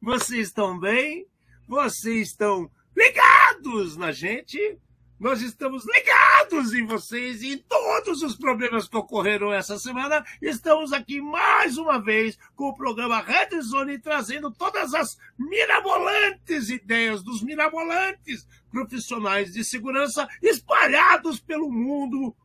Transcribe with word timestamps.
Vocês 0.00 0.48
estão 0.48 0.78
bem? 0.78 1.26
Vocês 1.66 2.28
estão 2.28 2.70
ligados 2.96 3.96
na 3.96 4.12
gente? 4.12 4.78
Nós 5.18 5.40
estamos 5.40 5.86
ligados 5.86 6.74
em 6.74 6.84
vocês 6.84 7.40
e 7.42 7.54
em 7.54 7.58
todos 7.58 8.22
os 8.22 8.36
problemas 8.36 8.88
que 8.88 8.96
ocorreram 8.96 9.52
essa 9.52 9.78
semana. 9.78 10.24
Estamos 10.42 10.92
aqui 10.92 11.20
mais 11.20 11.78
uma 11.78 11.98
vez 11.98 12.36
com 12.54 12.64
o 12.64 12.74
programa 12.74 13.22
Red 13.22 13.60
Zone 13.62 13.98
trazendo 13.98 14.50
todas 14.50 14.92
as 14.92 15.16
mirabolantes 15.38 16.68
ideias 16.68 17.22
dos 17.22 17.42
mirabolantes 17.42 18.46
profissionais 18.70 19.52
de 19.52 19.64
segurança 19.64 20.28
espalhados 20.42 21.40
pelo 21.40 21.70
mundo. 21.70 22.36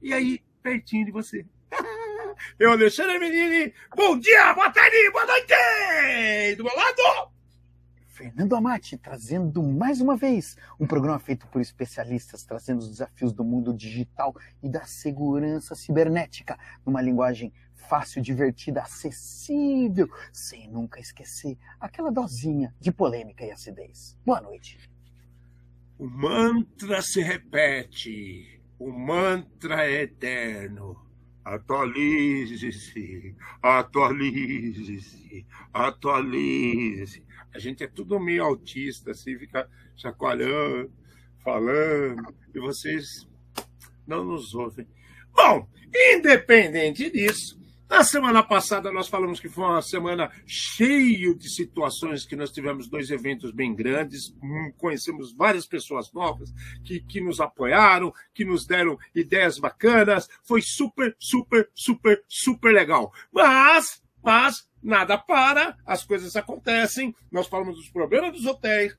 E 0.00 0.14
aí, 0.14 0.42
pertinho 0.62 1.06
de 1.06 1.12
você. 1.12 1.44
Eu, 2.58 2.72
Alexandre 2.72 3.18
Menini, 3.18 3.72
bom 3.96 4.18
dia, 4.18 4.54
boa 4.54 4.70
tarde, 4.70 5.10
boa 5.10 5.26
noite! 5.26 6.56
Do 6.56 6.64
meu 6.64 6.76
lado, 6.76 7.32
Fernando 8.08 8.54
Amati, 8.54 8.96
trazendo 8.96 9.62
mais 9.62 10.00
uma 10.00 10.16
vez 10.16 10.56
um 10.78 10.86
programa 10.86 11.18
feito 11.18 11.46
por 11.48 11.60
especialistas, 11.60 12.44
trazendo 12.44 12.78
os 12.78 12.88
desafios 12.88 13.32
do 13.32 13.42
mundo 13.42 13.74
digital 13.74 14.34
e 14.62 14.68
da 14.68 14.84
segurança 14.84 15.74
cibernética, 15.74 16.58
numa 16.86 17.02
linguagem 17.02 17.52
fácil, 17.74 18.22
divertida, 18.22 18.82
acessível, 18.82 20.08
sem 20.32 20.70
nunca 20.70 21.00
esquecer 21.00 21.58
aquela 21.80 22.10
dosinha 22.10 22.74
de 22.80 22.92
polêmica 22.92 23.44
e 23.44 23.50
acidez. 23.50 24.16
Boa 24.24 24.40
noite. 24.40 24.78
O 25.98 26.06
mantra 26.06 27.02
se 27.02 27.20
repete, 27.20 28.60
o 28.78 28.92
mantra 28.92 29.86
é 29.86 30.02
eterno. 30.02 31.03
Atualize-se, 31.44 33.36
atualize-se, 33.62 35.46
atualize-se. 35.72 37.22
A 37.54 37.58
gente 37.58 37.84
é 37.84 37.86
tudo 37.86 38.18
meio 38.18 38.44
autista, 38.44 39.10
assim, 39.10 39.38
fica 39.38 39.68
chacoalhando, 39.94 40.90
falando, 41.42 42.34
e 42.54 42.58
vocês 42.58 43.28
não 44.06 44.24
nos 44.24 44.54
ouvem. 44.54 44.86
Bom, 45.32 45.68
independente 45.94 47.10
disso, 47.10 47.60
na 47.88 48.02
semana 48.02 48.42
passada 48.42 48.90
nós 48.90 49.08
falamos 49.08 49.38
que 49.38 49.48
foi 49.48 49.64
uma 49.64 49.82
semana 49.82 50.30
cheia 50.46 51.34
de 51.34 51.48
situações 51.48 52.24
que 52.24 52.34
nós 52.34 52.50
tivemos 52.50 52.88
dois 52.88 53.10
eventos 53.10 53.52
bem 53.52 53.74
grandes, 53.74 54.34
hum, 54.42 54.72
conhecemos 54.78 55.34
várias 55.34 55.66
pessoas 55.66 56.12
novas 56.12 56.52
que, 56.84 57.00
que 57.00 57.20
nos 57.20 57.40
apoiaram, 57.40 58.12
que 58.32 58.44
nos 58.44 58.66
deram 58.66 58.98
ideias 59.14 59.58
bacanas, 59.58 60.28
foi 60.42 60.62
super, 60.62 61.14
super, 61.18 61.68
super, 61.74 62.22
super 62.26 62.72
legal. 62.72 63.12
Mas, 63.32 64.02
mas, 64.22 64.68
nada 64.82 65.18
para, 65.18 65.76
as 65.86 66.04
coisas 66.04 66.36
acontecem, 66.36 67.14
nós 67.30 67.46
falamos 67.46 67.76
dos 67.76 67.88
problemas 67.90 68.32
dos 68.32 68.46
hotéis, 68.46 68.96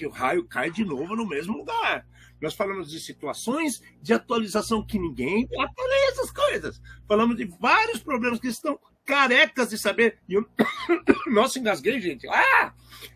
que 0.00 0.06
o 0.06 0.10
raio 0.10 0.46
cai 0.46 0.70
de 0.70 0.82
novo 0.82 1.14
no 1.14 1.28
mesmo 1.28 1.58
lugar. 1.58 2.06
Nós 2.40 2.54
falamos 2.54 2.90
de 2.90 2.98
situações 2.98 3.82
de 4.00 4.14
atualização 4.14 4.82
que 4.82 4.98
ninguém 4.98 5.46
atualiza 5.58 6.22
as 6.22 6.30
coisas. 6.30 6.82
Falamos 7.06 7.36
de 7.36 7.44
vários 7.60 8.02
problemas 8.02 8.40
que 8.40 8.48
estão 8.48 8.80
carecas 9.04 9.68
de 9.68 9.76
saber. 9.76 10.18
E 10.26 10.32
eu... 10.32 10.48
Nossa, 11.30 11.58
engasguei, 11.58 12.00
gente. 12.00 12.26
Ah! 12.28 12.72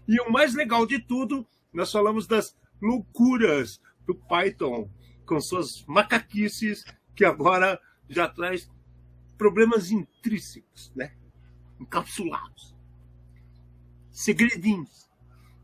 E 0.06 0.20
o 0.20 0.30
mais 0.30 0.52
legal 0.54 0.84
de 0.84 0.98
tudo, 0.98 1.48
nós 1.72 1.90
falamos 1.90 2.26
das 2.26 2.54
loucuras 2.82 3.80
do 4.06 4.14
Python, 4.14 4.90
com 5.24 5.40
suas 5.40 5.86
macaquices, 5.86 6.84
que 7.16 7.24
agora 7.24 7.80
já 8.10 8.28
traz 8.28 8.70
problemas 9.38 9.90
intrínsecos, 9.90 10.92
né? 10.94 11.14
Encapsulados. 11.80 12.76
Segredinhos. 14.10 15.03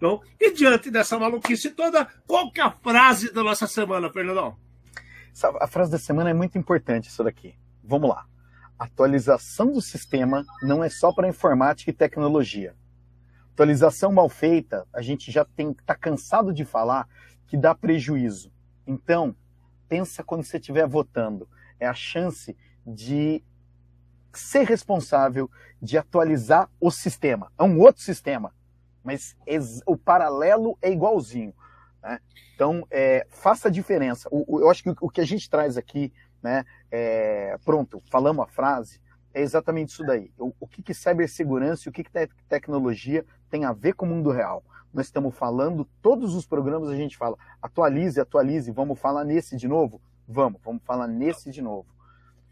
Então, 0.01 0.23
e 0.41 0.51
diante 0.55 0.91
dessa 0.91 1.19
maluquice 1.19 1.73
toda, 1.73 2.09
qual 2.27 2.51
que 2.51 2.59
é 2.59 2.65
a 2.65 2.71
frase 2.71 3.31
da 3.35 3.45
nossa 3.45 3.67
semana, 3.67 4.11
Fernandão? 4.11 4.57
A 5.61 5.67
frase 5.67 5.91
da 5.91 5.99
semana 5.99 6.31
é 6.31 6.33
muito 6.33 6.57
importante, 6.57 7.11
isso 7.11 7.23
daqui. 7.23 7.55
Vamos 7.85 8.09
lá. 8.09 8.25
Atualização 8.79 9.71
do 9.71 9.83
sistema 9.83 10.43
não 10.63 10.83
é 10.83 10.89
só 10.89 11.13
para 11.13 11.29
informática 11.29 11.91
e 11.91 11.93
tecnologia. 11.93 12.75
Atualização 13.53 14.11
mal 14.11 14.31
feita, 14.31 14.87
a 14.91 15.03
gente 15.03 15.31
já 15.31 15.45
tem 15.45 15.75
tá 15.85 15.95
cansado 15.95 16.51
de 16.51 16.65
falar 16.65 17.07
que 17.47 17.59
dá 17.59 17.75
prejuízo. 17.75 18.51
Então, 18.87 19.37
pensa 19.87 20.25
quando 20.25 20.45
você 20.45 20.57
estiver 20.57 20.89
votando. 20.89 21.47
É 21.79 21.87
a 21.87 21.93
chance 21.93 22.57
de 22.87 23.45
ser 24.33 24.63
responsável 24.63 25.51
de 25.83 25.99
atualizar 25.99 26.71
o 26.81 26.91
sistema. 26.91 27.53
É 27.59 27.63
um 27.63 27.79
outro 27.79 28.01
sistema 28.01 28.51
mas 29.05 29.37
o 29.87 29.97
paralelo 29.97 30.77
é 30.83 30.91
igualzinho. 30.91 31.55
Né? 32.03 32.19
Então, 32.55 32.87
é, 32.91 33.27
faça 33.29 33.69
a 33.69 33.71
diferença. 33.71 34.29
O, 34.31 34.57
o, 34.57 34.61
eu 34.61 34.71
acho 34.71 34.83
que 34.83 34.91
o, 34.91 34.97
o, 35.01 35.11
que 35.11 35.21
a 35.21 35.27
gente 35.27 35.49
traz 35.49 35.77
aqui, 35.77 36.13
né, 36.43 36.65
é, 36.91 37.59
pronto, 37.65 38.03
falamos 38.11 38.45
a 38.45 38.49
frase, 38.49 39.01
é 39.33 39.41
exatamente 39.41 39.91
isso 39.91 40.05
daí. 40.05 40.33
O, 40.39 40.67
que, 40.67 40.83
que 40.83 40.93
cibersegurança 40.93 41.85
e 41.87 41.91
o 41.91 41.93
que, 41.93 42.03
que 42.03 42.11
te 42.11 42.29
tecnologia 42.49 43.25
tem 43.49 43.65
a 43.65 43.73
ver 43.73 43.95
com 43.95 44.05
o 44.05 44.09
mundo 44.09 44.31
real? 44.31 44.65
Nós 44.93 45.07
estamos 45.07 45.37
falando, 45.37 45.89
todos 46.03 46.35
os 46.35 46.47
programas 46.47 46.89
a 46.89 46.97
gente 46.97 47.17
fala, 47.17 47.37
atualize, 47.63 48.21
atualize, 48.21 48.73
vamos 48.73 48.99
falar 48.99 49.25
nesse 49.25 49.57
de 49.57 49.69
novo? 49.69 50.01
Vamos, 50.27 50.61
vamos 50.65 50.83
falar 50.85 51.07
nesse 51.07 51.51
de 51.51 51.63
novo. 51.63 51.87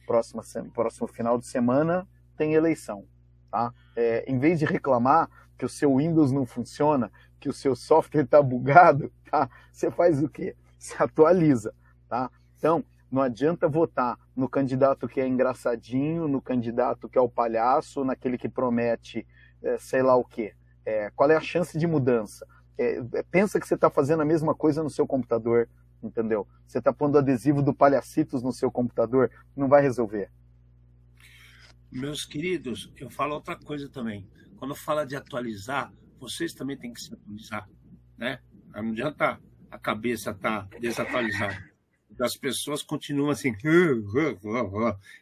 Próxima, 0.06 0.42
próximo 0.72 1.08
final 1.08 1.36
de 1.36 1.46
semana 1.46 2.06
tem 2.36 2.54
eleição. 2.54 3.04
Tá? 3.50 3.72
É, 3.96 4.24
em 4.30 4.38
vez 4.38 4.58
de 4.58 4.64
reclamar, 4.64 5.28
que 5.58 5.64
o 5.64 5.68
seu 5.68 5.96
Windows 5.96 6.30
não 6.30 6.46
funciona, 6.46 7.10
que 7.40 7.48
o 7.48 7.52
seu 7.52 7.74
software 7.74 8.22
está 8.22 8.40
bugado, 8.40 9.12
tá? 9.30 9.50
Você 9.72 9.90
faz 9.90 10.22
o 10.22 10.28
quê? 10.28 10.54
Se 10.78 10.94
atualiza, 11.02 11.74
tá? 12.08 12.30
Então, 12.56 12.84
não 13.10 13.22
adianta 13.22 13.68
votar 13.68 14.16
no 14.36 14.48
candidato 14.48 15.08
que 15.08 15.20
é 15.20 15.26
engraçadinho, 15.26 16.28
no 16.28 16.40
candidato 16.40 17.08
que 17.08 17.18
é 17.18 17.20
o 17.20 17.28
palhaço, 17.28 18.04
naquele 18.04 18.38
que 18.38 18.48
promete 18.48 19.26
é, 19.62 19.78
sei 19.78 20.02
lá 20.02 20.14
o 20.14 20.24
quê. 20.24 20.54
É, 20.84 21.10
qual 21.14 21.30
é 21.30 21.36
a 21.36 21.40
chance 21.40 21.76
de 21.76 21.86
mudança? 21.86 22.46
É, 22.78 23.02
é 23.14 23.22
pensa 23.22 23.58
que 23.58 23.66
você 23.66 23.74
está 23.74 23.90
fazendo 23.90 24.22
a 24.22 24.26
mesma 24.26 24.54
coisa 24.54 24.82
no 24.82 24.90
seu 24.90 25.06
computador, 25.06 25.68
entendeu? 26.02 26.46
Você 26.66 26.78
está 26.78 26.92
pondo 26.92 27.18
adesivo 27.18 27.62
do 27.62 27.74
Palhacitos 27.74 28.42
no 28.42 28.52
seu 28.52 28.70
computador, 28.70 29.30
não 29.56 29.68
vai 29.68 29.82
resolver. 29.82 30.30
Meus 31.90 32.24
queridos, 32.24 32.92
eu 32.96 33.10
falo 33.10 33.34
outra 33.34 33.56
coisa 33.56 33.88
também 33.88 34.28
quando 34.58 34.74
fala 34.74 35.06
de 35.06 35.16
atualizar, 35.16 35.92
vocês 36.20 36.52
também 36.52 36.76
têm 36.76 36.92
que 36.92 37.00
se 37.00 37.14
atualizar, 37.14 37.68
né? 38.16 38.40
Não 38.74 38.90
adianta 38.90 39.40
a 39.70 39.78
cabeça 39.78 40.32
estar 40.32 40.66
tá 40.66 40.78
desatualizada. 40.78 41.56
As 42.20 42.36
pessoas 42.36 42.82
continuam 42.82 43.30
assim. 43.30 43.54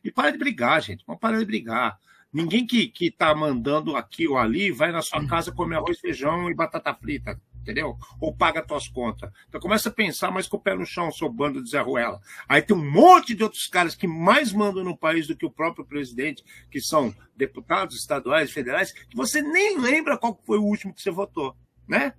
E 0.03 0.11
para 0.11 0.31
de 0.31 0.39
brigar, 0.39 0.81
gente. 0.81 1.05
Parar 1.21 1.39
de 1.39 1.45
brigar. 1.45 1.99
Ninguém 2.33 2.67
que, 2.67 2.89
que 2.89 3.11
tá 3.11 3.35
mandando 3.35 3.95
aqui 3.95 4.27
ou 4.27 4.39
ali 4.39 4.71
vai 4.71 4.91
na 4.91 5.03
sua 5.03 5.27
casa 5.27 5.53
comer 5.53 5.77
arroz, 5.77 6.01
feijão 6.01 6.51
e 6.51 6.55
batata 6.55 6.95
frita 6.95 7.41
entendeu? 7.67 7.99
Ou 8.21 8.33
paga 8.33 8.65
tuas 8.65 8.87
contas. 8.87 9.29
Então 9.49 9.61
começa 9.61 9.89
a 9.89 9.93
pensar 9.93 10.31
mais 10.31 10.47
com 10.47 10.57
o 10.57 10.61
pé 10.61 10.77
no 10.77 10.87
chão, 10.87 11.11
seu 11.11 11.29
bando 11.29 11.63
de 11.63 11.69
Zé 11.69 11.81
Ruela. 11.81 12.21
Aí 12.49 12.63
tem 12.63 12.77
um 12.77 12.91
monte 12.91 13.35
de 13.35 13.43
outros 13.43 13.67
caras 13.67 13.97
que 13.97 14.07
mais 14.07 14.53
mandam 14.53 14.85
no 14.85 14.97
país 14.97 15.27
do 15.27 15.37
que 15.37 15.45
o 15.45 15.51
próprio 15.51 15.85
presidente, 15.85 16.45
que 16.71 16.81
são 16.81 17.13
deputados 17.37 17.97
estaduais, 17.97 18.53
federais, 18.53 18.93
que 18.93 19.17
você 19.17 19.43
nem 19.43 19.79
lembra 19.81 20.17
qual 20.17 20.41
foi 20.47 20.59
o 20.59 20.65
último 20.65 20.95
que 20.95 21.03
você 21.03 21.11
votou, 21.11 21.57
né? 21.89 22.15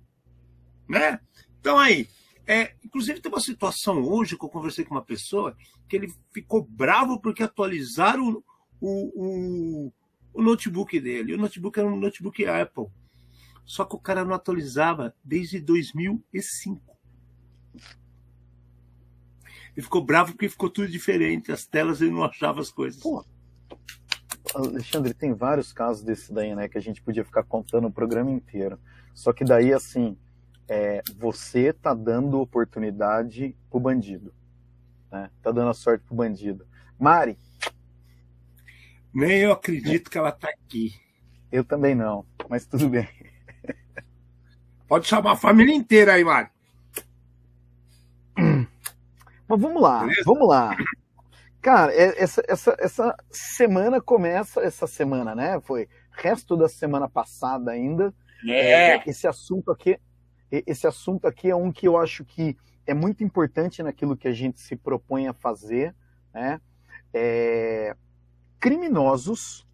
Né? 0.86 1.18
Então 1.60 1.78
aí, 1.78 2.06
é, 2.46 2.74
inclusive 2.84 3.20
tem 3.20 3.32
uma 3.32 3.40
situação 3.40 4.02
hoje 4.02 4.36
que 4.36 4.44
eu 4.44 4.50
conversei 4.50 4.84
com 4.84 4.94
uma 4.94 5.04
pessoa 5.04 5.56
que 5.88 5.96
ele 5.96 6.12
ficou 6.32 6.62
bravo 6.62 7.20
porque 7.20 7.42
atualizaram 7.42 8.28
o, 8.28 8.42
o, 8.80 9.86
o, 9.86 9.92
o 10.34 10.42
notebook 10.42 11.00
dele. 11.00 11.34
O 11.34 11.38
notebook 11.38 11.78
era 11.78 11.88
um 11.88 11.96
notebook 11.96 12.44
Apple. 12.46 12.86
Só 13.68 13.84
que 13.84 13.94
o 13.94 14.00
cara 14.00 14.24
não 14.24 14.34
atualizava 14.34 15.14
desde 15.22 15.60
2005. 15.60 16.80
Ele 19.76 19.84
ficou 19.84 20.02
bravo 20.02 20.32
porque 20.32 20.48
ficou 20.48 20.70
tudo 20.70 20.88
diferente. 20.88 21.52
As 21.52 21.66
telas 21.66 22.00
ele 22.00 22.10
não 22.10 22.24
achava 22.24 22.62
as 22.62 22.70
coisas. 22.70 22.98
Pô. 22.98 23.22
Alexandre, 24.54 25.12
tem 25.12 25.34
vários 25.34 25.70
casos 25.70 26.02
desse 26.02 26.32
daí, 26.32 26.54
né? 26.56 26.66
Que 26.66 26.78
a 26.78 26.80
gente 26.80 27.02
podia 27.02 27.22
ficar 27.22 27.42
contando 27.42 27.88
o 27.88 27.92
programa 27.92 28.30
inteiro. 28.30 28.80
Só 29.12 29.34
que 29.34 29.44
daí, 29.44 29.70
assim, 29.70 30.16
é, 30.66 31.02
você 31.18 31.70
tá 31.70 31.92
dando 31.92 32.40
oportunidade 32.40 33.54
pro 33.68 33.78
bandido. 33.78 34.32
Né? 35.12 35.30
Tá 35.42 35.52
dando 35.52 35.68
a 35.68 35.74
sorte 35.74 36.06
pro 36.06 36.16
bandido. 36.16 36.66
Mari. 36.98 37.36
Nem 39.12 39.40
eu 39.40 39.52
acredito 39.52 40.10
que 40.10 40.16
ela 40.16 40.32
tá 40.32 40.48
aqui. 40.48 40.94
Eu 41.52 41.62
também 41.62 41.94
não, 41.94 42.24
mas 42.48 42.64
tudo 42.64 42.88
bem. 42.88 43.06
Pode 44.88 45.06
chamar 45.06 45.32
a 45.32 45.36
família 45.36 45.74
inteira 45.74 46.14
aí, 46.14 46.24
Mário. 46.24 46.50
Mas 49.48 49.60
vamos 49.60 49.82
lá, 49.82 50.00
Beleza? 50.00 50.22
vamos 50.24 50.48
lá. 50.48 50.76
Cara, 51.60 51.92
é, 51.92 52.22
essa, 52.22 52.42
essa, 52.48 52.76
essa 52.78 53.16
semana 53.30 54.00
começa, 54.00 54.60
essa 54.60 54.86
semana, 54.86 55.34
né? 55.34 55.60
Foi 55.60 55.88
resto 56.12 56.56
da 56.56 56.68
semana 56.68 57.08
passada 57.08 57.70
ainda. 57.70 58.14
É. 58.46 58.96
é. 58.96 59.02
Esse 59.06 59.26
assunto 59.26 59.70
aqui, 59.70 59.98
esse 60.50 60.86
assunto 60.86 61.26
aqui 61.26 61.50
é 61.50 61.56
um 61.56 61.70
que 61.70 61.86
eu 61.86 61.96
acho 61.98 62.24
que 62.24 62.56
é 62.86 62.94
muito 62.94 63.22
importante 63.22 63.82
naquilo 63.82 64.16
que 64.16 64.28
a 64.28 64.32
gente 64.32 64.60
se 64.60 64.74
propõe 64.74 65.28
a 65.28 65.34
fazer, 65.34 65.94
né? 66.32 66.60
É, 67.12 67.94
criminosos 68.58 69.66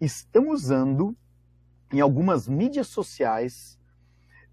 estão 0.00 0.50
usando 0.50 1.16
em 1.92 2.00
algumas 2.00 2.48
mídias 2.48 2.86
sociais 2.86 3.79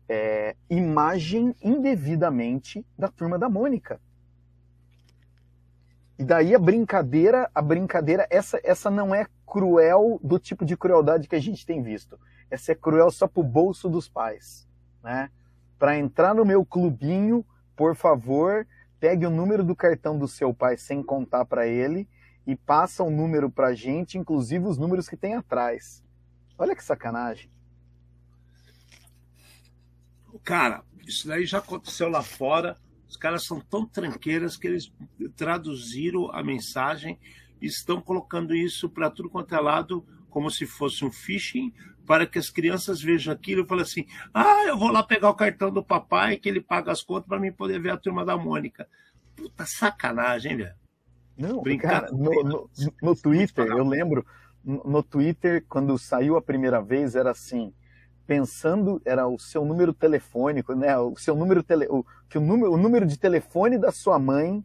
é, 0.10 0.56
imagem 0.70 1.56
indevidamente 1.62 2.86
da 2.98 3.08
turma 3.08 3.38
da 3.38 3.50
Mônica. 3.50 4.00
E 6.20 6.24
daí 6.24 6.56
a 6.56 6.60
brincadeira, 6.60 7.50
a 7.54 7.62
brincadeira, 7.62 8.26
essa, 8.30 8.60
essa 8.64 8.90
não 8.90 9.14
é 9.14 9.28
cruel 9.46 10.20
do 10.24 10.40
tipo 10.40 10.66
de 10.66 10.76
crueldade 10.76 11.28
que 11.28 11.36
a 11.36 11.40
gente 11.40 11.66
tem 11.66 11.82
visto. 11.82 12.20
Essa 12.50 12.72
é 12.72 12.76
cruel 12.76 13.12
só 13.12 13.28
pro 13.28 13.44
bolso 13.44 13.88
dos 13.88 14.10
pais, 14.10 14.68
né? 15.04 15.30
Para 15.78 15.98
entrar 15.98 16.34
no 16.34 16.44
meu 16.44 16.66
clubinho, 16.66 17.46
por 17.76 17.96
favor, 17.96 18.66
pegue 19.00 19.28
o 19.28 19.30
número 19.30 19.64
do 19.64 19.76
cartão 19.76 20.18
do 20.18 20.28
seu 20.28 20.54
pai 20.54 20.76
sem 20.76 21.04
contar 21.04 21.46
para 21.46 21.68
ele 21.68 22.08
e 22.48 22.56
passa 22.56 23.04
o 23.04 23.08
um 23.08 23.12
número 23.12 23.50
pra 23.52 23.76
gente, 23.76 24.18
inclusive 24.18 24.66
os 24.66 24.78
números 24.78 25.08
que 25.08 25.18
tem 25.18 25.36
atrás. 25.36 26.04
Olha 26.58 26.76
que 26.76 26.84
sacanagem. 26.84 27.52
Cara, 30.44 30.84
isso 31.06 31.28
daí 31.28 31.46
já 31.46 31.60
aconteceu 31.60 32.10
lá 32.10 32.22
fora. 32.22 32.78
Os 33.08 33.16
caras 33.16 33.46
são 33.46 33.60
tão 33.60 33.86
tranqueiras 33.86 34.58
que 34.58 34.68
eles 34.68 34.92
traduziram 35.36 36.30
a 36.32 36.44
mensagem 36.44 37.18
e 37.62 37.66
estão 37.66 38.02
colocando 38.02 38.54
isso 38.54 38.90
para 38.90 39.10
tudo 39.10 39.30
quanto 39.30 39.56
é 39.56 39.60
lado, 39.60 40.06
como 40.30 40.52
se 40.52 40.66
fosse 40.66 41.06
um 41.06 41.12
phishing, 41.12 41.74
para 42.06 42.26
que 42.26 42.38
as 42.38 42.50
crianças 42.50 43.02
vejam 43.02 43.34
aquilo 43.34 43.64
e 43.64 43.68
falem 43.68 43.84
assim: 43.84 44.06
ah, 44.34 44.66
eu 44.68 44.78
vou 44.78 44.92
lá 44.92 45.04
pegar 45.04 45.30
o 45.30 45.36
cartão 45.36 45.72
do 45.72 45.84
papai, 45.84 46.38
que 46.38 46.50
ele 46.50 46.62
paga 46.62 46.92
as 46.92 47.02
contas 47.02 47.28
para 47.28 47.40
mim 47.40 47.52
poder 47.52 47.82
ver 47.82 47.92
a 47.92 47.98
turma 47.98 48.26
da 48.26 48.38
Mônica. 48.38 48.88
Puta 49.36 49.66
sacanagem, 49.66 50.58
velho. 50.58 50.76
Não, 51.38 51.62
cara, 51.78 52.10
no, 52.12 52.44
no, 52.44 52.70
no 53.02 53.16
Twitter, 53.16 53.68
eu 53.68 53.88
lembro, 53.88 54.26
no 54.64 55.04
Twitter, 55.04 55.64
quando 55.70 55.98
saiu 56.00 56.36
a 56.36 56.42
primeira 56.42 56.82
vez, 56.82 57.16
era 57.16 57.32
assim 57.32 57.72
pensando 58.28 59.02
era 59.06 59.26
o 59.28 59.40
seu 59.40 59.66
número 59.66 59.94
telefônico, 59.94 60.76
né? 60.76 60.98
O 60.98 61.16
seu 61.16 61.36
número 61.36 61.64
tele, 61.64 61.88
o, 61.90 62.06
que 62.30 62.38
o 62.38 62.42
número, 62.42 62.74
o 62.74 62.78
número 62.78 63.06
de 63.06 63.18
telefone 63.18 63.78
da 63.78 63.92
sua 63.92 64.20
mãe 64.20 64.64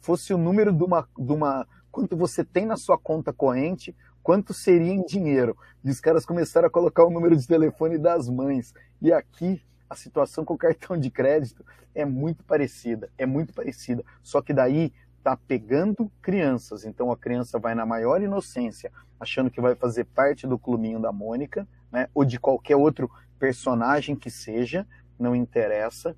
fosse 0.00 0.34
o 0.34 0.38
número 0.38 0.72
de 0.72 0.82
uma, 0.82 1.08
de 1.16 1.32
uma 1.32 1.66
quanto 1.90 2.16
você 2.16 2.44
tem 2.44 2.66
na 2.66 2.76
sua 2.76 2.98
conta 2.98 3.32
corrente, 3.32 3.96
quanto 4.22 4.52
seria 4.52 4.92
em 4.92 5.04
dinheiro. 5.04 5.56
E 5.84 5.90
os 5.90 6.00
caras 6.00 6.26
começaram 6.26 6.66
a 6.66 6.70
colocar 6.70 7.04
o 7.04 7.10
número 7.10 7.36
de 7.36 7.46
telefone 7.46 7.96
das 7.96 8.28
mães. 8.28 8.74
E 9.00 9.12
aqui 9.12 9.62
a 9.88 9.94
situação 9.94 10.44
com 10.44 10.54
o 10.54 10.58
cartão 10.58 10.98
de 10.98 11.08
crédito 11.08 11.64
é 11.94 12.04
muito 12.04 12.42
parecida, 12.42 13.08
é 13.16 13.24
muito 13.24 13.54
parecida. 13.54 14.04
Só 14.22 14.42
que 14.42 14.52
daí 14.52 14.92
tá 15.22 15.36
pegando 15.36 16.10
crianças. 16.20 16.84
Então 16.84 17.10
a 17.10 17.16
criança 17.16 17.58
vai 17.58 17.74
na 17.74 17.86
maior 17.86 18.20
inocência, 18.20 18.90
achando 19.18 19.50
que 19.50 19.60
vai 19.60 19.74
fazer 19.74 20.04
parte 20.04 20.46
do 20.46 20.58
clubinho 20.58 21.00
da 21.00 21.12
Mônica, 21.12 21.66
né? 21.94 22.08
ou 22.12 22.24
de 22.24 22.40
qualquer 22.40 22.74
outro 22.74 23.08
personagem 23.38 24.16
que 24.16 24.28
seja, 24.28 24.84
não 25.16 25.34
interessa, 25.34 26.16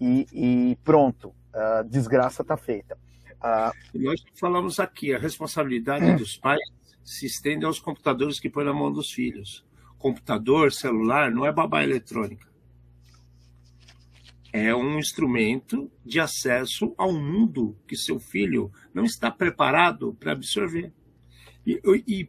e, 0.00 0.26
e 0.32 0.78
pronto, 0.82 1.34
a 1.52 1.82
desgraça 1.82 2.40
está 2.40 2.56
feita. 2.56 2.96
Nós 3.94 4.24
falamos 4.40 4.80
aqui, 4.80 5.14
a 5.14 5.18
responsabilidade 5.18 6.16
dos 6.16 6.36
pais 6.40 6.60
se 7.04 7.26
estende 7.26 7.66
aos 7.66 7.78
computadores 7.78 8.40
que 8.40 8.48
põem 8.48 8.64
na 8.64 8.72
mão 8.72 8.90
dos 8.90 9.12
filhos. 9.12 9.64
Computador, 9.98 10.72
celular, 10.72 11.30
não 11.30 11.44
é 11.44 11.52
babá 11.52 11.82
eletrônica. 11.82 12.48
É 14.50 14.74
um 14.74 14.98
instrumento 14.98 15.90
de 16.04 16.18
acesso 16.18 16.94
ao 16.96 17.12
mundo 17.12 17.76
que 17.86 17.96
seu 17.96 18.18
filho 18.18 18.72
não 18.94 19.04
está 19.04 19.30
preparado 19.30 20.14
para 20.14 20.32
absorver. 20.32 20.90
E, 21.66 21.80
e 22.06 22.28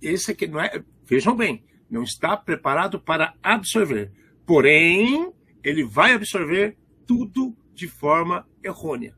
esse 0.00 0.30
aqui 0.30 0.46
não 0.46 0.60
é. 0.60 0.82
Vejam 1.04 1.36
bem, 1.36 1.64
não 1.90 2.02
está 2.02 2.36
preparado 2.36 3.00
para 3.00 3.34
absorver. 3.42 4.12
Porém, 4.44 5.32
ele 5.62 5.84
vai 5.84 6.12
absorver 6.12 6.76
tudo 7.06 7.56
de 7.74 7.88
forma 7.88 8.46
errônea. 8.62 9.16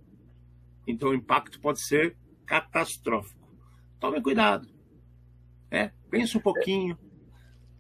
Então, 0.87 1.11
o 1.11 1.15
impacto 1.15 1.61
pode 1.61 1.81
ser 1.81 2.17
catastrófico. 2.47 3.49
Tome 4.01 4.23
cuidado. 4.23 4.69
É, 5.71 5.91
pense 6.11 6.37
um 6.37 6.41
pouquinho. 6.41 6.99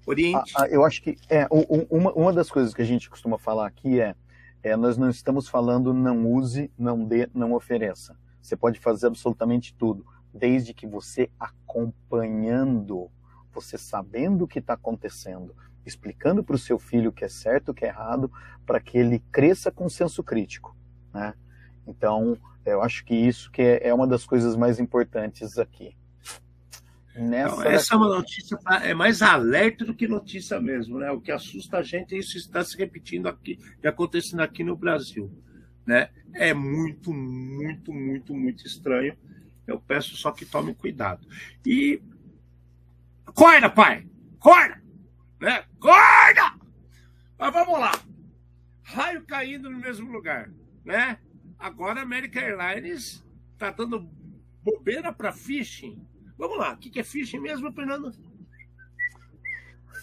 Oriente. 0.06 0.52
Ah, 0.56 0.62
ah, 0.62 0.68
eu 0.68 0.84
acho 0.84 1.02
que 1.02 1.16
é, 1.28 1.46
uma, 1.90 2.12
uma 2.12 2.32
das 2.32 2.50
coisas 2.50 2.72
que 2.72 2.80
a 2.80 2.84
gente 2.84 3.10
costuma 3.10 3.38
falar 3.38 3.66
aqui 3.66 4.00
é, 4.00 4.14
é 4.62 4.74
nós 4.76 4.96
não 4.96 5.10
estamos 5.10 5.48
falando 5.48 5.92
não 5.92 6.26
use, 6.26 6.70
não 6.78 7.04
dê, 7.04 7.28
não 7.34 7.52
ofereça. 7.52 8.18
Você 8.40 8.56
pode 8.56 8.78
fazer 8.78 9.06
absolutamente 9.06 9.74
tudo, 9.74 10.06
desde 10.32 10.72
que 10.72 10.86
você 10.86 11.30
acompanhando 11.38 13.10
você 13.52 13.78
sabendo 13.78 14.44
o 14.44 14.48
que 14.48 14.58
está 14.58 14.74
acontecendo, 14.74 15.54
explicando 15.84 16.44
para 16.44 16.54
o 16.54 16.58
seu 16.58 16.78
filho 16.78 17.10
o 17.10 17.12
que 17.12 17.24
é 17.24 17.28
certo, 17.28 17.70
o 17.70 17.74
que 17.74 17.84
é 17.84 17.88
errado, 17.88 18.30
para 18.66 18.80
que 18.80 18.98
ele 18.98 19.20
cresça 19.32 19.70
com 19.70 19.88
senso 19.88 20.22
crítico, 20.22 20.76
né? 21.12 21.34
Então, 21.86 22.38
eu 22.64 22.82
acho 22.82 23.04
que 23.04 23.14
isso 23.14 23.50
que 23.50 23.62
é, 23.62 23.88
é 23.88 23.94
uma 23.94 24.06
das 24.06 24.26
coisas 24.26 24.54
mais 24.54 24.78
importantes 24.78 25.58
aqui. 25.58 25.96
Nessa 27.16 27.56
Não, 27.56 27.62
essa 27.64 27.94
é 27.94 27.96
uma 27.96 28.08
notícia, 28.08 28.56
é 28.82 28.94
mais 28.94 29.22
alerta 29.22 29.84
do 29.84 29.94
que 29.94 30.06
notícia 30.06 30.60
mesmo, 30.60 30.98
né? 30.98 31.10
O 31.10 31.20
que 31.20 31.32
assusta 31.32 31.78
a 31.78 31.82
gente 31.82 32.14
é 32.14 32.18
isso 32.18 32.36
está 32.36 32.62
se 32.62 32.76
repetindo 32.76 33.26
aqui 33.26 33.58
e 33.82 33.88
acontecendo 33.88 34.40
aqui 34.40 34.62
no 34.62 34.76
Brasil, 34.76 35.28
né? 35.84 36.10
É 36.34 36.54
muito, 36.54 37.12
muito, 37.12 37.92
muito, 37.92 38.34
muito 38.34 38.64
estranho. 38.64 39.16
Eu 39.66 39.80
peço 39.80 40.16
só 40.16 40.30
que 40.30 40.46
tomem 40.46 40.74
cuidado. 40.74 41.26
E 41.66 42.00
Acorda, 43.38 43.70
pai! 43.70 44.04
Acorda! 44.40 44.82
Né? 45.40 45.64
Acorda! 45.78 46.58
Mas 47.38 47.52
vamos 47.52 47.78
lá. 47.78 47.92
Raio 48.82 49.24
caindo 49.26 49.70
no 49.70 49.78
mesmo 49.78 50.10
lugar, 50.10 50.50
né? 50.84 51.18
Agora 51.56 52.00
a 52.00 52.02
American 52.02 52.42
Airlines 52.42 53.24
tá 53.56 53.70
dando 53.70 54.10
bobeira 54.64 55.12
para 55.12 55.30
phishing. 55.30 56.04
Vamos 56.36 56.58
lá, 56.58 56.72
o 56.72 56.78
que 56.78 56.98
é 56.98 57.04
phishing 57.04 57.38
mesmo, 57.38 57.72
Fernando? 57.72 58.12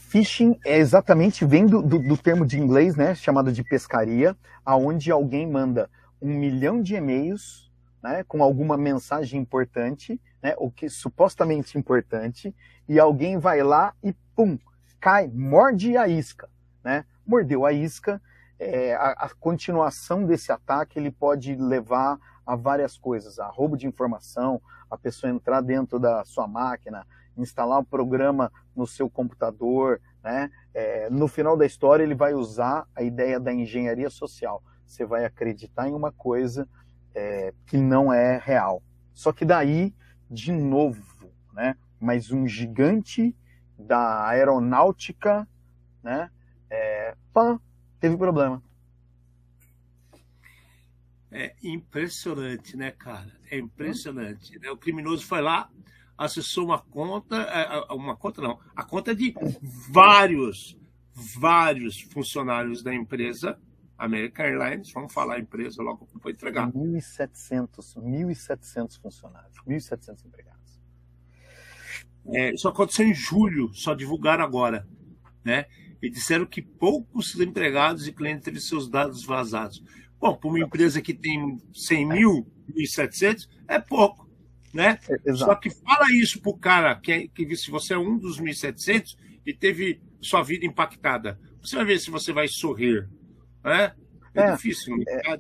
Phishing 0.08 0.58
é 0.66 0.78
exatamente, 0.78 1.44
vem 1.44 1.66
do, 1.66 1.82
do, 1.82 2.00
do, 2.00 2.18
termo 2.18 2.46
de 2.46 2.58
inglês, 2.58 2.96
né, 2.96 3.14
chamado 3.16 3.52
de 3.52 3.66
pescaria, 3.66 4.34
aonde 4.64 5.12
alguém 5.12 5.46
manda 5.46 5.90
um 6.22 6.34
milhão 6.34 6.82
de 6.82 6.96
e-mails 6.96 7.70
né, 8.02 8.24
com 8.24 8.42
alguma 8.42 8.78
mensagem 8.78 9.42
importante, 9.42 10.22
né, 10.46 10.54
o 10.60 10.70
que 10.70 10.88
supostamente 10.88 11.76
importante, 11.76 12.56
e 12.88 13.00
alguém 13.00 13.40
vai 13.40 13.64
lá 13.64 13.96
e 14.04 14.14
pum, 14.36 14.60
cai, 15.00 15.28
morde 15.28 15.98
a 15.98 16.08
isca, 16.08 16.48
né? 16.84 17.04
Mordeu 17.26 17.66
a 17.66 17.74
isca, 17.74 18.22
é, 18.60 18.94
a, 18.94 19.10
a, 19.14 19.30
continuação 19.40 20.24
desse 20.24 20.52
ataque 20.52 21.00
ele 21.00 21.10
pode 21.10 21.56
levar 21.56 22.20
a 22.46 22.56
várias 22.56 22.96
coisas, 22.96 23.40
a 23.40 23.48
roubo 23.48 23.76
de 23.76 23.88
informação, 23.88 24.62
a 24.88 24.96
pessoa 24.96 25.32
entrar 25.32 25.62
dentro 25.62 25.98
da 25.98 26.24
sua 26.26 26.48
máquina, 26.48 27.08
instalar 27.36 27.80
um 27.80 27.84
programa 27.84 28.52
no 28.76 28.86
seu 28.86 29.10
computador, 29.10 30.00
né? 30.24 30.52
É, 30.76 31.10
no 31.10 31.28
final 31.28 31.58
da 31.58 31.66
história 31.66 32.04
ele 32.04 32.14
vai 32.14 32.36
usar 32.36 32.86
a 32.96 33.02
ideia 33.02 33.40
da 33.40 33.52
engenharia 33.52 34.12
social. 34.12 34.62
Você 34.86 35.08
vai 35.08 35.26
acreditar 35.26 35.90
em 35.90 35.94
uma 35.96 36.12
coisa 36.12 36.70
é, 37.16 37.52
que 37.66 37.78
não 37.78 38.14
é 38.14 38.38
real. 38.38 38.84
Só 39.12 39.32
que 39.32 39.44
daí, 39.44 39.92
de 40.30 40.52
novo, 40.52 41.32
né? 41.54 41.76
Mas 42.00 42.32
um 42.32 42.48
gigante 42.48 43.36
da 43.78 44.28
aeronáutica, 44.28 45.48
né? 46.04 46.30
É, 46.70 47.16
pã, 47.34 47.60
teve 48.00 48.18
problema. 48.18 48.62
É 51.32 51.54
impressionante, 51.64 52.78
né, 52.78 52.92
cara? 52.92 53.32
É 53.52 53.58
impressionante. 53.58 54.58
Né? 54.60 54.72
O 54.72 54.78
criminoso 54.78 55.26
foi 55.26 55.42
lá, 55.42 55.70
acessou 56.18 56.66
uma 56.66 56.80
conta, 56.80 57.36
é, 57.36 57.94
uma 57.94 58.16
conta 58.16 58.42
não, 58.42 58.60
a 58.76 58.84
conta 58.84 59.14
de 59.14 59.34
vários, 59.90 60.78
vários 61.14 62.00
funcionários 62.00 62.82
da 62.82 62.94
empresa 62.94 63.60
American 63.98 64.46
Airlines, 64.46 64.92
vamos 64.92 65.14
falar 65.14 65.36
a 65.36 65.40
empresa 65.40 65.82
logo 65.82 66.06
que 66.06 66.20
foi 66.20 66.32
entregar. 66.32 66.72
1.700, 66.72 67.96
1.700 67.98 69.00
funcionários, 69.02 69.58
1.700 69.68 70.26
empregados. 70.26 70.82
É, 72.28 72.54
isso 72.54 72.68
aconteceu 72.68 73.08
em 73.08 73.14
julho, 73.14 73.72
só 73.74 73.94
divulgaram 73.94 74.44
agora, 74.44 74.88
né? 75.44 75.66
E 76.02 76.10
disseram 76.10 76.46
que 76.46 76.62
poucos 76.62 77.40
empregados 77.40 78.08
e 78.08 78.12
clientes 78.12 78.44
teve 78.44 78.60
seus 78.60 78.90
dados 78.90 79.24
vazados. 79.26 79.84
Bom, 80.20 80.36
para 80.36 80.50
uma 80.50 80.60
empresa 80.60 81.02
que 81.02 81.14
tem 81.14 81.58
100 81.74 82.08
mil, 82.08 82.48
1.700, 82.70 83.48
é 83.68 83.80
pouco, 83.80 84.30
né? 84.74 85.00
É, 85.26 85.34
Só 85.34 85.56
que 85.56 85.70
fala 85.70 86.12
isso 86.14 86.42
pro 86.42 86.58
cara 86.58 86.96
que, 86.96 87.12
é, 87.12 87.28
que 87.28 87.56
se 87.56 87.70
você 87.70 87.94
é 87.94 87.98
um 87.98 88.18
dos 88.18 88.40
1.700 88.40 89.16
e 89.46 89.54
teve 89.54 90.02
sua 90.20 90.42
vida 90.42 90.66
impactada, 90.66 91.40
você 91.62 91.76
vai 91.76 91.86
ver 91.86 92.00
se 92.00 92.10
você 92.10 92.34
vai 92.34 92.48
sorrir, 92.48 93.08
né? 93.66 93.92
É, 94.34 94.42
é 94.42 94.52
difícil, 94.52 94.96
não 94.96 95.04
é, 95.08 95.32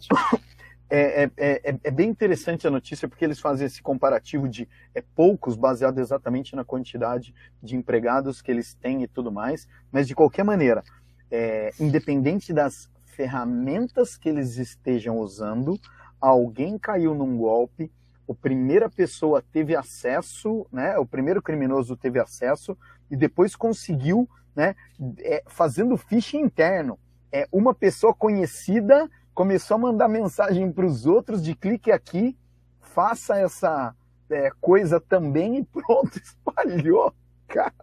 é, 0.89 1.23
é, 1.23 1.31
é, 1.37 1.79
é, 1.83 1.91
bem 1.91 2.09
interessante 2.09 2.67
a 2.67 2.71
notícia 2.71 3.07
porque 3.07 3.25
eles 3.25 3.39
fazem 3.39 3.65
esse 3.65 3.81
comparativo 3.81 4.47
de 4.47 4.67
é, 4.93 5.01
poucos, 5.01 5.55
baseado 5.55 5.99
exatamente 5.99 6.55
na 6.55 6.63
quantidade 6.63 7.33
de 7.61 7.75
empregados 7.75 8.41
que 8.41 8.51
eles 8.51 8.75
têm 8.75 9.03
e 9.03 9.07
tudo 9.07 9.31
mais, 9.31 9.67
mas 9.91 10.07
de 10.07 10.13
qualquer 10.13 10.43
maneira, 10.43 10.83
é, 11.31 11.71
independente 11.79 12.53
das 12.53 12.89
ferramentas 13.05 14.17
que 14.17 14.29
eles 14.29 14.57
estejam 14.57 15.17
usando, 15.17 15.79
alguém 16.19 16.77
caiu 16.77 17.15
num 17.15 17.37
golpe, 17.37 17.91
a 18.29 18.33
primeira 18.33 18.89
pessoa 18.89 19.43
teve 19.51 19.75
acesso, 19.75 20.67
né, 20.71 20.97
o 20.97 21.05
primeiro 21.05 21.41
criminoso 21.41 21.95
teve 21.95 22.19
acesso 22.19 22.77
e 23.09 23.15
depois 23.15 23.55
conseguiu, 23.55 24.29
né, 24.55 24.75
é, 25.19 25.43
fazendo 25.47 25.97
phishing 25.97 26.41
interno. 26.41 26.99
É, 27.35 27.45
uma 27.51 27.73
pessoa 27.73 28.13
conhecida 28.13 29.11
começou 29.33 29.75
a 29.75 29.77
mandar 29.77 30.07
mensagem 30.07 30.71
para 30.71 30.85
os 30.85 31.05
outros 31.05 31.43
de 31.43 31.53
clique 31.53 31.91
aqui, 31.91 32.33
faça 32.79 33.37
essa 33.37 33.93
é, 34.29 34.49
coisa 34.61 35.01
também 35.01 35.57
e 35.57 35.65
pronto, 35.65 36.15
espalhou, 36.17 37.13
cara. 37.45 37.73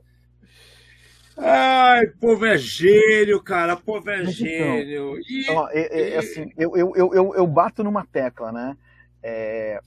Ai, 1.37 2.07
povo 2.19 2.47
é 2.47 2.57
gênio, 2.57 3.43
cara, 3.43 3.77
povo 3.77 4.09
é 4.09 4.21
então, 4.21 4.33
gênio. 4.33 5.19
E, 5.29 5.51
ó, 5.51 5.69
é, 5.71 6.15
é, 6.15 6.17
assim, 6.17 6.51
eu, 6.57 6.75
eu, 6.75 6.95
eu, 6.97 7.35
eu, 7.35 7.47
bato 7.47 7.85
numa 7.85 8.07
tecla, 8.07 8.51
né? 8.53 8.75
É, 9.23 9.83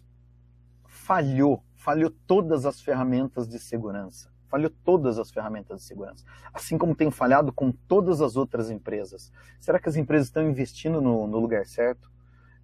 falhou, 0.88 1.64
falhou 1.74 2.14
todas 2.28 2.68
as 2.68 2.80
ferramentas 2.80 3.48
de 3.48 3.58
segurança 3.58 4.35
falhou 4.48 4.70
todas 4.84 5.20
as 5.20 5.32
ferramentas 5.32 5.82
de 5.82 5.88
segurança, 5.88 6.24
assim 6.54 6.78
como 6.78 6.96
tem 6.96 7.12
falhado 7.12 7.52
com 7.52 7.72
todas 7.72 8.22
as 8.22 8.36
outras 8.36 8.70
empresas. 8.70 9.32
Será 9.60 9.80
que 9.80 9.90
as 9.90 9.96
empresas 9.96 10.28
estão 10.28 10.48
investindo 10.48 11.02
no, 11.02 11.28
no 11.28 11.40
lugar 11.40 11.66
certo? 11.66 12.12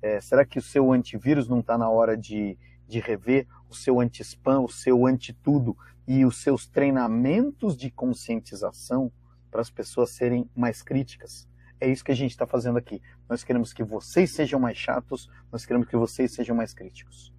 É, 0.02 0.20
será 0.20 0.46
que 0.46 0.58
o 0.58 0.62
seu 0.62 0.92
antivírus 0.92 1.48
não 1.48 1.60
está 1.60 1.78
na 1.78 1.90
hora 1.90 2.18
de, 2.18 2.58
de 2.88 3.00
rever 3.00 3.48
o 3.70 3.76
seu 3.76 4.00
anti-spam, 4.00 4.62
o 4.62 4.70
seu 4.70 5.06
anti-tudo 5.06 5.78
e 6.08 6.26
os 6.26 6.42
seus 6.42 6.66
treinamentos 6.68 7.78
de 7.78 7.92
conscientização 7.92 9.12
para 9.50 9.62
as 9.62 9.70
pessoas 9.70 10.12
serem 10.12 10.50
mais 10.56 10.82
críticas? 10.82 11.48
É 11.80 11.90
isso 11.90 12.04
que 12.04 12.12
a 12.12 12.16
gente 12.16 12.32
está 12.32 12.46
fazendo 12.46 12.78
aqui. 12.78 13.02
Nós 13.28 13.44
queremos 13.44 13.74
que 13.74 13.84
vocês 13.84 14.32
sejam 14.32 14.60
mais 14.60 14.78
chatos, 14.78 15.30
nós 15.52 15.66
queremos 15.66 15.88
que 15.88 15.98
vocês 15.98 16.32
sejam 16.32 16.56
mais 16.56 16.74
críticos. 16.74 17.34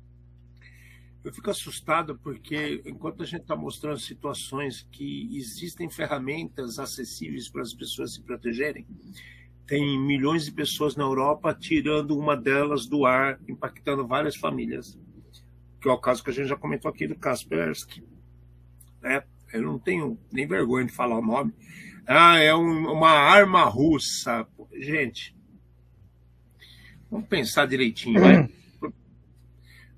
Eu 1.25 1.33
fico 1.33 1.50
assustado 1.50 2.19
porque, 2.19 2.83
enquanto 2.85 3.23
a 3.23 3.26
gente 3.26 3.43
está 3.43 3.55
mostrando 3.55 3.99
situações 3.99 4.87
que 4.91 5.29
existem 5.37 5.88
ferramentas 5.88 6.81
acessíveis 6.81 7.49
para 7.49 7.62
as 7.62 7.73
pessoas 7.73 8.14
se 8.14 8.23
protegerem, 8.23 8.85
tem 9.67 9.99
milhões 10.00 10.45
de 10.45 10.52
pessoas 10.52 10.97
na 10.97 11.05
Europa 11.05 11.55
tirando 11.55 12.19
uma 12.19 12.37
delas 12.37 12.87
do 12.87 13.07
ar, 13.07 13.38
impactando 13.49 14.07
várias 14.07 14.37
famílias. 14.37 14.99
Que 15.81 15.88
é 15.88 15.93
o 15.93 15.99
caso 15.99 16.25
que 16.25 16.31
a 16.31 16.33
gente 16.33 16.49
já 16.49 16.57
comentou 16.57 16.91
aqui 16.91 17.07
do 17.07 17.14
Kaspersky. 17.14 18.05
Né? 19.00 19.23
Eu 19.52 19.62
não 19.62 19.79
tenho 19.79 20.19
nem 20.33 20.47
vergonha 20.47 20.87
de 20.87 20.93
falar 20.93 21.19
o 21.19 21.25
nome. 21.25 21.55
Ah, 22.05 22.38
é 22.38 22.52
um, 22.52 22.93
uma 22.93 23.11
arma 23.11 23.64
russa. 23.64 24.47
Gente, 24.73 25.37
vamos 27.09 27.29
pensar 27.29 27.67
direitinho, 27.67 28.19
né? 28.26 28.49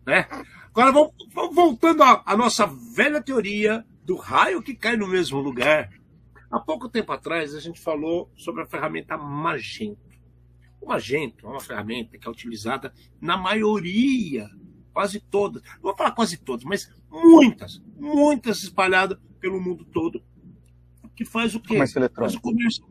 né? 0.06 0.28
Agora 0.76 1.08
voltando 1.52 2.02
à, 2.02 2.36
nossa 2.36 2.66
velha 2.66 3.22
teoria 3.22 3.86
do 4.02 4.16
raio 4.16 4.60
que 4.60 4.74
cai 4.74 4.96
no 4.96 5.06
mesmo 5.06 5.38
lugar. 5.38 5.88
Há 6.50 6.58
pouco 6.58 6.88
tempo 6.88 7.12
atrás 7.12 7.54
a 7.54 7.60
gente 7.60 7.80
falou 7.80 8.28
sobre 8.36 8.62
a 8.62 8.66
ferramenta 8.66 9.16
Magento. 9.16 10.00
O 10.80 10.88
Magento 10.88 11.46
é 11.46 11.48
uma 11.48 11.60
ferramenta 11.60 12.18
que 12.18 12.26
é 12.26 12.30
utilizada 12.30 12.92
na 13.20 13.36
maioria, 13.36 14.50
quase 14.92 15.20
todas, 15.20 15.62
não 15.76 15.82
vou 15.82 15.96
falar 15.96 16.10
quase 16.10 16.38
todas, 16.38 16.64
mas 16.64 16.92
muitas, 17.08 17.80
muitas 17.96 18.64
espalhadas 18.64 19.16
pelo 19.38 19.60
mundo 19.60 19.84
todo, 19.84 20.20
que 21.14 21.24
faz 21.24 21.54
o 21.54 21.60
quê? 21.60 21.78
Faz 22.24 22.34
o 22.34 22.40
comércio 22.40 22.84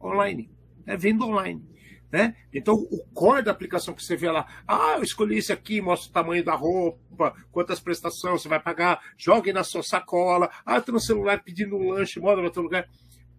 online, 0.00 0.50
é 0.86 0.96
venda 0.96 1.26
online. 1.26 1.62
Né? 2.10 2.34
Então, 2.52 2.74
o 2.74 3.04
core 3.12 3.42
da 3.42 3.50
aplicação 3.50 3.92
que 3.92 4.02
você 4.02 4.16
vê 4.16 4.30
lá, 4.30 4.46
ah, 4.66 4.94
eu 4.96 5.02
escolhi 5.02 5.36
esse 5.36 5.52
aqui, 5.52 5.80
mostra 5.80 6.08
o 6.08 6.12
tamanho 6.12 6.42
da 6.42 6.54
roupa, 6.54 7.34
quantas 7.52 7.80
prestações 7.80 8.40
você 8.40 8.48
vai 8.48 8.58
pagar, 8.58 9.02
jogue 9.16 9.52
na 9.52 9.62
sua 9.62 9.82
sacola, 9.82 10.50
ah, 10.64 10.80
tem 10.80 10.94
no 10.94 11.00
celular 11.00 11.42
pedindo 11.42 11.76
um 11.76 11.90
lanche, 11.90 12.18
moda 12.18 12.38
no 12.38 12.44
outro 12.44 12.62
lugar. 12.62 12.88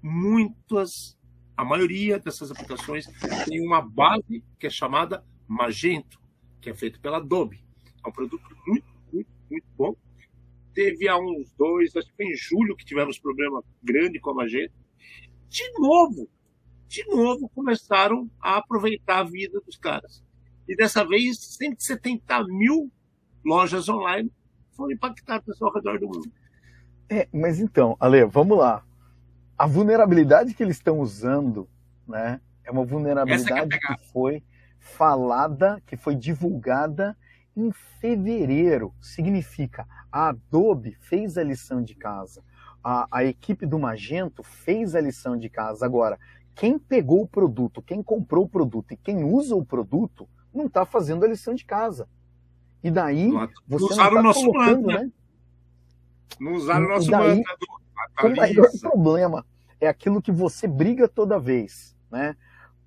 Muitas, 0.03 1.17
a 1.57 1.65
maioria 1.65 2.19
dessas 2.19 2.51
aplicações 2.51 3.07
tem 3.45 3.59
uma 3.65 3.81
base 3.81 4.43
que 4.59 4.67
é 4.67 4.69
chamada 4.69 5.25
Magento, 5.47 6.21
que 6.61 6.69
é 6.69 6.75
feito 6.75 6.99
pela 6.99 7.17
Adobe. 7.17 7.63
É 8.05 8.07
um 8.07 8.11
produto 8.11 8.43
muito, 8.67 8.85
muito, 9.11 9.29
muito 9.49 9.67
bom. 9.75 9.95
Teve 10.75 11.07
há 11.07 11.17
uns 11.17 11.51
dois, 11.57 11.95
acho 11.95 12.07
que 12.07 12.15
foi 12.15 12.27
em 12.27 12.35
julho 12.35 12.75
que 12.75 12.85
tivemos 12.85 13.17
problema 13.17 13.63
grande 13.81 14.19
com 14.19 14.29
a 14.29 14.35
Magento. 14.35 14.73
De 15.47 15.67
novo, 15.79 16.29
de 16.89 17.07
novo 17.07 17.47
começaram 17.49 18.29
a 18.41 18.57
aproveitar 18.57 19.19
a 19.19 19.23
vida 19.23 19.61
dos 19.61 19.77
caras. 19.77 20.23
E 20.67 20.75
dessa 20.75 21.05
vez, 21.05 21.37
170 21.37 22.43
mil 22.47 22.91
lojas 23.45 23.87
online 23.87 24.31
foram 24.71 24.91
impactadas 24.91 25.61
ao 25.61 25.71
redor 25.71 25.99
do 25.99 26.07
mundo. 26.07 26.31
É, 27.07 27.27
mas 27.31 27.59
então, 27.59 27.95
Ale, 27.99 28.25
vamos 28.25 28.57
lá. 28.57 28.83
A 29.57 29.67
vulnerabilidade 29.67 30.53
que 30.53 30.63
eles 30.63 30.77
estão 30.77 30.99
usando, 30.99 31.69
né, 32.07 32.41
é 32.63 32.71
uma 32.71 32.85
vulnerabilidade 32.85 33.79
que, 33.79 33.95
que 33.95 34.11
foi 34.11 34.43
falada, 34.79 35.81
que 35.85 35.95
foi 35.95 36.15
divulgada 36.15 37.15
em 37.55 37.71
fevereiro. 37.99 38.93
Significa, 38.99 39.85
a 40.11 40.29
Adobe 40.29 40.97
fez 41.01 41.37
a 41.37 41.43
lição 41.43 41.83
de 41.83 41.93
casa. 41.93 42.43
A, 42.83 43.05
a, 43.11 43.23
equipe 43.25 43.65
do 43.65 43.77
Magento 43.77 44.41
fez 44.41 44.95
a 44.95 45.01
lição 45.01 45.37
de 45.37 45.49
casa. 45.49 45.85
Agora, 45.85 46.17
quem 46.59 46.77
pegou 46.77 47.21
o 47.21 47.27
produto, 47.27 47.81
quem 47.81 48.03
comprou 48.03 48.43
o 48.43 48.49
produto 48.49 48.91
e 48.91 48.97
quem 48.97 49.23
usa 49.23 49.55
o 49.55 49.63
produto 49.63 50.27
não 50.53 50.65
está 50.65 50.85
fazendo 50.85 51.23
a 51.23 51.27
lição 51.27 51.55
de 51.55 51.63
casa. 51.63 52.05
E 52.83 52.91
daí 52.91 53.31
você 53.65 53.85
não, 53.85 53.91
usaram 53.91 54.21
não 54.21 54.31
está 54.31 54.43
colocando, 54.43 54.87
mantra. 54.87 55.03
né? 55.05 55.11
Não 56.37 56.53
usaram 56.55 56.85
o 56.85 56.89
nosso 56.89 57.09
daí, 57.09 57.37
mantra 57.37 57.57
do 57.57 58.27
O 58.27 58.35
maior 58.35 58.71
problema 58.81 59.45
é 59.79 59.87
aquilo 59.87 60.21
que 60.21 60.33
você 60.33 60.67
briga 60.67 61.07
toda 61.07 61.39
vez, 61.39 61.95
né? 62.11 62.35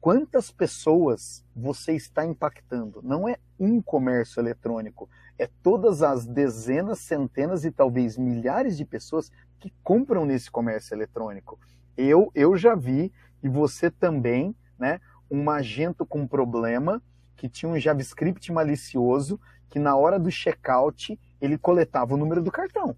Quantas 0.02 0.50
pessoas 0.50 1.42
você 1.56 1.94
está 1.94 2.26
impactando? 2.26 3.00
Não 3.02 3.26
é 3.26 3.38
um 3.58 3.80
comércio 3.80 4.38
eletrônico, 4.38 5.08
é 5.38 5.48
todas 5.62 6.02
as 6.02 6.26
dezenas, 6.26 6.98
centenas 6.98 7.64
e 7.64 7.70
talvez 7.70 8.18
milhares 8.18 8.76
de 8.76 8.84
pessoas 8.84 9.32
que 9.58 9.72
compram 9.82 10.26
nesse 10.26 10.50
comércio 10.50 10.94
eletrônico. 10.94 11.58
Eu, 11.96 12.30
eu 12.34 12.54
já 12.54 12.74
vi 12.74 13.10
e 13.42 13.48
você 13.48 13.90
também, 13.90 14.54
né, 14.78 15.00
um 15.30 15.42
magento 15.42 16.04
com 16.06 16.26
problema 16.26 17.02
que 17.36 17.48
tinha 17.48 17.70
um 17.70 17.78
JavaScript 17.78 18.52
malicioso 18.52 19.40
que 19.68 19.78
na 19.78 19.96
hora 19.96 20.18
do 20.18 20.30
checkout 20.30 21.18
ele 21.40 21.56
coletava 21.56 22.14
o 22.14 22.16
número 22.16 22.42
do 22.42 22.52
cartão. 22.52 22.94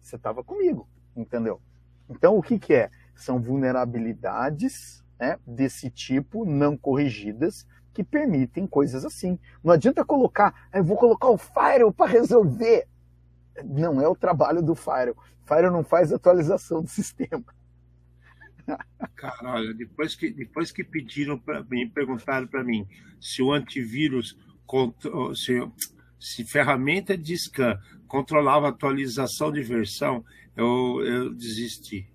Você 0.00 0.16
estava 0.16 0.42
comigo, 0.42 0.88
entendeu? 1.14 1.60
Então 2.08 2.36
o 2.36 2.42
que, 2.42 2.58
que 2.58 2.74
é? 2.74 2.90
São 3.14 3.40
vulnerabilidades 3.40 5.04
né, 5.18 5.38
desse 5.46 5.90
tipo 5.90 6.44
não 6.44 6.76
corrigidas 6.76 7.66
que 7.92 8.04
permitem 8.04 8.66
coisas 8.66 9.04
assim. 9.04 9.38
Não 9.62 9.72
adianta 9.72 10.04
colocar, 10.04 10.68
ah, 10.72 10.78
eu 10.78 10.84
vou 10.84 10.96
colocar 10.96 11.28
o 11.28 11.38
Firewall 11.38 11.92
para 11.92 12.10
resolver. 12.10 12.86
Não 13.64 14.00
é 14.00 14.08
o 14.08 14.14
trabalho 14.14 14.62
do 14.62 14.74
Firewall. 14.74 15.16
Firewall 15.44 15.72
não 15.72 15.84
faz 15.84 16.12
atualização 16.12 16.82
do 16.82 16.88
sistema. 16.90 17.44
Cara, 19.14 19.72
depois 19.74 20.14
que, 20.14 20.30
depois 20.30 20.70
que 20.70 20.84
pediram 20.84 21.38
para 21.38 21.62
mim, 21.64 21.88
perguntaram 21.88 22.46
para 22.46 22.64
mim 22.64 22.86
se 23.20 23.42
o 23.42 23.52
antivírus, 23.52 24.36
se, 25.34 25.60
se 26.18 26.44
ferramenta 26.44 27.16
de 27.16 27.36
scan 27.36 27.78
controlava 28.06 28.68
atualização 28.68 29.50
de 29.50 29.62
versão, 29.62 30.24
eu, 30.56 31.02
eu 31.04 31.34
desisti, 31.34 32.08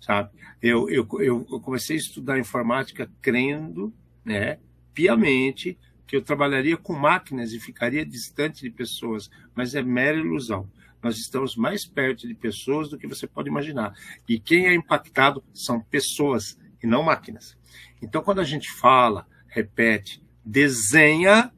sabe? 0.00 0.30
Eu, 0.60 0.88
eu, 0.90 1.06
eu 1.20 1.60
comecei 1.60 1.96
a 1.96 2.00
estudar 2.00 2.38
informática 2.38 3.10
crendo, 3.20 3.92
né, 4.24 4.58
piamente, 4.92 5.78
que 6.06 6.14
eu 6.14 6.22
trabalharia 6.22 6.76
com 6.76 6.92
máquinas 6.92 7.52
e 7.52 7.60
ficaria 7.60 8.04
distante 8.04 8.62
de 8.62 8.70
pessoas, 8.70 9.30
mas 9.54 9.74
é 9.74 9.82
mera 9.82 10.18
ilusão 10.18 10.68
nós 11.02 11.16
estamos 11.18 11.56
mais 11.56 11.84
perto 11.84 12.28
de 12.28 12.34
pessoas 12.34 12.88
do 12.88 12.96
que 12.96 13.06
você 13.06 13.26
pode 13.26 13.48
imaginar. 13.48 13.94
E 14.28 14.38
quem 14.38 14.66
é 14.66 14.74
impactado 14.74 15.42
são 15.52 15.80
pessoas 15.80 16.58
e 16.82 16.86
não 16.86 17.02
máquinas. 17.02 17.56
Então, 18.00 18.22
quando 18.22 18.40
a 18.40 18.44
gente 18.44 18.70
fala, 18.72 19.26
repete, 19.48 20.22
desenha, 20.44 21.52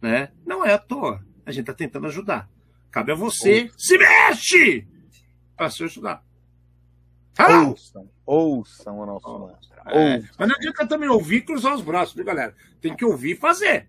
né, 0.00 0.32
não 0.44 0.64
é 0.64 0.72
à 0.72 0.78
toa. 0.78 1.24
A 1.46 1.52
gente 1.52 1.62
está 1.62 1.74
tentando 1.74 2.06
ajudar. 2.06 2.48
Cabe 2.90 3.12
a 3.12 3.14
você. 3.14 3.70
Se 3.76 3.98
mexe! 3.98 4.86
Para 5.56 5.70
se 5.70 5.84
ajudar. 5.84 6.24
Tá? 7.34 7.62
Ouçam, 7.62 8.08
ouçam 8.24 8.98
o 8.98 9.06
nosso 9.06 9.38
mantra. 9.38 9.82
É, 9.86 10.14
Ouçam. 10.14 10.30
mas 10.38 10.48
não 10.48 10.56
adianta 10.56 10.86
também 10.86 11.08
ouvir 11.08 11.36
e 11.36 11.42
cruzar 11.42 11.74
os 11.74 11.82
braços, 11.82 12.14
viu, 12.14 12.24
galera? 12.24 12.54
Tem 12.80 12.94
que 12.94 13.04
ouvir 13.04 13.32
e 13.32 13.36
fazer. 13.36 13.88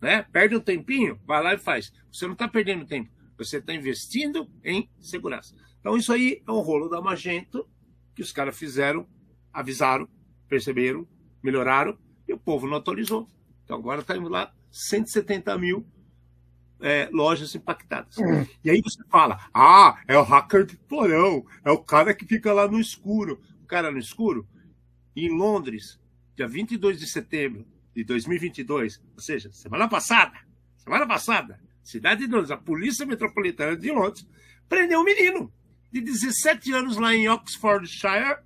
Né? 0.00 0.24
Perde 0.32 0.56
um 0.56 0.60
tempinho, 0.60 1.20
vai 1.26 1.42
lá 1.42 1.54
e 1.54 1.58
faz. 1.58 1.92
Você 2.12 2.26
não 2.26 2.34
está 2.34 2.46
perdendo 2.46 2.86
tempo, 2.86 3.10
você 3.44 3.56
está 3.56 3.72
investindo 3.72 4.50
em 4.62 4.88
segurança. 5.00 5.54
Então, 5.80 5.96
isso 5.96 6.12
aí 6.12 6.42
é 6.46 6.52
um 6.52 6.60
rolo 6.60 6.88
da 6.88 7.00
Magento 7.00 7.66
que 8.14 8.20
os 8.20 8.32
caras 8.32 8.56
fizeram, 8.58 9.06
avisaram, 9.50 10.06
perceberam, 10.46 11.08
melhoraram 11.42 11.98
e 12.28 12.34
o 12.34 12.38
povo 12.38 12.66
não 12.66 12.76
atualizou. 12.76 13.26
Então, 13.64 13.78
agora 13.78 14.02
está 14.02 14.14
indo 14.16 14.28
lá 14.28 14.52
170 14.70 15.56
mil 15.56 15.86
é, 16.80 17.08
lojas 17.10 17.54
impactadas. 17.54 18.16
E 18.62 18.70
aí 18.70 18.82
você 18.82 19.02
fala: 19.10 19.48
ah, 19.54 20.02
é 20.06 20.18
o 20.18 20.22
hacker 20.22 20.66
de 20.66 20.76
porão, 20.76 21.46
é 21.64 21.70
o 21.70 21.78
cara 21.78 22.14
que 22.14 22.26
fica 22.26 22.52
lá 22.52 22.68
no 22.68 22.78
escuro. 22.78 23.40
O 23.62 23.66
cara 23.66 23.90
no 23.90 23.98
escuro, 23.98 24.46
em 25.16 25.30
Londres, 25.30 25.98
dia 26.36 26.46
22 26.46 26.98
de 26.98 27.06
setembro 27.06 27.66
de 27.94 28.04
2022, 28.04 29.02
ou 29.14 29.20
seja, 29.22 29.50
semana 29.52 29.88
passada, 29.88 30.36
semana 30.76 31.06
passada, 31.06 31.58
cidade 31.82 32.26
de 32.26 32.32
Londres, 32.32 32.50
a 32.50 32.56
Polícia 32.56 33.04
Metropolitana 33.06 33.76
de 33.76 33.90
Londres 33.90 34.26
prendeu 34.68 35.00
um 35.00 35.04
menino 35.04 35.52
de 35.90 36.00
17 36.00 36.72
anos 36.72 36.96
lá 36.96 37.14
em 37.14 37.28
Oxfordshire, 37.28 38.38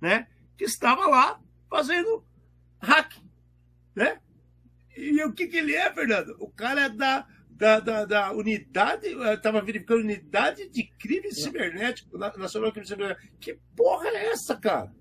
né, 0.00 0.26
que 0.56 0.64
estava 0.64 1.06
lá 1.06 1.38
fazendo 1.68 2.24
hack, 2.80 3.12
né? 3.94 4.18
E 4.96 5.22
o 5.24 5.32
que, 5.32 5.46
que 5.46 5.56
ele 5.58 5.74
é, 5.74 5.92
Fernando? 5.92 6.34
O 6.38 6.48
cara 6.50 6.82
é 6.86 6.88
da, 6.88 7.26
da, 7.50 7.80
da, 7.80 8.04
da 8.04 8.32
unidade, 8.32 9.06
estava 9.06 9.60
verificando 9.62 10.00
unidade 10.00 10.68
de 10.68 10.84
crime 10.98 11.32
cibernético, 11.32 12.16
na- 12.18 12.34
nacional 12.36 12.68
de 12.70 12.74
crime 12.74 12.86
cibernético. 12.88 13.28
Que 13.38 13.58
porra 13.76 14.08
é 14.08 14.30
essa, 14.30 14.56
cara? 14.56 14.92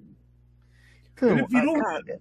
Então, 1.13 1.29
ele 1.38 1.47
virou- 1.47 1.73
cara, 1.79 2.03
É 2.11 2.19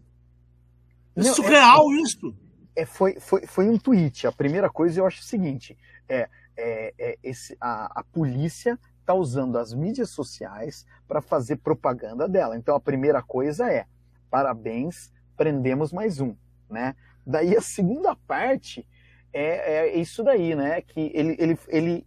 Não, 1.23 1.35
surreal 1.35 1.93
isso. 1.95 2.35
É, 2.79 2.87
foi, 2.87 3.19
foi, 3.19 3.45
foi 3.45 3.69
um 3.69 3.77
tweet. 3.77 4.27
A 4.27 4.33
primeira 4.33 4.71
coisa 4.71 5.01
eu 5.01 5.07
acho 5.07 5.21
o 5.21 5.25
seguinte: 5.25 5.77
é, 6.09 6.29
é, 6.57 6.95
é 6.97 7.19
esse, 7.25 7.57
a, 7.61 8.01
a 8.01 8.05
polícia 8.05 8.79
está 9.01 9.13
usando 9.15 9.59
as 9.59 9.75
mídias 9.75 10.11
sociais 10.11 10.87
para 11.09 11.21
fazer 11.21 11.57
propaganda 11.57 12.29
dela. 12.29 12.57
Então 12.57 12.77
a 12.77 12.81
primeira 12.81 13.21
coisa 13.21 13.71
é: 13.71 13.85
parabéns, 14.31 15.13
prendemos 15.37 15.93
mais 15.93 16.21
um, 16.21 16.37
né? 16.71 16.95
Daí 17.27 17.57
a 17.57 17.61
segunda 17.61 18.15
parte 18.15 18.87
é, 19.33 19.89
é 19.89 19.99
isso 19.99 20.23
daí, 20.23 20.55
né? 20.55 20.81
Que 20.81 21.11
ele, 21.13 21.37
ele, 21.39 21.59
ele 21.67 22.07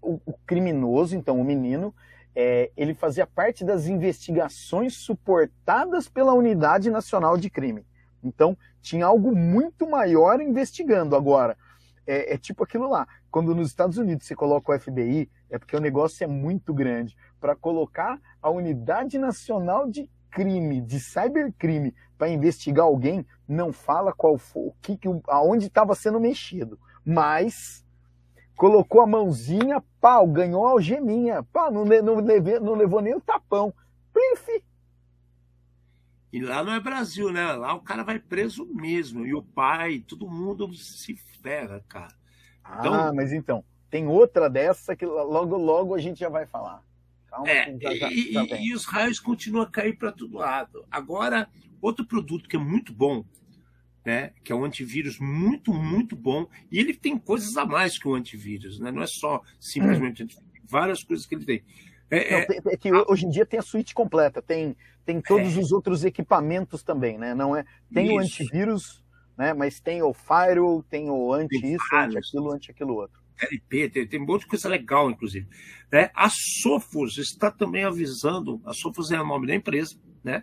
o, 0.00 0.18
o 0.24 0.32
criminoso, 0.46 1.14
então 1.14 1.38
o 1.38 1.44
menino, 1.44 1.94
é, 2.34 2.70
ele 2.74 2.94
fazia 2.94 3.26
parte 3.26 3.64
das 3.64 3.86
investigações 3.86 4.94
suportadas 4.94 6.08
pela 6.08 6.32
Unidade 6.32 6.90
Nacional 6.90 7.36
de 7.36 7.50
Crime. 7.50 7.84
Então, 8.22 8.56
tinha 8.88 9.04
algo 9.04 9.36
muito 9.36 9.88
maior 9.88 10.40
investigando. 10.40 11.14
Agora, 11.14 11.56
é, 12.06 12.34
é 12.34 12.38
tipo 12.38 12.64
aquilo 12.64 12.88
lá. 12.88 13.06
Quando 13.30 13.54
nos 13.54 13.68
Estados 13.68 13.98
Unidos 13.98 14.26
você 14.26 14.34
coloca 14.34 14.72
o 14.72 14.80
FBI, 14.80 15.30
é 15.50 15.58
porque 15.58 15.76
o 15.76 15.80
negócio 15.80 16.24
é 16.24 16.26
muito 16.26 16.72
grande. 16.72 17.14
Para 17.38 17.54
colocar 17.54 18.18
a 18.40 18.48
Unidade 18.48 19.18
Nacional 19.18 19.90
de 19.90 20.08
Crime, 20.30 20.80
de 20.80 21.00
cybercrime, 21.00 21.94
para 22.16 22.30
investigar 22.30 22.86
alguém, 22.86 23.26
não 23.46 23.72
fala 23.72 24.12
qual 24.12 24.38
foi, 24.38 24.68
o 24.68 24.74
que, 24.80 24.96
que 24.96 25.08
aonde 25.28 25.66
estava 25.66 25.94
sendo 25.94 26.18
mexido. 26.18 26.78
Mas 27.04 27.84
colocou 28.56 29.02
a 29.02 29.06
mãozinha, 29.06 29.82
pau, 30.00 30.26
ganhou 30.26 30.66
a 30.66 30.70
algeminha. 30.70 31.42
Pá, 31.52 31.70
não, 31.70 31.84
não, 31.84 32.22
não 32.22 32.74
levou 32.74 33.02
nem 33.02 33.14
o 33.14 33.20
tapão. 33.20 33.72
Plif! 34.12 34.62
E 36.32 36.40
lá 36.40 36.62
não 36.62 36.72
é 36.74 36.80
Brasil, 36.80 37.32
né? 37.32 37.52
Lá 37.52 37.74
o 37.74 37.80
cara 37.80 38.02
vai 38.02 38.18
preso 38.18 38.66
mesmo. 38.66 39.24
E 39.26 39.34
o 39.34 39.42
pai, 39.42 40.04
todo 40.06 40.28
mundo 40.28 40.72
se 40.74 41.14
ferra, 41.42 41.82
cara. 41.88 42.14
Então- 42.78 42.92
Ah, 42.94 43.12
mas 43.14 43.32
então, 43.32 43.64
tem 43.90 44.06
outra 44.06 44.48
dessa 44.50 44.94
que 44.94 45.06
logo, 45.06 45.56
logo 45.56 45.94
a 45.94 45.98
gente 45.98 46.20
já 46.20 46.28
vai 46.28 46.46
falar. 46.46 46.82
Calma, 47.30 47.48
É, 47.50 47.78
já, 47.80 47.94
já, 47.94 48.10
e, 48.12 48.32
já 48.32 48.44
e- 48.44 48.74
os 48.74 48.84
raios 48.84 49.18
continuam 49.20 49.62
a 49.64 49.70
cair 49.70 49.96
para 49.96 50.12
todo 50.12 50.36
lado. 50.36 50.84
Agora, 50.90 51.48
outro 51.80 52.04
produto 52.04 52.48
que 52.48 52.56
é 52.56 52.58
muito 52.58 52.92
bom, 52.92 53.24
né? 54.04 54.32
Que 54.44 54.52
é 54.52 54.54
um 54.54 54.64
antivírus 54.64 55.18
muito, 55.18 55.72
muito 55.72 56.14
bom. 56.16 56.46
E 56.70 56.78
ele 56.78 56.92
tem 56.94 57.18
coisas 57.18 57.56
a 57.56 57.64
mais 57.64 57.98
que 57.98 58.06
o 58.08 58.14
antivírus, 58.14 58.78
né? 58.78 58.90
Não 58.90 59.02
é 59.02 59.06
só 59.06 59.42
simplesmente 59.58 60.22
antivírus, 60.22 60.48
várias 60.64 61.02
coisas 61.02 61.24
que 61.26 61.34
ele 61.34 61.44
tem. 61.44 61.62
É, 62.10 62.32
Não, 62.32 62.38
é, 62.38 62.74
é 62.74 62.76
que 62.76 62.90
hoje 62.92 63.26
em 63.26 63.30
dia 63.30 63.44
tem 63.44 63.58
a 63.58 63.62
suíte 63.62 63.94
completa, 63.94 64.40
tem, 64.40 64.76
tem 65.04 65.20
todos 65.20 65.56
os 65.56 65.72
outros 65.72 66.04
equipamentos 66.04 66.82
também, 66.82 67.18
né? 67.18 67.34
Não 67.34 67.54
é, 67.54 67.64
tem 67.92 68.10
o 68.10 68.22
Isso. 68.22 68.42
antivírus, 68.42 69.04
né? 69.36 69.52
Mas 69.52 69.78
tem 69.80 70.02
o 70.02 70.12
firewall, 70.12 70.82
tem 70.82 71.10
o 71.10 71.32
anti 71.32 71.56
isso, 71.64 71.94
anti 71.94 72.18
aquilo, 72.18 72.52
anti 72.52 72.70
aquilo 72.70 72.94
outro. 72.94 73.20
LP, 73.40 73.88
tem, 73.90 74.06
tem 74.06 74.20
um 74.20 74.26
monte 74.26 74.42
de 74.42 74.48
coisa 74.48 74.68
legal, 74.68 75.10
inclusive. 75.10 75.46
Né? 75.92 76.10
A 76.14 76.28
Sofos 76.28 77.18
está 77.18 77.50
também 77.50 77.84
avisando, 77.84 78.60
a 78.64 78.72
Sofos 78.72 79.12
é 79.12 79.20
o 79.20 79.26
nome 79.26 79.46
da 79.46 79.54
empresa, 79.54 79.96
né? 80.24 80.42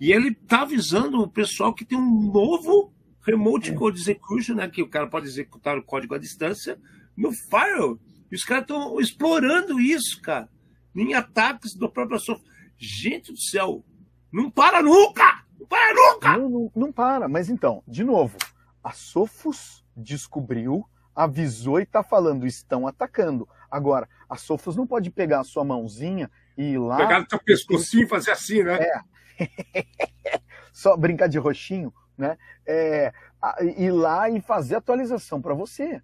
E 0.00 0.10
ele 0.12 0.28
está 0.30 0.62
avisando 0.62 1.20
o 1.20 1.28
pessoal 1.28 1.74
que 1.74 1.84
tem 1.84 1.98
um 1.98 2.32
novo 2.32 2.92
Remote 3.24 3.72
Code 3.74 4.00
Execution, 4.00 4.54
né? 4.54 4.68
Que 4.68 4.82
o 4.82 4.88
cara 4.88 5.06
pode 5.06 5.26
executar 5.26 5.76
o 5.76 5.82
código 5.82 6.14
à 6.14 6.18
distância 6.18 6.78
no 7.16 7.30
Firewall. 7.32 8.00
E 8.30 8.34
os 8.34 8.44
caras 8.44 8.62
estão 8.62 8.98
explorando 8.98 9.78
isso, 9.78 10.20
cara, 10.22 10.48
em 10.94 11.14
ataques 11.14 11.74
do 11.74 11.88
próprio 11.88 12.18
Sofos. 12.18 12.44
Gente 12.76 13.32
do 13.32 13.38
céu, 13.38 13.84
não 14.32 14.50
para 14.50 14.82
nunca! 14.82 15.44
Não 15.58 15.66
para 15.66 15.94
nunca! 15.94 16.38
Não, 16.38 16.48
não, 16.48 16.72
não 16.74 16.92
para, 16.92 17.28
mas 17.28 17.48
então, 17.48 17.82
de 17.86 18.02
novo, 18.02 18.36
a 18.82 18.92
Sofos 18.92 19.84
descobriu, 19.96 20.84
avisou 21.14 21.80
e 21.80 21.86
tá 21.86 22.02
falando, 22.02 22.46
estão 22.46 22.86
atacando. 22.86 23.48
Agora, 23.70 24.08
a 24.28 24.36
Sofos 24.36 24.76
não 24.76 24.86
pode 24.86 25.10
pegar 25.10 25.40
a 25.40 25.44
sua 25.44 25.64
mãozinha 25.64 26.30
e 26.56 26.72
ir 26.72 26.78
lá. 26.78 26.96
Pegar 26.96 27.20
no 27.20 27.26
teu 27.26 27.38
pescocinho 27.38 28.04
e 28.04 28.08
fazer 28.08 28.32
assim, 28.32 28.62
né? 28.62 28.78
só 30.72 30.96
brincar 30.96 31.28
de 31.28 31.38
roxinho, 31.38 31.92
né? 32.16 32.36
É, 32.66 33.12
ir 33.76 33.90
lá 33.90 34.28
e 34.30 34.40
fazer 34.40 34.76
atualização 34.76 35.40
para 35.40 35.54
você. 35.54 36.02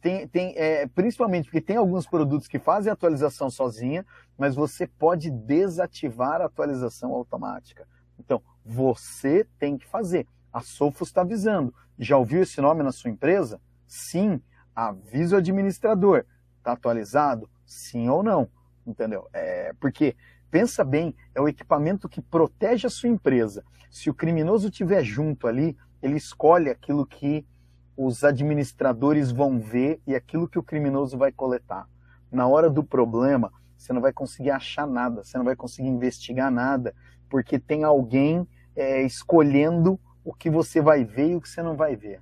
Tem, 0.00 0.26
tem, 0.26 0.54
é, 0.56 0.86
principalmente 0.86 1.44
porque 1.44 1.60
tem 1.60 1.76
alguns 1.76 2.06
produtos 2.06 2.48
que 2.48 2.58
fazem 2.58 2.90
atualização 2.90 3.50
sozinha, 3.50 4.04
mas 4.38 4.54
você 4.54 4.86
pode 4.86 5.30
desativar 5.30 6.40
a 6.40 6.46
atualização 6.46 7.12
automática. 7.12 7.86
Então, 8.18 8.42
você 8.64 9.46
tem 9.58 9.76
que 9.76 9.86
fazer. 9.86 10.26
A 10.52 10.60
Sofos 10.60 11.08
está 11.08 11.20
avisando. 11.20 11.74
Já 11.98 12.16
ouviu 12.16 12.42
esse 12.42 12.60
nome 12.60 12.82
na 12.82 12.92
sua 12.92 13.10
empresa? 13.10 13.60
Sim. 13.86 14.40
Avisa 14.74 15.36
o 15.36 15.38
administrador. 15.38 16.24
Está 16.58 16.72
atualizado? 16.72 17.50
Sim 17.66 18.08
ou 18.08 18.22
não? 18.22 18.48
Entendeu? 18.86 19.28
É, 19.32 19.72
porque, 19.78 20.16
pensa 20.50 20.82
bem, 20.82 21.14
é 21.34 21.40
o 21.40 21.48
equipamento 21.48 22.08
que 22.08 22.22
protege 22.22 22.86
a 22.86 22.90
sua 22.90 23.08
empresa. 23.08 23.62
Se 23.90 24.08
o 24.08 24.14
criminoso 24.14 24.68
estiver 24.68 25.04
junto 25.04 25.46
ali, 25.46 25.76
ele 26.00 26.16
escolhe 26.16 26.70
aquilo 26.70 27.06
que 27.06 27.44
os 27.96 28.24
administradores 28.24 29.30
vão 29.30 29.58
ver 29.58 30.00
e 30.06 30.14
aquilo 30.14 30.48
que 30.48 30.58
o 30.58 30.62
criminoso 30.62 31.18
vai 31.18 31.32
coletar. 31.32 31.88
Na 32.30 32.46
hora 32.46 32.70
do 32.70 32.82
problema, 32.82 33.52
você 33.76 33.92
não 33.92 34.00
vai 34.00 34.12
conseguir 34.12 34.50
achar 34.50 34.86
nada, 34.86 35.24
você 35.24 35.36
não 35.38 35.44
vai 35.44 35.56
conseguir 35.56 35.88
investigar 35.88 36.50
nada, 36.50 36.94
porque 37.28 37.58
tem 37.58 37.84
alguém 37.84 38.46
é, 38.76 39.02
escolhendo 39.02 39.98
o 40.24 40.32
que 40.34 40.50
você 40.50 40.80
vai 40.80 41.04
ver 41.04 41.30
e 41.30 41.36
o 41.36 41.40
que 41.40 41.48
você 41.48 41.62
não 41.62 41.76
vai 41.76 41.96
ver. 41.96 42.20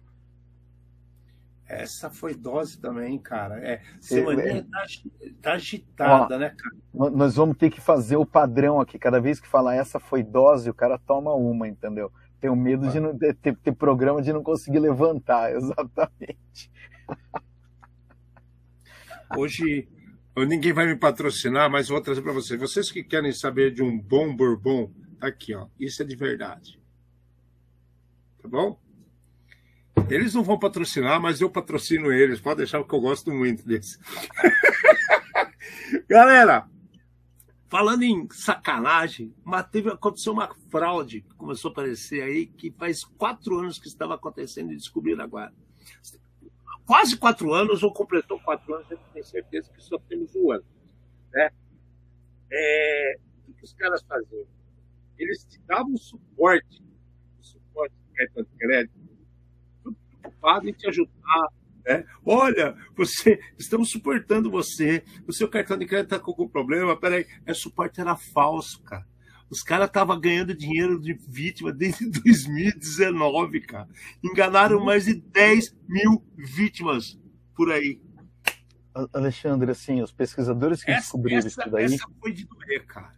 Essa 1.66 2.08
foi 2.10 2.34
dose 2.34 2.78
também, 2.80 3.18
cara. 3.18 3.58
É, 3.60 3.74
É, 3.74 3.80
semaninha 4.00 4.64
tá, 4.70 4.80
agi- 4.82 5.10
tá 5.42 5.52
agitada, 5.52 6.38
né, 6.38 6.50
cara? 6.50 6.76
Nó- 6.94 7.10
Nós 7.10 7.36
vamos 7.36 7.56
ter 7.58 7.70
que 7.70 7.80
fazer 7.80 8.16
o 8.16 8.24
padrão 8.26 8.80
aqui. 8.80 8.98
Cada 8.98 9.20
vez 9.20 9.38
que 9.38 9.46
falar 9.46 9.74
essa 9.74 10.00
foi 10.00 10.22
dose, 10.22 10.70
o 10.70 10.74
cara 10.74 10.98
toma 10.98 11.34
uma, 11.34 11.68
entendeu? 11.68 12.10
Tenho 12.40 12.54
medo 12.54 12.88
de 12.90 13.00
não 13.00 13.16
ter, 13.16 13.34
ter, 13.34 13.56
ter 13.56 13.72
programa 13.72 14.22
de 14.22 14.32
não 14.32 14.42
conseguir 14.42 14.78
levantar, 14.78 15.50
exatamente. 15.56 16.70
Hoje 19.36 19.88
ninguém 20.36 20.72
vai 20.72 20.86
me 20.86 20.96
patrocinar, 20.96 21.70
mas 21.70 21.88
vou 21.88 22.00
trazer 22.00 22.22
para 22.22 22.32
vocês. 22.32 22.58
Vocês 22.60 22.90
que 22.90 23.02
querem 23.02 23.32
saber 23.32 23.72
de 23.72 23.82
um 23.82 23.98
bom 23.98 24.34
bourbon, 24.34 24.92
tá 25.18 25.26
aqui, 25.26 25.54
ó. 25.54 25.66
Isso 25.78 26.02
é 26.02 26.04
de 26.04 26.14
verdade. 26.14 26.80
Tá 28.40 28.48
bom? 28.48 28.80
Eles 30.08 30.32
não 30.34 30.44
vão 30.44 30.58
patrocinar, 30.58 31.20
mas 31.20 31.40
eu 31.40 31.50
patrocino 31.50 32.12
eles. 32.12 32.40
Pode 32.40 32.58
deixar 32.58 32.82
que 32.84 32.94
eu 32.94 33.00
gosto 33.00 33.32
muito 33.32 33.66
desse. 33.66 33.98
Galera, 36.08 36.66
falando 37.68 38.02
em 38.02 38.28
sacanagem, 38.30 39.34
mas 39.44 39.68
teve, 39.68 39.90
aconteceu 39.90 40.32
uma 40.32 40.54
fraude 40.70 41.20
que 41.20 41.34
começou 41.34 41.68
a 41.68 41.72
aparecer 41.72 42.22
aí, 42.22 42.46
que 42.46 42.70
faz 42.70 43.04
quatro 43.04 43.58
anos 43.58 43.78
que 43.78 43.88
estava 43.88 44.14
acontecendo 44.14 44.72
e 44.72 44.76
descobriram 44.76 45.22
agora. 45.22 45.52
quase 46.86 47.16
quatro 47.16 47.52
anos, 47.52 47.82
ou 47.82 47.92
completou 47.92 48.40
quatro 48.40 48.74
anos, 48.74 48.88
gente 48.88 49.02
tem 49.12 49.22
certeza 49.22 49.70
que 49.70 49.82
só 49.82 49.98
temos 50.08 50.34
um 50.34 50.50
ano. 50.50 50.64
Né? 51.32 51.50
É, 52.50 53.18
o 53.46 53.52
que 53.52 53.64
os 53.64 53.74
caras 53.74 54.02
faziam? 54.02 54.46
Eles 55.18 55.44
te 55.44 55.60
davam 55.66 55.96
suporte, 55.96 56.82
suporte 57.40 57.94
de 57.94 58.14
cartão 58.14 58.44
de 58.44 58.50
crédito, 58.56 58.98
preocupado 59.82 60.68
em 60.68 60.72
te 60.72 60.88
ajudar. 60.88 61.48
Né? 61.88 62.04
Olha, 62.22 62.76
você 62.94 63.40
estamos 63.58 63.90
suportando 63.90 64.50
você, 64.50 65.02
o 65.26 65.32
seu 65.32 65.48
cartão 65.48 65.78
de 65.78 65.86
crédito 65.86 66.12
está 66.12 66.22
com 66.22 66.30
algum 66.30 66.46
problema, 66.46 66.94
peraí, 66.94 67.26
é 67.46 67.54
suporte 67.54 67.98
era 67.98 68.14
falso, 68.14 68.82
cara. 68.82 69.06
Os 69.48 69.62
caras 69.62 69.86
estavam 69.86 70.20
ganhando 70.20 70.54
dinheiro 70.54 71.00
de 71.00 71.14
vítima 71.14 71.72
desde 71.72 72.04
2019, 72.12 73.60
cara. 73.62 73.88
Enganaram 74.22 74.84
mais 74.84 75.06
de 75.06 75.14
10 75.14 75.74
mil 75.88 76.22
vítimas 76.36 77.18
por 77.56 77.72
aí. 77.72 77.98
Alexandre, 79.14 79.70
assim, 79.70 80.02
os 80.02 80.12
pesquisadores 80.12 80.84
que 80.84 80.90
essa, 80.90 81.00
descobriram 81.00 81.38
essa, 81.38 81.48
isso 81.48 81.70
daí. 81.70 81.84
Essa 81.86 82.06
foi 82.20 82.32
de 82.32 82.44
doer, 82.44 82.84
cara. 82.84 83.14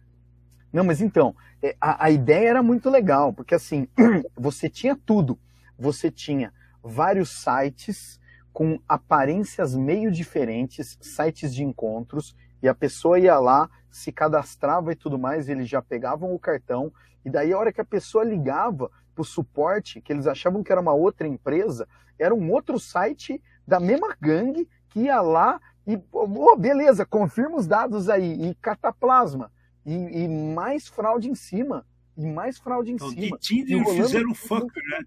Não, 0.71 0.85
mas 0.85 1.01
então, 1.01 1.35
é, 1.61 1.75
a, 1.81 2.05
a 2.05 2.09
ideia 2.09 2.51
era 2.51 2.63
muito 2.63 2.89
legal, 2.89 3.33
porque 3.33 3.53
assim, 3.53 3.85
você 4.33 4.69
tinha 4.69 4.95
tudo. 4.95 5.37
Você 5.77 6.09
tinha 6.09 6.53
vários 6.81 7.31
sites 7.43 8.20
com 8.53 8.79
aparências 8.87 9.75
meio 9.75 10.11
diferentes, 10.11 10.97
sites 11.01 11.53
de 11.53 11.63
encontros, 11.63 12.35
e 12.61 12.67
a 12.67 12.75
pessoa 12.75 13.19
ia 13.19 13.39
lá, 13.39 13.69
se 13.89 14.11
cadastrava 14.11 14.91
e 14.91 14.95
tudo 14.95 15.17
mais, 15.17 15.49
eles 15.49 15.67
já 15.67 15.81
pegavam 15.81 16.33
o 16.33 16.39
cartão, 16.39 16.91
e 17.25 17.29
daí 17.29 17.53
a 17.53 17.57
hora 17.57 17.73
que 17.73 17.81
a 17.81 17.85
pessoa 17.85 18.23
ligava 18.23 18.89
para 19.13 19.21
o 19.21 19.25
suporte, 19.25 20.01
que 20.01 20.11
eles 20.11 20.27
achavam 20.27 20.63
que 20.63 20.71
era 20.71 20.81
uma 20.81 20.93
outra 20.93 21.27
empresa, 21.27 21.87
era 22.17 22.33
um 22.33 22.51
outro 22.51 22.79
site 22.79 23.41
da 23.67 23.79
mesma 23.79 24.15
gangue 24.19 24.67
que 24.89 25.01
ia 25.01 25.21
lá 25.21 25.59
e, 25.85 25.99
oh, 26.11 26.55
beleza, 26.55 27.05
confirma 27.05 27.57
os 27.57 27.67
dados 27.67 28.09
aí, 28.09 28.49
e 28.49 28.55
cataplasma, 28.55 29.51
e, 29.85 29.93
e 30.23 30.27
mais 30.27 30.87
fraude 30.87 31.29
em 31.29 31.35
cima, 31.35 31.85
e 32.17 32.25
mais 32.25 32.59
fraude 32.59 32.91
em 32.91 32.95
então, 32.95 33.09
cima. 33.09 33.37
De 33.37 33.39
Tinder 33.39 33.85
fizeram 33.85 34.33
fucker, 34.35 34.83
né? 34.89 35.03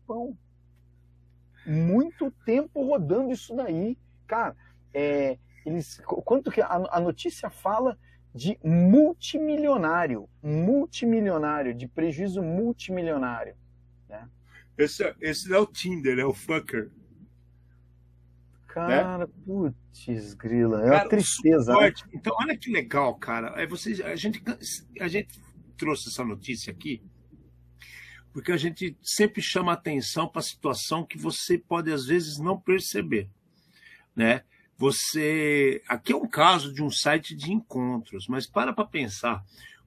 Muito 1.67 2.31
tempo 2.45 2.85
rodando 2.85 3.33
isso 3.33 3.55
daí. 3.55 3.97
Cara, 4.27 4.57
é, 4.93 5.39
eles, 5.65 6.01
quanto 6.05 6.51
que 6.51 6.61
a, 6.61 6.89
a 6.91 7.01
notícia 7.01 7.49
fala 7.51 7.99
de 8.35 8.59
multimilionário, 8.65 10.29
multimilionário, 10.43 11.73
de 11.73 11.87
prejuízo 11.87 12.43
multimilionário. 12.43 13.55
Né? 14.09 14.29
Esse, 14.77 15.15
esse 15.21 15.49
não 15.49 15.59
é 15.59 15.61
o 15.61 15.67
Tinder, 15.67 16.19
é 16.19 16.25
o 16.25 16.35
fucker. 16.35 16.91
Cara, 18.67 19.19
né? 19.19 19.33
putz, 19.47 20.35
grila, 20.35 20.85
é 20.85 20.89
cara, 20.89 21.05
uma 21.05 21.09
tristeza. 21.09 21.73
Né? 21.73 21.79
Suporte, 21.79 22.05
né? 22.05 22.11
Então, 22.13 22.37
olha 22.41 22.57
que 22.57 22.73
legal, 22.73 23.15
cara. 23.15 23.55
É 23.63 23.67
você, 23.67 24.03
a, 24.03 24.17
gente, 24.17 24.43
a 25.01 25.07
gente 25.07 25.41
trouxe 25.77 26.09
essa 26.09 26.25
notícia 26.25 26.73
aqui 26.73 27.01
porque 28.35 28.51
a 28.51 28.57
gente 28.57 28.99
sempre 29.01 29.41
chama 29.41 29.73
atenção 29.73 30.27
para 30.27 30.41
a 30.41 30.43
situação 30.43 31.07
que 31.07 31.17
você 31.17 31.57
pode, 31.57 31.93
às 31.93 32.07
vezes, 32.07 32.37
não 32.37 32.61
perceber. 32.61 33.31
Né? 34.15 34.43
Você. 34.77 35.81
Aqui 35.87 36.13
é 36.13 36.17
um 36.17 36.27
caso 36.27 36.75
de 36.75 36.83
um 36.83 36.91
site 36.91 37.33
de 37.33 37.53
encontros, 37.53 38.27
mas 38.27 38.45
para 38.45 38.73
para 38.73 38.85
pensar. 38.85 39.45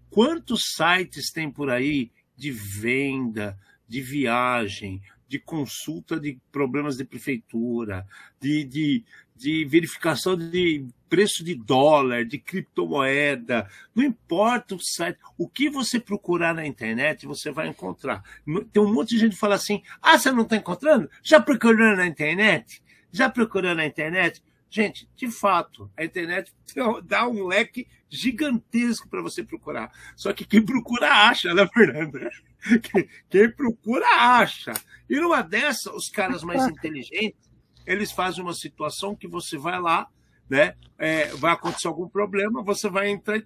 Quantos 0.10 0.74
sites 0.74 1.30
tem 1.30 1.52
por 1.52 1.70
aí 1.70 2.10
de 2.38 2.50
venda, 2.50 3.60
de 3.86 4.00
viagem, 4.00 5.02
de 5.28 5.40
consulta 5.40 6.18
de 6.18 6.40
problemas 6.50 6.96
de 6.96 7.04
prefeitura, 7.04 8.08
de, 8.40 8.64
de, 8.64 9.04
de 9.38 9.66
verificação 9.66 10.36
de 10.36 10.86
preço 11.10 11.44
de 11.44 11.56
dólar, 11.56 12.26
de 12.26 12.38
criptomoeda, 12.38 13.70
não 13.96 14.04
importa 14.04 14.76
o 14.76 14.80
site, 14.80 15.18
o 15.38 15.48
que 15.48 15.70
você 15.70 16.00
procurar 16.00 16.54
na 16.54 16.66
internet, 16.66 17.26
você 17.26 17.52
vai 17.52 17.68
encontrar. 17.68 18.24
Tem 18.72 18.82
um 18.82 18.94
monte 18.94 19.10
de 19.10 19.20
gente 19.20 19.34
que 19.34 19.40
fala 19.40 19.56
assim: 19.56 19.82
ah, 20.02 20.18
você 20.18 20.32
não 20.32 20.44
está 20.44 20.58
encontrando? 20.58 21.10
Já 21.24 21.40
procurou 21.40 21.96
na 21.96 22.06
internet? 22.06 22.82
Já 23.12 23.30
procurou 23.30 23.74
na 23.74 23.86
internet? 23.86 24.44
Gente, 24.70 25.10
de 25.16 25.32
fato, 25.32 25.90
a 25.96 26.04
internet 26.04 26.54
dá 27.06 27.28
um 27.28 27.46
leque 27.46 27.88
gigantesco 28.10 29.08
para 29.08 29.22
você 29.22 29.44
procurar. 29.44 29.92
Só 30.16 30.34
que 30.34 30.46
quem 30.46 30.62
procura 30.62 31.10
acha, 31.10 31.54
né, 31.54 31.68
Fernanda? 31.74 32.30
Quem 33.30 33.50
procura 33.52 34.06
acha. 34.08 34.74
E 35.10 35.16
numa 35.20 35.42
dessa, 35.42 35.94
os 35.96 36.10
caras 36.10 36.44
mais 36.44 36.66
inteligentes, 36.68 37.47
eles 37.88 38.12
fazem 38.12 38.44
uma 38.44 38.54
situação 38.54 39.16
que 39.16 39.28
você 39.28 39.58
vai 39.58 39.80
lá, 39.80 40.08
né? 40.50 40.76
É, 40.98 41.28
vai 41.30 41.54
acontecer 41.54 41.88
algum 41.88 42.08
problema, 42.08 42.64
você 42.64 42.90
vai 42.90 43.10
entrar 43.10 43.38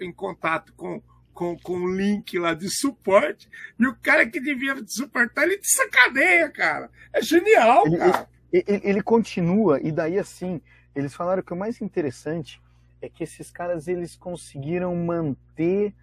em 0.00 0.12
contato 0.12 0.72
com 0.74 1.00
com, 1.32 1.56
com 1.58 1.74
um 1.74 1.88
link 1.88 2.38
lá 2.38 2.54
de 2.54 2.68
suporte, 2.68 3.48
e 3.78 3.86
o 3.86 3.96
cara 3.96 4.28
que 4.28 4.40
devia 4.40 4.74
te 4.74 4.92
suportar, 4.92 5.44
ele 5.44 5.58
te 5.58 5.68
sacaneia, 5.68 6.50
cara. 6.50 6.90
É 7.12 7.22
genial, 7.22 7.84
cara. 7.90 8.28
Ele, 8.52 8.64
ele, 8.84 9.02
continua, 9.02 9.80
e 9.80 9.90
daí 9.90 10.18
assim, 10.18 10.60
eles 10.94 11.14
falaram 11.14 11.42
que 11.42 11.52
o 11.52 11.56
mais 11.56 11.80
interessante 11.80 12.60
é 13.00 13.08
que 13.08 13.24
esses 13.24 13.50
caras 13.50 13.88
eles 13.88 14.14
conseguiram 14.14 14.94
manter. 14.94 15.94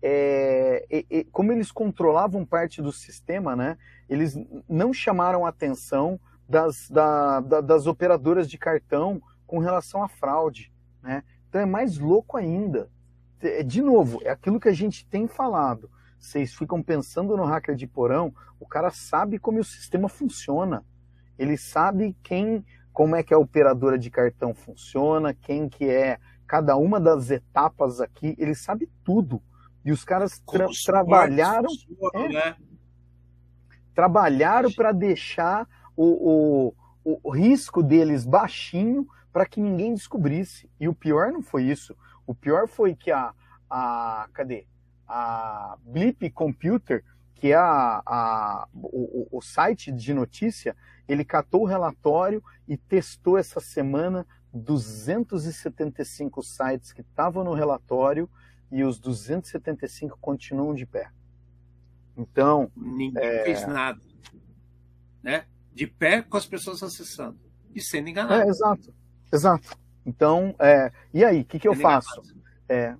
É, 0.00 0.86
e, 0.90 1.06
e, 1.10 1.24
como 1.24 1.50
eles 1.50 1.72
controlavam 1.72 2.44
parte 2.44 2.80
do 2.80 2.92
sistema, 2.92 3.56
né, 3.56 3.76
eles 4.08 4.38
não 4.68 4.92
chamaram 4.92 5.44
atenção 5.44 6.20
das, 6.48 6.88
da, 6.88 7.40
da, 7.40 7.60
das 7.60 7.86
operadoras 7.86 8.48
de 8.48 8.58
cartão 8.58 9.20
com 9.46 9.58
relação 9.58 10.02
à 10.02 10.08
fraude. 10.08 10.72
Né? 11.02 11.22
Então 11.48 11.60
é 11.60 11.66
mais 11.66 11.98
louco 11.98 12.36
ainda. 12.36 12.90
De 13.66 13.82
novo, 13.82 14.20
é 14.22 14.30
aquilo 14.30 14.58
que 14.58 14.68
a 14.68 14.72
gente 14.72 15.06
tem 15.06 15.26
falado. 15.26 15.90
Vocês 16.18 16.54
ficam 16.54 16.82
pensando 16.82 17.36
no 17.36 17.44
hacker 17.44 17.76
de 17.76 17.86
porão, 17.86 18.34
o 18.58 18.66
cara 18.66 18.90
sabe 18.90 19.38
como 19.38 19.60
o 19.60 19.64
sistema 19.64 20.08
funciona 20.08 20.84
ele 21.38 21.56
sabe 21.56 22.16
quem, 22.22 22.64
como 22.92 23.14
é 23.14 23.22
que 23.22 23.34
a 23.34 23.38
operadora 23.38 23.98
de 23.98 24.10
cartão 24.10 24.54
funciona, 24.54 25.34
quem 25.34 25.68
que 25.68 25.88
é 25.88 26.18
cada 26.46 26.76
uma 26.76 27.00
das 27.00 27.30
etapas 27.30 28.00
aqui, 28.00 28.34
ele 28.38 28.54
sabe 28.54 28.88
tudo. 29.04 29.42
E 29.84 29.92
os 29.92 30.04
caras 30.04 30.40
tra 30.40 30.66
trabalharam, 30.84 31.68
funciona, 31.68 32.24
é, 32.24 32.28
né? 32.28 32.56
trabalharam 33.94 34.70
para 34.72 34.92
deixar 34.92 35.68
o, 35.96 36.74
o, 37.04 37.20
o 37.24 37.30
risco 37.30 37.82
deles 37.82 38.24
baixinho 38.24 39.06
para 39.32 39.46
que 39.46 39.60
ninguém 39.60 39.94
descobrisse. 39.94 40.68
E 40.80 40.88
o 40.88 40.94
pior 40.94 41.32
não 41.32 41.42
foi 41.42 41.64
isso. 41.64 41.96
O 42.26 42.34
pior 42.34 42.66
foi 42.66 42.94
que 42.94 43.10
a, 43.10 43.32
a 43.68 44.28
cadê? 44.32 44.66
A 45.06 45.76
Blip 45.84 46.30
Computer, 46.30 47.04
que 47.34 47.52
é 47.52 47.54
a, 47.54 48.02
a 48.04 48.68
o, 48.74 49.28
o, 49.30 49.40
site 49.40 49.92
de 49.92 50.12
notícia, 50.12 50.76
ele 51.06 51.24
catou 51.24 51.62
o 51.62 51.66
relatório 51.66 52.42
e 52.66 52.76
testou 52.76 53.38
essa 53.38 53.60
semana 53.60 54.26
275 54.52 56.42
sites 56.42 56.92
que 56.92 57.02
estavam 57.02 57.44
no 57.44 57.54
relatório 57.54 58.28
e 58.72 58.82
os 58.82 58.98
275 58.98 60.18
continuam 60.20 60.74
de 60.74 60.86
pé. 60.86 61.10
Então. 62.16 62.70
Ninguém 62.74 63.22
é... 63.22 63.44
fez 63.44 63.66
nada. 63.66 64.00
Né? 65.22 65.44
De 65.76 65.86
pé 65.86 66.22
com 66.22 66.38
as 66.38 66.46
pessoas 66.46 66.82
acessando 66.82 67.38
e 67.74 67.82
sendo 67.82 68.08
enganadas. 68.08 68.46
É, 68.46 68.48
exato, 68.48 68.94
exato. 69.30 69.78
Então, 70.06 70.54
é... 70.58 70.90
e 71.12 71.22
aí, 71.22 71.42
o 71.42 71.44
que, 71.44 71.58
que 71.58 71.68
eu 71.68 71.74
faço? 71.74 72.22
É, 72.66 72.96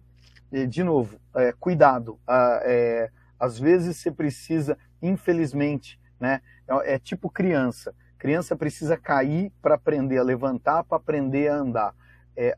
de 0.68 0.84
novo, 0.84 1.18
é, 1.34 1.52
cuidado. 1.52 2.20
Ah, 2.26 2.60
é, 2.64 3.10
às 3.40 3.58
vezes 3.58 3.96
você 3.96 4.10
precisa, 4.10 4.76
infelizmente, 5.00 5.98
né? 6.20 6.42
É, 6.68 6.94
é 6.94 6.98
tipo 6.98 7.30
criança. 7.30 7.94
Criança 8.18 8.54
precisa 8.54 8.96
cair 8.96 9.50
para 9.62 9.76
aprender 9.76 10.18
a 10.18 10.22
levantar, 10.22 10.84
para 10.84 10.98
aprender 10.98 11.48
a 11.48 11.56
andar. 11.56 11.94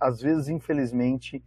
Às 0.00 0.20
vezes, 0.20 0.48
infelizmente, 0.48 1.44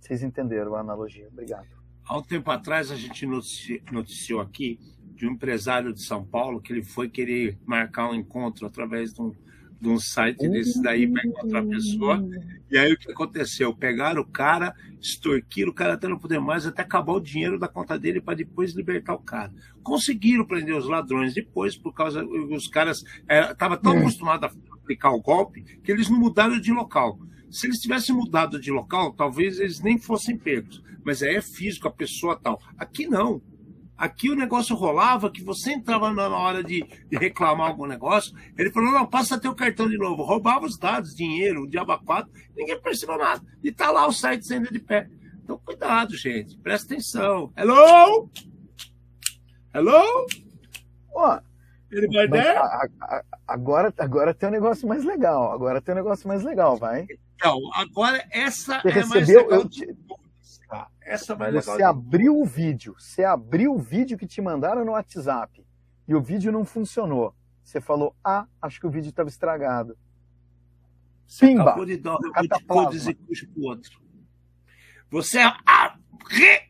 vocês 0.00 0.22
entenderam 0.22 0.76
a 0.76 0.80
analogia. 0.80 1.26
Obrigado. 1.26 1.79
Há 2.10 2.18
um 2.18 2.22
tempo 2.22 2.50
atrás, 2.50 2.90
a 2.90 2.96
gente 2.96 3.24
noticiou 3.24 4.40
aqui 4.40 4.80
de 5.14 5.28
um 5.28 5.30
empresário 5.30 5.92
de 5.92 6.02
São 6.02 6.24
Paulo 6.24 6.60
que 6.60 6.72
ele 6.72 6.82
foi 6.82 7.08
querer 7.08 7.56
marcar 7.64 8.10
um 8.10 8.14
encontro 8.16 8.66
através 8.66 9.14
de 9.14 9.22
um 9.22 9.32
de 9.80 9.88
um 9.88 9.98
site 9.98 10.46
desse 10.48 10.82
daí 10.82 11.10
para 11.10 11.26
encontrar 11.26 11.60
a 11.60 11.66
pessoa. 11.66 12.28
E 12.68 12.76
aí 12.76 12.92
o 12.92 12.98
que 12.98 13.10
aconteceu? 13.12 13.74
Pegaram 13.74 14.22
o 14.22 14.26
cara, 14.26 14.74
extorquiram 15.00 15.70
o 15.70 15.74
cara 15.74 15.94
até 15.94 16.06
não 16.06 16.18
poder 16.18 16.40
mais, 16.40 16.66
até 16.66 16.82
acabar 16.82 17.12
o 17.12 17.20
dinheiro 17.20 17.58
da 17.58 17.68
conta 17.68 17.98
dele 17.98 18.20
para 18.20 18.34
depois 18.34 18.74
libertar 18.74 19.14
o 19.14 19.20
cara. 19.20 19.50
Conseguiram 19.82 20.44
prender 20.44 20.76
os 20.76 20.86
ladrões 20.86 21.32
depois, 21.32 21.76
por 21.76 21.94
causa 21.94 22.22
os 22.24 22.66
caras 22.66 23.04
estavam 23.50 23.78
tão 23.78 23.94
é. 23.94 24.00
acostumados 24.00 24.50
a 24.50 24.74
aplicar 24.74 25.12
o 25.12 25.22
golpe 25.22 25.62
que 25.62 25.90
eles 25.92 26.10
não 26.10 26.18
mudaram 26.18 26.60
de 26.60 26.72
local. 26.72 27.18
Se 27.50 27.66
eles 27.66 27.78
tivessem 27.80 28.14
mudado 28.14 28.60
de 28.60 28.70
local, 28.70 29.12
talvez 29.12 29.58
eles 29.58 29.80
nem 29.80 29.98
fossem 29.98 30.36
pegos. 30.38 30.82
Mas 31.04 31.22
aí 31.22 31.36
é 31.36 31.42
físico, 31.42 31.88
a 31.88 31.92
pessoa 31.92 32.38
tal. 32.40 32.60
Aqui 32.78 33.06
não. 33.06 33.42
Aqui 33.96 34.30
o 34.30 34.34
negócio 34.34 34.74
rolava 34.74 35.30
que 35.30 35.42
você 35.44 35.72
entrava 35.72 36.10
na 36.12 36.28
hora 36.28 36.64
de, 36.64 36.82
de 37.10 37.18
reclamar 37.18 37.68
algum 37.68 37.84
negócio, 37.86 38.34
ele 38.56 38.70
falou, 38.70 38.90
não, 38.92 39.04
passa 39.06 39.38
teu 39.38 39.54
cartão 39.54 39.88
de 39.90 39.98
novo. 39.98 40.22
Roubava 40.22 40.64
os 40.64 40.78
dados, 40.78 41.14
dinheiro, 41.14 41.64
o 41.64 41.68
diabo 41.68 41.98
4, 42.04 42.30
ninguém 42.56 42.80
percebeu 42.80 43.18
nada. 43.18 43.42
E 43.62 43.70
tá 43.70 43.90
lá 43.90 44.06
o 44.06 44.12
site 44.12 44.50
ainda 44.54 44.70
de 44.70 44.78
pé. 44.78 45.06
Então, 45.44 45.58
cuidado, 45.58 46.16
gente. 46.16 46.56
Presta 46.58 46.94
atenção. 46.94 47.52
Hello? 47.56 48.30
Hello? 49.74 50.26
Ó, 51.14 51.40
Ele 51.90 52.06
vai 52.06 52.28
a- 52.56 52.86
a- 53.02 53.24
agora, 53.48 53.92
agora 53.98 54.32
tem 54.32 54.48
um 54.48 54.52
negócio 54.52 54.86
mais 54.88 55.04
legal. 55.04 55.52
Agora 55.52 55.80
tem 55.82 55.92
um 55.92 55.98
negócio 55.98 56.26
mais 56.28 56.42
legal, 56.44 56.76
vai. 56.76 57.04
Então, 57.40 57.58
agora 57.72 58.22
essa 58.30 58.82
Você 58.82 58.88
é 58.88 58.94
mais 59.06 59.10
recebeu, 59.12 59.42
legal 59.44 59.60
eu 59.60 59.68
de 59.68 59.86
te-? 59.86 59.96
Essa 61.00 61.32
é 61.32 61.36
mais 61.36 61.54
legal. 61.54 61.76
Você 61.76 61.82
abriu 61.82 62.38
o 62.38 62.44
vídeo, 62.44 62.94
você 62.98 63.24
abriu 63.24 63.74
o 63.74 63.78
vídeo 63.78 64.18
que 64.18 64.26
te 64.26 64.42
mandaram 64.42 64.84
no 64.84 64.92
WhatsApp 64.92 65.64
e 66.06 66.14
o 66.14 66.20
vídeo 66.20 66.52
não 66.52 66.66
funcionou. 66.66 67.34
Você 67.64 67.80
falou, 67.80 68.14
ah, 68.22 68.46
acho 68.60 68.78
que 68.78 68.86
o 68.86 68.90
vídeo 68.90 69.08
estava 69.08 69.28
estragado. 69.30 69.96
Pimba! 71.38 71.62
Acabou 71.62 71.86
de 71.86 71.96
dar 71.96 72.16
um 72.16 72.92
execute 72.92 73.46
pro 73.46 73.62
outro. 73.62 74.00
Você 75.10 75.38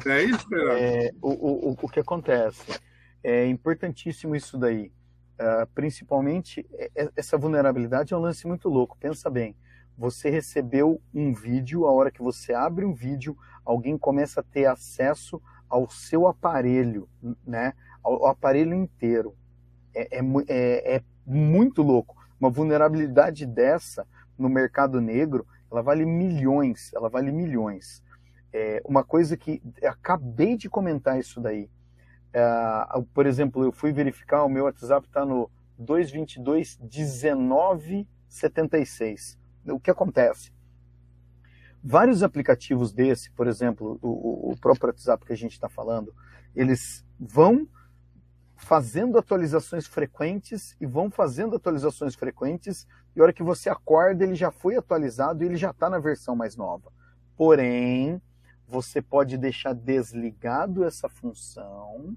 É. 0.05 0.09
É 0.09 0.23
isso, 0.23 0.47
Fernando? 0.47 0.77
É, 0.77 1.11
o, 1.21 1.29
o, 1.29 1.77
o- 1.81 1.89
que 1.89 1.99
acontece? 1.99 2.79
É 3.23 3.45
importantíssimo 3.47 4.35
isso 4.35 4.57
daí. 4.57 4.91
Ah, 5.39 5.67
principalmente, 5.73 6.65
é- 6.73 6.89
é- 6.95 7.09
essa 7.15 7.37
vulnerabilidade 7.37 8.13
é 8.13 8.17
um 8.17 8.21
lance 8.21 8.47
muito 8.47 8.69
louco. 8.69 8.97
Pensa 8.99 9.29
bem. 9.29 9.55
Você 9.97 10.29
recebeu 10.29 11.01
um 11.13 11.33
vídeo, 11.33 11.85
a 11.85 11.91
hora 11.91 12.09
que 12.11 12.21
você 12.21 12.53
abre 12.53 12.85
um 12.85 12.93
vídeo, 12.93 13.37
alguém 13.63 13.97
começa 13.97 14.39
a 14.39 14.43
ter 14.43 14.65
acesso 14.65 15.41
ao 15.69 15.89
seu 15.89 16.27
aparelho, 16.27 17.07
né? 17.45 17.73
Ao, 18.03 18.13
ao 18.25 18.27
aparelho 18.27 18.73
inteiro. 18.73 19.35
É, 19.93 20.17
é 20.19 20.21
é- 20.47 20.95
é 20.95 21.03
muito 21.25 21.81
louco. 21.83 22.15
Uma 22.39 22.49
vulnerabilidade 22.49 23.45
dessa 23.45 24.07
no 24.37 24.49
mercado 24.49 24.99
negro, 24.99 25.45
ela 25.71 25.81
vale 25.81 26.05
milhões, 26.05 26.91
ela 26.93 27.09
vale 27.09 27.31
milhões. 27.31 28.03
É, 28.53 28.81
uma 28.85 29.03
coisa 29.03 29.35
que 29.37 29.61
acabei 29.83 30.57
de 30.57 30.69
comentar 30.69 31.17
isso 31.17 31.39
daí. 31.39 31.69
É, 32.33 32.41
por 33.13 33.25
exemplo, 33.25 33.63
eu 33.63 33.71
fui 33.71 33.93
verificar, 33.93 34.43
o 34.43 34.49
meu 34.49 34.65
WhatsApp 34.65 35.07
está 35.07 35.25
no 35.25 35.49
222 35.77 36.77
1976. 36.81 39.39
O 39.67 39.79
que 39.79 39.89
acontece? 39.89 40.51
Vários 41.83 42.21
aplicativos 42.21 42.93
desse, 42.93 43.31
por 43.31 43.47
exemplo, 43.47 43.97
o, 44.01 44.51
o 44.51 44.57
próprio 44.59 44.89
WhatsApp 44.89 45.25
que 45.25 45.33
a 45.33 45.37
gente 45.37 45.53
está 45.53 45.69
falando, 45.69 46.13
eles 46.55 47.03
vão 47.19 47.67
fazendo 48.61 49.17
atualizações 49.17 49.87
frequentes 49.87 50.75
e 50.79 50.85
vão 50.85 51.09
fazendo 51.09 51.55
atualizações 51.55 52.13
frequentes, 52.15 52.87
e 53.15 53.19
a 53.19 53.23
hora 53.23 53.33
que 53.33 53.43
você 53.43 53.69
acorda, 53.69 54.23
ele 54.23 54.35
já 54.35 54.51
foi 54.51 54.77
atualizado 54.77 55.43
e 55.43 55.47
ele 55.47 55.57
já 55.57 55.71
está 55.71 55.89
na 55.89 55.99
versão 55.99 56.35
mais 56.35 56.55
nova. 56.55 56.91
Porém, 57.35 58.21
você 58.67 59.01
pode 59.01 59.35
deixar 59.35 59.73
desligado 59.73 60.83
essa 60.83 61.09
função 61.09 62.15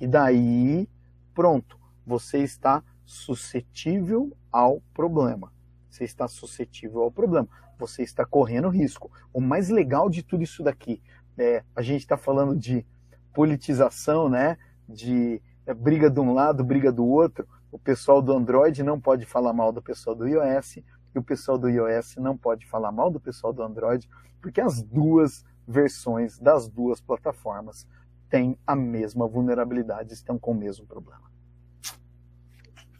e 0.00 0.06
daí, 0.06 0.88
pronto, 1.32 1.78
você 2.04 2.38
está 2.38 2.82
suscetível 3.04 4.36
ao 4.50 4.82
problema. 4.92 5.52
Você 5.88 6.04
está 6.04 6.26
suscetível 6.26 7.02
ao 7.02 7.10
problema. 7.10 7.48
Você 7.78 8.02
está 8.02 8.26
correndo 8.26 8.68
risco. 8.68 9.10
O 9.32 9.40
mais 9.40 9.68
legal 9.68 10.10
de 10.10 10.22
tudo 10.22 10.42
isso 10.42 10.62
daqui 10.62 11.00
é 11.38 11.62
a 11.74 11.82
gente 11.82 12.00
está 12.00 12.16
falando 12.16 12.56
de 12.56 12.84
politização, 13.32 14.28
né? 14.28 14.58
De 14.88 15.40
é, 15.66 15.74
briga 15.74 16.10
de 16.10 16.20
um 16.20 16.32
lado, 16.32 16.64
briga 16.64 16.90
do 16.92 17.04
outro. 17.06 17.46
O 17.70 17.78
pessoal 17.78 18.20
do 18.20 18.32
Android 18.32 18.82
não 18.82 19.00
pode 19.00 19.24
falar 19.26 19.52
mal 19.52 19.72
do 19.72 19.80
pessoal 19.82 20.14
do 20.14 20.26
iOS 20.28 20.76
e 20.76 21.18
o 21.18 21.22
pessoal 21.22 21.56
do 21.58 21.68
iOS 21.68 22.16
não 22.16 22.36
pode 22.36 22.66
falar 22.66 22.92
mal 22.92 23.10
do 23.10 23.20
pessoal 23.20 23.52
do 23.52 23.62
Android, 23.62 24.08
porque 24.40 24.60
as 24.60 24.82
duas 24.82 25.44
versões 25.66 26.38
das 26.38 26.68
duas 26.68 27.00
plataformas 27.00 27.86
têm 28.28 28.58
a 28.66 28.74
mesma 28.74 29.26
vulnerabilidade, 29.28 30.12
estão 30.12 30.38
com 30.38 30.52
o 30.52 30.54
mesmo 30.54 30.86
problema. 30.86 31.30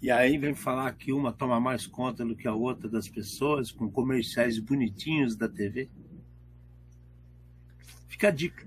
E 0.00 0.10
aí 0.10 0.36
vem 0.36 0.54
falar 0.54 0.92
que 0.94 1.12
uma 1.12 1.32
toma 1.32 1.60
mais 1.60 1.86
conta 1.86 2.24
do 2.24 2.34
que 2.34 2.48
a 2.48 2.54
outra 2.54 2.88
das 2.88 3.08
pessoas, 3.08 3.70
com 3.70 3.90
comerciais 3.90 4.58
bonitinhos 4.58 5.36
da 5.36 5.48
TV. 5.48 5.88
Fica 8.08 8.28
a 8.28 8.30
dica. 8.30 8.66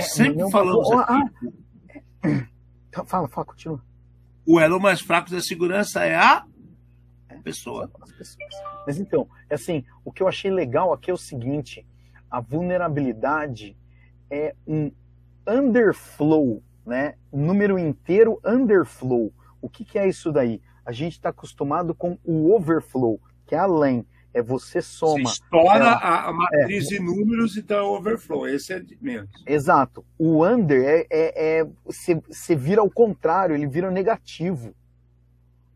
Sempre 0.00 0.38
não- 0.42 0.50
falamos 0.50 0.90
aqui, 0.90 1.12
Então, 1.12 1.52
Fala, 3.06 3.28
fala, 3.28 3.44
continua. 3.46 3.82
o 4.46 4.58
elo 4.58 4.80
mais 4.80 5.00
fraco 5.00 5.30
da 5.30 5.40
segurança 5.40 6.04
é 6.04 6.16
a 6.16 6.46
pessoa. 7.46 7.88
as 8.02 8.10
pessoas. 8.12 8.54
Mas 8.84 8.98
então, 8.98 9.28
assim, 9.48 9.84
o 10.04 10.10
que 10.10 10.20
eu 10.20 10.26
achei 10.26 10.50
legal 10.50 10.92
aqui 10.92 11.10
é 11.10 11.14
o 11.14 11.18
seguinte: 11.18 11.86
a 12.28 12.40
vulnerabilidade 12.40 13.76
é 14.28 14.54
um 14.66 14.90
underflow, 15.46 16.60
né? 16.84 17.14
Número 17.32 17.78
inteiro 17.78 18.40
underflow. 18.44 19.32
O 19.62 19.68
que, 19.68 19.84
que 19.84 19.96
é 19.96 20.08
isso 20.08 20.32
daí? 20.32 20.60
A 20.84 20.90
gente 20.90 21.12
está 21.12 21.28
acostumado 21.28 21.94
com 21.94 22.18
o 22.24 22.52
overflow, 22.52 23.20
que 23.46 23.54
é 23.54 23.58
além. 23.58 24.04
É 24.36 24.42
você 24.42 24.82
Você 24.82 24.82
soma. 24.82 25.30
estoura 25.30 25.84
É. 25.84 25.88
a, 25.88 26.26
a 26.26 26.32
matriz 26.32 26.88
de 26.88 27.00
números, 27.00 27.56
então 27.56 27.78
é 27.78 27.82
overflow. 27.82 28.46
Esse 28.46 28.74
é 28.74 28.78
de 28.78 28.98
menos. 29.00 29.30
Exato. 29.46 30.04
O 30.18 30.44
under 30.44 30.84
é, 30.84 31.06
é, 31.08 31.60
é 31.60 31.66
você, 31.82 32.16
você 32.16 32.54
vira 32.54 32.82
ao 32.82 32.90
contrário, 32.90 33.54
ele 33.56 33.66
vira 33.66 33.90
negativo, 33.90 34.74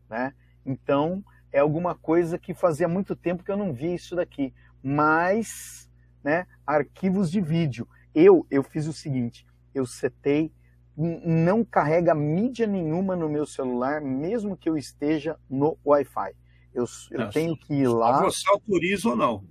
né? 0.07 0.31
Então 0.63 1.23
é 1.51 1.57
alguma 1.57 1.95
coisa 1.95 2.37
que 2.37 2.53
fazia 2.53 2.87
muito 2.87 3.15
tempo 3.15 3.43
que 3.43 3.49
eu 3.49 3.57
não 3.57 3.73
via 3.73 3.95
isso 3.95 4.15
daqui. 4.15 4.53
Mas, 4.83 5.89
né? 6.23 6.45
Arquivos 6.65 7.31
de 7.31 7.41
vídeo. 7.41 7.87
Eu 8.13 8.45
eu 8.51 8.61
fiz 8.61 8.85
o 8.85 8.93
seguinte, 8.93 9.43
eu 9.73 9.87
setei 9.87 10.51
não 10.95 11.65
carrega 11.65 12.13
mídia 12.13 12.67
nenhuma 12.67 13.15
no 13.15 13.27
meu 13.27 13.47
celular, 13.47 14.01
mesmo 14.01 14.55
que 14.55 14.69
eu 14.69 14.77
esteja 14.77 15.35
no 15.49 15.77
Wi-Fi. 15.83 16.33
Eu, 16.73 16.85
eu 17.11 17.19
Nossa. 17.19 17.31
tenho 17.33 17.55
que 17.57 17.73
ir 17.73 17.87
lá. 17.87 18.23
Você 18.23 18.49
autoriza 18.49 19.09
ou 19.09 19.15
não. 19.15 19.43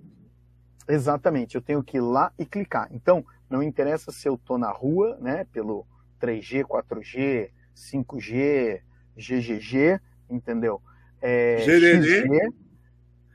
Exatamente, 0.88 1.54
eu 1.54 1.62
tenho 1.62 1.82
que 1.82 1.98
ir 1.98 2.00
lá 2.00 2.32
e 2.38 2.44
clicar. 2.44 2.88
Então, 2.90 3.24
não 3.48 3.62
interessa 3.62 4.10
se 4.10 4.28
eu 4.28 4.34
estou 4.34 4.58
na 4.58 4.70
rua, 4.70 5.16
né, 5.20 5.44
pelo 5.52 5.86
3G, 6.20 6.64
4G, 6.64 7.50
5G, 7.76 8.80
GGG, 9.16 10.00
entendeu? 10.28 10.82
É, 11.20 11.58
Gererê. 11.64 12.22
XG, 12.22 12.54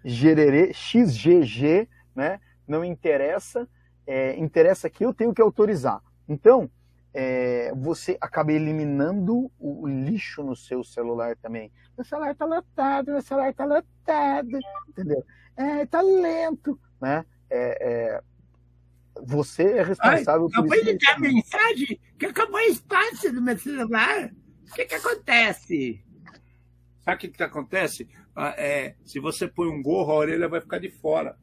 gererê, 0.03 0.73
XGG, 0.73 1.87
né? 2.15 2.39
Não 2.67 2.83
interessa, 2.83 3.67
é, 4.05 4.35
interessa 4.37 4.89
que 4.89 5.05
eu 5.05 5.13
tenho 5.13 5.33
que 5.33 5.41
autorizar. 5.41 6.01
Então, 6.27 6.69
é, 7.17 7.71
você 7.73 8.17
acaba 8.19 8.51
eliminando 8.51 9.49
o, 9.57 9.87
lixo 9.87 10.43
no 10.43 10.53
seu 10.53 10.83
celular 10.83 11.37
também. 11.37 11.71
Meu 11.97 12.03
celular 12.03 12.31
está 12.31 12.45
lotado, 12.45 13.11
meu 13.13 13.21
celular 13.21 13.49
está 13.51 13.63
lotado, 13.63 14.59
entendeu? 14.89 15.23
É, 15.55 15.85
tá 15.85 16.01
lento, 16.01 16.77
né? 17.01 17.25
É, 17.49 17.77
é, 17.89 18.21
você 19.23 19.63
é 19.77 19.83
responsável 19.83 20.49
por 20.49 20.59
Acabei 20.59 20.81
isso. 20.81 20.91
de 20.91 20.97
ter 20.97 21.11
a 21.11 21.19
mensagem 21.19 21.99
que 22.19 22.25
acabou 22.25 22.59
o 22.59 22.63
espaço 22.63 23.31
do 23.31 23.41
meu 23.41 23.57
celular. 23.57 24.29
O 24.69 24.73
que, 24.73 24.83
que 24.83 24.95
acontece? 24.95 26.03
Sabe 26.99 27.15
o 27.15 27.19
que, 27.19 27.27
que 27.29 27.43
acontece? 27.43 28.09
Ah, 28.35 28.53
é, 28.57 28.95
se 29.05 29.21
você 29.21 29.47
põe 29.47 29.69
um 29.69 29.81
gorro, 29.81 30.11
a 30.11 30.15
orelha 30.15 30.49
vai 30.49 30.59
ficar 30.59 30.79
de 30.79 30.89
fora. 30.89 31.37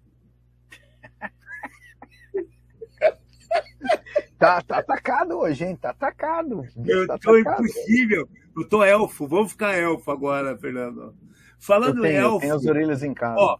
Tá, 4.42 4.60
tá 4.60 4.78
atacado 4.78 5.38
hoje, 5.38 5.64
hein? 5.64 5.76
Tá 5.76 5.90
atacado. 5.90 6.64
Eu 6.84 7.06
tá 7.06 7.16
tô 7.16 7.30
atacado. 7.32 7.64
impossível. 7.64 8.28
Eu 8.56 8.68
tô 8.68 8.82
elfo. 8.82 9.28
Vamos 9.28 9.52
ficar 9.52 9.78
elfo 9.78 10.10
agora, 10.10 10.58
Fernando. 10.58 11.14
Falando 11.60 11.98
Eu 11.98 12.02
tenho, 12.02 12.12
em 12.12 12.16
eu 12.16 12.24
elfo. 12.24 12.40
tenho 12.40 12.54
as 12.56 12.66
orelhas 12.66 13.04
em 13.04 13.14
casa. 13.14 13.36
Ó, 13.38 13.58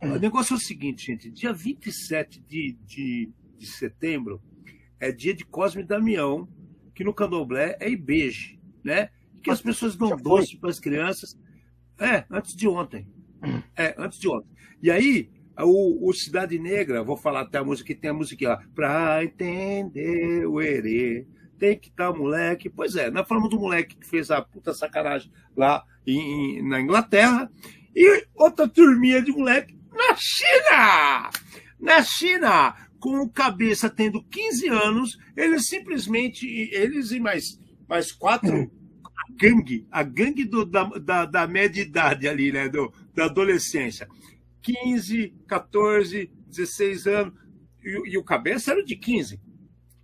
o 0.00 0.18
negócio 0.18 0.54
é 0.54 0.56
o 0.56 0.60
seguinte, 0.60 1.04
gente. 1.04 1.30
Dia 1.30 1.52
27 1.52 2.40
de, 2.40 2.72
de, 2.86 3.30
de 3.58 3.66
setembro 3.66 4.40
é 4.98 5.12
dia 5.12 5.34
de 5.34 5.44
Cosme 5.44 5.82
Damião, 5.82 6.48
que 6.94 7.04
no 7.04 7.12
candomblé 7.12 7.76
é 7.78 7.90
Ibeje, 7.90 8.58
né? 8.82 9.10
Que 9.42 9.50
as 9.50 9.60
pessoas 9.60 9.94
dão 9.94 10.16
doce 10.16 10.56
para 10.56 10.70
as 10.70 10.80
crianças. 10.80 11.38
É, 12.00 12.24
antes 12.30 12.56
de 12.56 12.66
ontem. 12.66 13.06
É, 13.76 13.94
antes 13.98 14.18
de 14.18 14.26
ontem. 14.26 14.48
E 14.82 14.90
aí, 14.90 15.30
o, 15.62 16.08
o 16.08 16.12
Cidade 16.12 16.58
Negra, 16.58 17.02
vou 17.04 17.16
falar 17.16 17.42
até 17.42 17.58
a 17.58 17.64
música 17.64 17.86
que 17.94 18.00
tem 18.00 18.10
a 18.10 18.14
música 18.14 18.48
lá. 18.48 18.62
Pra 18.74 19.22
entender 19.24 20.46
o 20.46 20.60
erê, 20.60 21.26
tem 21.58 21.78
que 21.78 21.88
estar 21.88 22.12
moleque. 22.12 22.68
Pois 22.68 22.96
é, 22.96 23.10
nós 23.10 23.26
falamos 23.28 23.50
do 23.50 23.58
moleque 23.60 23.96
que 23.96 24.06
fez 24.06 24.30
a 24.30 24.42
puta 24.42 24.72
sacanagem 24.74 25.30
lá 25.56 25.84
em- 26.06 26.62
na 26.68 26.80
Inglaterra. 26.80 27.50
E 27.94 28.26
outra 28.34 28.66
turminha 28.68 29.22
de 29.22 29.30
moleque 29.30 29.78
na 29.92 30.16
China! 30.16 31.30
Na 31.78 32.02
China! 32.02 32.74
Com 32.98 33.20
o 33.20 33.28
cabeça 33.28 33.90
tendo 33.90 34.22
15 34.24 34.66
anos, 34.68 35.18
eles 35.36 35.66
simplesmente, 35.68 36.46
eles 36.72 37.10
e 37.12 37.20
mais, 37.20 37.60
mais 37.86 38.10
quatro, 38.10 38.70
a 39.04 39.32
gangue, 39.38 39.86
a 39.92 40.02
gangue 40.02 40.44
do- 40.46 40.64
da, 40.64 40.84
da, 40.84 41.24
da 41.26 41.46
média 41.46 41.82
idade 41.82 42.26
ali, 42.26 42.50
né? 42.50 42.66
Do, 42.68 42.90
da 43.14 43.26
adolescência. 43.26 44.08
15, 44.64 45.34
14, 45.46 46.32
16 46.48 47.06
anos, 47.06 47.34
e, 47.84 48.12
e 48.12 48.18
o 48.18 48.24
cabeça 48.24 48.72
era 48.72 48.82
de 48.82 48.96
15. 48.96 49.40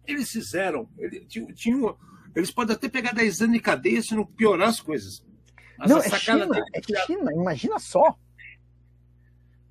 Eles 0.06 0.30
fizeram, 0.30 0.88
ele, 0.98 1.24
tinha, 1.24 1.94
eles 2.34 2.50
podem 2.50 2.76
até 2.76 2.88
pegar 2.88 3.12
10 3.12 3.42
anos 3.42 3.54
de 3.54 3.60
cadeia 3.60 4.02
se 4.02 4.14
não 4.14 4.26
piorar 4.26 4.68
as 4.68 4.80
coisas. 4.80 5.24
Mas 5.78 5.90
Não, 5.90 5.98
é 5.98 6.10
China, 6.10 6.46
dele 6.46 6.64
é 6.74 7.06
China, 7.06 7.32
imagina 7.32 7.78
só. 7.78 8.16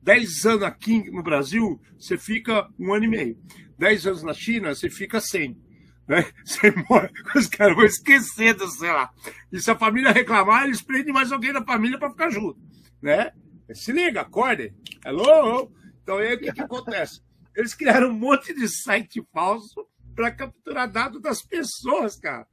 10 0.02 0.46
anos 0.46 0.64
aqui 0.64 1.12
no 1.12 1.22
Brasil, 1.22 1.80
você 1.98 2.18
fica 2.18 2.68
um 2.80 2.92
ano 2.94 3.06
e 3.06 3.10
meio. 3.10 3.38
10 3.78 4.08
anos 4.08 4.24
na 4.24 4.34
China, 4.34 4.74
você 4.74 4.90
fica 4.90 5.22
100. 5.22 5.70
Né? 6.08 6.26
Você 6.44 6.72
morre, 6.90 7.08
os 7.36 7.46
caras 7.46 7.76
vão 7.76 7.86
esquecer 7.86 8.58
sei 8.72 8.92
lá. 8.92 9.12
E 9.52 9.60
se 9.60 9.70
a 9.70 9.76
família 9.76 10.12
reclamar, 10.12 10.64
eles 10.64 10.82
prendem 10.82 11.14
mais 11.14 11.32
alguém 11.32 11.54
da 11.54 11.64
família 11.64 12.00
para 12.00 12.10
ficar 12.10 12.32
junto. 12.32 12.60
Né? 13.00 13.32
Se 13.74 13.92
liga, 13.92 14.22
acorde. 14.22 14.74
Hello? 15.06 15.72
Então 16.02 16.18
aí 16.18 16.36
o 16.36 16.40
que, 16.40 16.52
que 16.52 16.62
acontece? 16.62 17.22
Eles 17.56 17.74
criaram 17.74 18.10
um 18.10 18.14
monte 18.14 18.54
de 18.54 18.68
site 18.68 19.22
falso 19.34 19.88
para 20.16 20.32
capturar 20.32 20.92
dados 20.92 21.22
das 21.22 21.42
pessoas, 21.42 22.16
cara. 22.16 22.48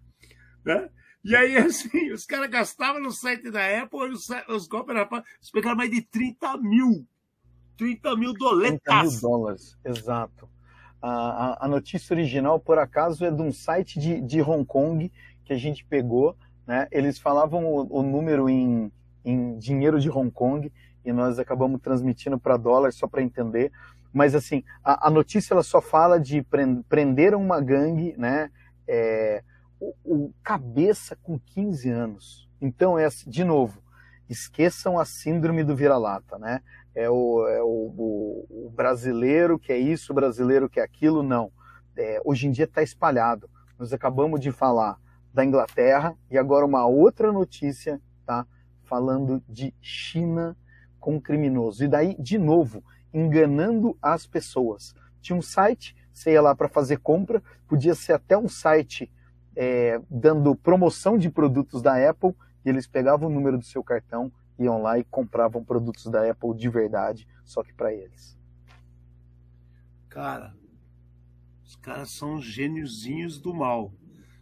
Né? 0.65 0.89
E 1.25 1.35
aí, 1.35 1.57
assim, 1.57 2.13
os 2.13 2.25
caras 2.25 2.51
gastavam 2.51 3.01
no 3.01 3.11
site 3.11 3.51
da 3.51 3.83
Apple, 3.83 4.11
os, 4.11 4.27
os 4.49 4.69
golpes 4.69 4.95
eram. 4.95 5.09
Eles 5.13 5.51
pegaram 5.53 5.77
mais 5.77 5.91
de 5.91 6.03
30 6.03 6.59
mil 6.59 7.07
30 7.77 8.17
mil 8.17 8.17
30 8.17 8.17
mil 8.17 8.33
doletas. 8.33 9.21
dólares, 9.21 9.77
exato. 9.85 10.49
A, 11.01 11.11
a, 11.11 11.65
a 11.67 11.69
notícia 11.69 12.15
original, 12.15 12.59
por 12.59 12.79
acaso, 12.79 13.25
é 13.25 13.31
de 13.31 13.43
um 13.43 13.53
site 13.53 13.99
de, 13.99 14.21
de 14.21 14.41
Hong 14.41 14.65
Kong 14.65 15.13
que 15.45 15.53
a 15.53 15.59
gente 15.59 15.85
pegou. 15.85 16.37
Né? 16.67 16.89
Eles 16.91 17.19
falavam 17.19 17.65
o, 17.67 18.01
o 18.01 18.03
número 18.03 18.49
em, 18.49 18.91
em 19.25 19.59
dinheiro 19.59 20.01
de 20.01 20.09
Hong 20.09 20.31
Kong 20.31 20.73
e 21.07 21.13
nós 21.13 21.39
acabamos 21.39 21.81
transmitindo 21.81 22.37
para 22.37 22.57
dólar 22.57 22.93
só 22.93 23.07
para 23.07 23.23
entender. 23.23 23.71
Mas 24.13 24.35
assim, 24.35 24.65
a, 24.83 25.07
a, 25.07 25.11
notícia 25.11 25.55
ela 25.55 25.63
só 25.63 25.81
fala 25.81 26.19
de 26.19 26.45
prenderam 26.89 27.41
uma 27.41 27.61
gangue, 27.61 28.15
né? 28.19 28.51
É, 28.89 29.43
o, 29.79 29.95
o, 30.05 30.35
cabeça 30.43 31.17
com 31.23 31.39
15 31.39 31.89
anos. 31.91 32.49
Então 32.61 32.99
é 32.99 33.07
de 33.27 33.45
novo, 33.45 33.81
esqueçam 34.29 34.99
a 34.99 35.05
síndrome 35.05 35.63
do 35.63 35.77
vira-lata, 35.77 36.39
né? 36.39 36.61
É, 36.93 37.09
o, 37.09 37.47
é 37.47 37.63
o, 37.63 38.47
o, 38.49 38.73
brasileiro 38.75 39.59
que 39.59 39.71
é 39.71 39.79
isso, 39.79 40.13
o 40.13 40.15
brasileiro 40.15 40.69
que 40.69 40.81
é 40.81 40.83
aquilo, 40.83 41.23
não. 41.23 41.53
É, 41.97 42.21
hoje 42.25 42.49
em 42.49 42.51
dia 42.51 42.65
está 42.65 42.83
espalhado. 42.83 43.49
Nós 43.79 43.93
acabamos 43.93 44.41
de 44.41 44.51
falar 44.51 44.99
da 45.33 45.45
Inglaterra 45.45 46.17
e 46.31 46.37
agora 46.37 46.67
uma 46.67 46.85
outra 46.87 47.31
notícia, 47.31 48.01
tá? 48.25 48.45
Falando 48.83 49.43
de 49.49 49.73
China 49.81 50.57
com 51.07 51.21
criminoso. 51.21 51.85
E 51.85 51.89
daí, 51.89 52.17
de 52.19 52.37
novo, 52.37 52.83
enganando 53.15 53.97
as 54.03 54.27
pessoas. 54.27 54.93
Tinha 55.21 55.39
um 55.39 55.41
site, 55.41 55.95
você 56.13 56.33
ia 56.33 56.43
lá 56.43 56.53
para 56.53 56.69
fazer 56.69 56.97
compra, 56.97 57.41
podia 57.69 57.95
ser 57.95 58.15
até 58.15 58.37
um 58.37 58.49
site 58.49 59.09
é, 59.55 60.01
dando 60.11 60.57
promoção 60.57 61.17
de 61.17 61.31
produtos 61.31 61.81
da 61.81 62.11
Apple, 62.11 62.35
e 62.65 62.69
eles 62.69 62.89
pegavam 62.89 63.29
o 63.29 63.33
número 63.33 63.57
do 63.57 63.65
seu 63.65 63.85
cartão, 63.85 64.33
iam 64.59 64.83
lá 64.83 64.99
e 64.99 65.05
compravam 65.05 65.63
produtos 65.63 66.07
da 66.07 66.29
Apple 66.29 66.57
de 66.57 66.69
verdade, 66.69 67.29
só 67.45 67.63
que 67.63 67.73
para 67.73 67.95
eles. 67.95 68.37
Cara, 70.09 70.57
os 71.65 71.77
caras 71.77 72.11
são 72.11 72.41
gêniozinhos 72.41 73.39
do 73.39 73.55
mal. 73.55 73.93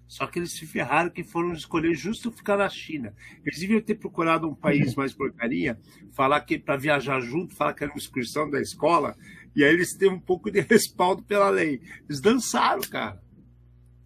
Só 0.06 0.26
que 0.26 0.38
eles 0.38 0.52
se 0.52 0.66
ferraram 0.66 1.10
que 1.10 1.24
foram 1.24 1.52
escolher 1.52 1.94
justo 1.94 2.30
ficar 2.30 2.56
na 2.56 2.68
China. 2.68 3.14
Eles 3.44 3.58
deviam 3.58 3.80
ter 3.80 3.94
procurado 3.94 4.48
um 4.48 4.54
país 4.54 4.94
mais 4.94 5.12
porcaria, 5.12 5.78
falar 6.12 6.40
que 6.42 6.58
para 6.58 6.76
viajar 6.76 7.20
junto, 7.20 7.54
falar 7.54 7.74
que 7.74 7.84
era 7.84 7.92
uma 7.92 7.98
excursão 7.98 8.50
da 8.50 8.60
escola, 8.60 9.16
e 9.56 9.64
aí 9.64 9.72
eles 9.72 9.96
têm 9.96 10.10
um 10.10 10.20
pouco 10.20 10.50
de 10.50 10.60
respaldo 10.68 11.22
pela 11.22 11.48
lei. 11.48 11.80
Eles 12.08 12.20
dançaram, 12.20 12.82
cara. 12.82 13.22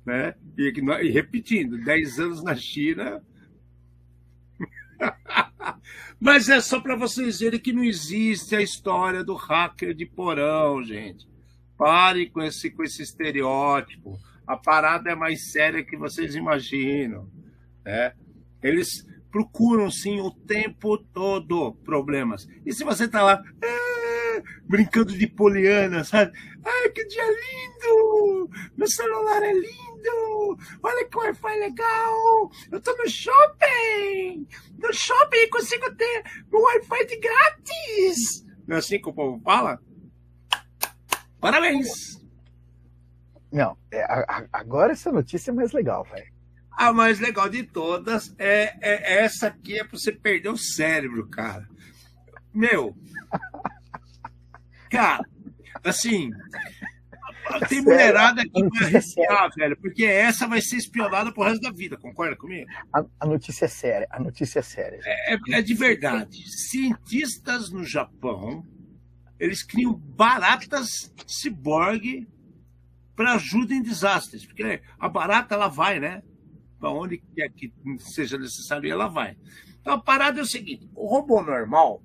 Né? 0.05 0.35
E, 0.57 0.73
e 1.03 1.11
repetindo, 1.11 1.83
10 1.85 2.21
anos 2.21 2.43
na 2.43 2.55
China. 2.55 3.23
Mas 6.19 6.49
é 6.49 6.61
só 6.61 6.81
para 6.81 6.97
vocês 6.97 7.41
verem 7.41 7.61
que 7.61 7.73
não 7.73 7.85
existe 7.85 8.57
a 8.57 8.63
história 8.63 9.23
do 9.23 9.35
hacker 9.35 9.95
de 9.95 10.07
porão, 10.07 10.83
gente. 10.83 11.29
Pare 11.77 12.29
com 12.31 12.43
esse, 12.43 12.71
com 12.71 12.83
esse 12.83 13.03
estereótipo. 13.03 14.19
A 14.49 14.57
parada 14.57 15.11
é 15.11 15.15
mais 15.15 15.53
séria 15.53 15.85
que 15.85 15.95
vocês 15.95 16.35
imaginam. 16.35 17.31
Né? 17.85 18.15
Eles 18.63 19.07
procuram, 19.31 19.91
sim, 19.91 20.21
o 20.21 20.31
tempo 20.31 20.97
todo 20.97 21.75
problemas. 21.85 22.49
E 22.65 22.73
se 22.73 22.83
você 22.83 23.05
está 23.05 23.23
lá 23.23 23.43
ah, 23.63 24.43
brincando 24.65 25.13
de 25.13 25.27
poliana, 25.27 26.03
sabe? 26.03 26.33
Ai, 26.65 26.89
que 26.89 27.05
dia 27.05 27.27
lindo! 27.27 28.51
Meu 28.75 28.87
celular 28.87 29.43
é 29.43 29.53
lindo! 29.53 30.59
Olha 30.83 31.07
que 31.07 31.19
Wi-Fi 31.19 31.59
legal! 31.59 32.51
Eu 32.73 32.81
tô 32.81 32.97
no 32.97 33.07
shopping! 33.07 34.49
No 34.79 34.95
shopping 34.95 35.51
consigo 35.51 35.95
ter 35.95 36.25
um 36.51 36.59
Wi-Fi 36.59 37.05
de 37.05 37.21
grátis! 37.21 38.47
Não 38.67 38.77
é 38.77 38.79
assim 38.79 38.99
que 38.99 39.11
o 39.11 39.13
povo 39.13 39.39
fala? 39.45 39.79
Parabéns! 41.39 42.18
Não, 43.51 43.77
é, 43.91 44.03
a, 44.03 44.47
agora 44.53 44.93
essa 44.93 45.11
notícia 45.11 45.51
é 45.51 45.55
mais 45.55 45.73
legal, 45.73 46.05
velho. 46.05 46.31
A 46.71 46.93
mais 46.93 47.19
legal 47.19 47.49
de 47.49 47.65
todas 47.65 48.35
é, 48.39 48.77
é 48.81 49.23
essa 49.25 49.49
aqui, 49.49 49.79
é 49.79 49.85
pra 49.85 49.99
você 49.99 50.13
perder 50.13 50.51
o 50.51 50.57
cérebro, 50.57 51.29
cara. 51.29 51.67
Meu. 52.55 52.97
Cara, 54.91 55.23
assim. 55.85 56.31
Tem 57.69 57.81
mulherada 57.81 58.43
que 58.43 58.63
vai 58.69 58.89
arriscar, 58.89 59.51
velho, 59.57 59.77
porque 59.81 60.05
essa 60.05 60.47
vai 60.47 60.61
ser 60.61 60.77
espionada 60.77 61.33
pro 61.33 61.45
resto 61.45 61.63
da 61.63 61.71
vida, 61.71 61.97
concorda 61.97 62.37
comigo? 62.37 62.69
A, 62.93 63.05
a 63.21 63.27
notícia 63.27 63.65
é 63.65 63.69
séria, 63.69 64.07
a 64.11 64.21
notícia 64.21 64.59
é 64.59 64.63
séria. 64.63 65.01
É, 65.05 65.39
é, 65.51 65.63
de 65.63 65.75
verdade. 65.75 66.43
Cientistas 66.47 67.71
no 67.71 67.85
Japão, 67.85 68.65
eles 69.39 69.63
criam 69.63 69.95
baratas 69.95 71.13
ciborgue 71.27 72.29
para 73.19 73.33
ajuda 73.33 73.75
em 73.75 73.83
desastres, 73.83 74.47
porque 74.47 74.81
a 74.97 75.09
barata 75.09 75.57
ela 75.57 75.67
vai, 75.67 75.99
né? 75.99 76.23
Para 76.79 76.91
onde 76.91 77.21
quer 77.35 77.51
que 77.51 77.75
seja 77.99 78.39
necessário, 78.39 78.89
ela 78.89 79.09
vai. 79.09 79.37
Então 79.81 79.95
a 79.95 79.99
parada 79.99 80.39
é 80.39 80.43
o 80.43 80.47
seguinte: 80.47 80.89
o 80.95 81.09
robô 81.09 81.43
normal, 81.43 82.01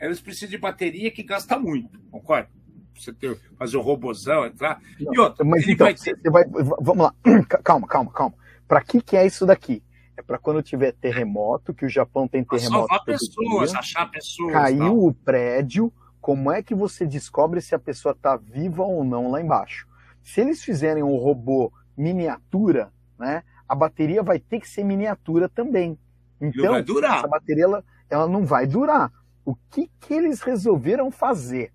eles 0.00 0.18
precisam 0.18 0.48
de 0.48 0.56
bateria 0.56 1.10
que 1.10 1.22
gasta 1.22 1.58
muito, 1.58 2.00
concorda? 2.10 2.48
Você 2.94 3.12
ter, 3.12 3.38
fazer 3.58 3.76
o 3.76 3.80
um 3.80 3.82
robôzão, 3.82 4.46
entrar. 4.46 4.80
Não, 4.98 5.12
e 5.12 5.18
outra, 5.18 5.44
mas 5.44 5.68
então, 5.68 5.84
vai 5.84 5.94
ter... 5.94 6.16
você 6.16 6.30
vai. 6.30 6.44
Vamos 6.80 7.04
lá, 7.04 7.14
calma, 7.62 7.86
calma, 7.86 8.10
calma. 8.10 8.34
Para 8.66 8.80
que, 8.80 9.02
que 9.02 9.14
é 9.14 9.26
isso 9.26 9.44
daqui? 9.44 9.82
É 10.16 10.22
para 10.22 10.38
quando 10.38 10.62
tiver 10.62 10.92
terremoto, 10.92 11.74
que 11.74 11.84
o 11.84 11.90
Japão 11.90 12.26
tem 12.26 12.42
terremoto. 12.42 12.88
Salvar 12.88 13.04
pessoas, 13.04 13.70
dia, 13.72 13.78
achar 13.78 14.10
pessoas. 14.10 14.52
Caiu 14.54 14.78
não. 14.78 14.98
o 15.00 15.12
prédio, 15.12 15.92
como 16.18 16.50
é 16.50 16.62
que 16.62 16.74
você 16.74 17.04
descobre 17.04 17.60
se 17.60 17.74
a 17.74 17.78
pessoa 17.78 18.12
está 18.12 18.38
viva 18.38 18.82
ou 18.82 19.04
não 19.04 19.30
lá 19.30 19.38
embaixo? 19.38 19.86
Se 20.26 20.40
eles 20.40 20.60
fizerem 20.60 21.04
um 21.04 21.16
robô 21.18 21.72
miniatura, 21.96 22.92
né, 23.16 23.44
a 23.68 23.76
bateria 23.76 24.24
vai 24.24 24.40
ter 24.40 24.58
que 24.58 24.68
ser 24.68 24.82
miniatura 24.82 25.48
também. 25.48 25.96
Então, 26.40 26.72
vai 26.72 26.82
durar. 26.82 27.18
essa 27.18 27.28
bateria 27.28 27.62
ela, 27.62 27.84
ela 28.10 28.26
não 28.26 28.44
vai 28.44 28.66
durar. 28.66 29.12
O 29.44 29.54
que, 29.54 29.88
que 30.00 30.12
eles 30.12 30.42
resolveram 30.42 31.12
fazer? 31.12 31.72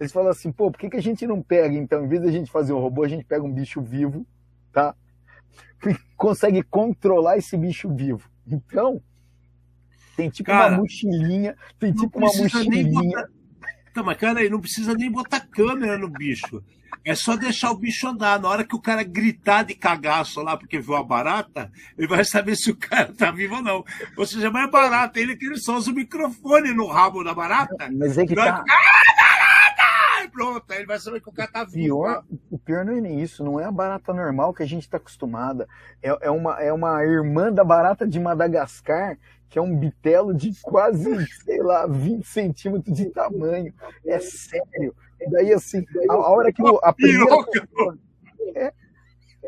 Eles 0.00 0.10
falaram 0.10 0.30
assim, 0.30 0.50
pô, 0.50 0.70
por 0.70 0.78
que, 0.78 0.88
que 0.88 0.96
a 0.96 1.02
gente 1.02 1.26
não 1.26 1.42
pega, 1.42 1.74
então, 1.74 2.02
em 2.02 2.08
vez 2.08 2.22
da 2.22 2.30
gente 2.30 2.50
fazer 2.50 2.72
um 2.72 2.80
robô, 2.80 3.04
a 3.04 3.08
gente 3.08 3.22
pega 3.22 3.44
um 3.44 3.52
bicho 3.52 3.82
vivo, 3.82 4.26
tá? 4.72 4.96
Consegue 6.16 6.62
controlar 6.62 7.36
esse 7.36 7.54
bicho 7.54 7.94
vivo. 7.94 8.30
Então, 8.46 8.98
tem 10.16 10.30
tipo 10.30 10.46
cara, 10.46 10.72
uma 10.72 10.78
mochilinha, 10.78 11.54
tem 11.78 11.92
tipo 11.92 12.18
uma 12.18 12.28
mochilinha. 12.28 13.28
Tá, 13.94 14.02
mas 14.02 14.18
cara 14.18 14.40
aí, 14.40 14.50
não 14.50 14.60
precisa 14.60 14.92
nem 14.92 15.08
botar 15.08 15.38
câmera 15.38 15.96
no 15.96 16.08
bicho. 16.08 16.60
É 17.04 17.14
só 17.14 17.36
deixar 17.36 17.70
o 17.70 17.76
bicho 17.76 18.08
andar. 18.08 18.40
Na 18.40 18.48
hora 18.48 18.64
que 18.64 18.74
o 18.74 18.80
cara 18.80 19.04
gritar 19.04 19.62
de 19.62 19.74
cagaço 19.74 20.42
lá 20.42 20.56
porque 20.56 20.80
viu 20.80 20.96
a 20.96 21.04
barata, 21.04 21.70
ele 21.96 22.08
vai 22.08 22.24
saber 22.24 22.56
se 22.56 22.72
o 22.72 22.76
cara 22.76 23.12
tá 23.12 23.30
vivo 23.30 23.56
ou 23.56 23.62
não. 23.62 23.84
Ou 24.16 24.26
seja, 24.26 24.50
mais 24.50 24.68
barata 24.68 25.20
ele 25.20 25.36
que 25.36 25.46
ele 25.46 25.58
só 25.58 25.76
usa 25.76 25.92
o 25.92 25.94
microfone 25.94 26.74
no 26.74 26.88
rabo 26.88 27.22
da 27.22 27.32
barata. 27.32 27.88
Mas 27.92 28.18
é 28.18 28.26
que 28.26 28.34
tá. 28.34 28.58
Ficar, 28.58 28.64
ah, 28.64 30.28
pronto, 30.32 30.64
aí 30.72 30.78
ele 30.78 30.86
vai 30.86 30.98
saber 30.98 31.20
que 31.20 31.28
o 31.28 31.32
cara 31.32 31.50
tá 31.52 31.62
vivo. 31.62 32.02
Pior, 32.02 32.24
o 32.50 32.58
pior 32.58 32.84
não 32.84 32.96
é 32.96 33.00
nem 33.00 33.22
isso, 33.22 33.44
não 33.44 33.60
é 33.60 33.64
a 33.64 33.70
barata 33.70 34.12
normal 34.12 34.52
que 34.52 34.64
a 34.64 34.66
gente 34.66 34.88
tá 34.88 34.96
acostumada. 34.96 35.68
É, 36.02 36.26
é, 36.26 36.30
uma, 36.30 36.60
é 36.60 36.72
uma 36.72 37.04
irmã 37.04 37.52
da 37.52 37.62
barata 37.62 38.04
de 38.04 38.18
Madagascar 38.18 39.16
que 39.54 39.58
é 39.60 39.62
um 39.62 39.78
bitelo 39.78 40.34
de 40.34 40.50
quase, 40.60 41.08
sei 41.44 41.62
lá, 41.62 41.86
20 41.86 42.26
centímetros 42.26 42.92
de 42.92 43.06
tamanho. 43.10 43.72
É 44.04 44.18
sério. 44.18 44.92
E 45.20 45.30
daí, 45.30 45.52
assim, 45.52 45.86
a, 46.10 46.12
a 46.12 46.28
hora 46.28 46.52
que 46.52 46.60
eu, 46.60 46.80
a 46.82 46.92
primeira 46.92 47.44
pessoa, 47.44 47.98
é, 48.56 48.72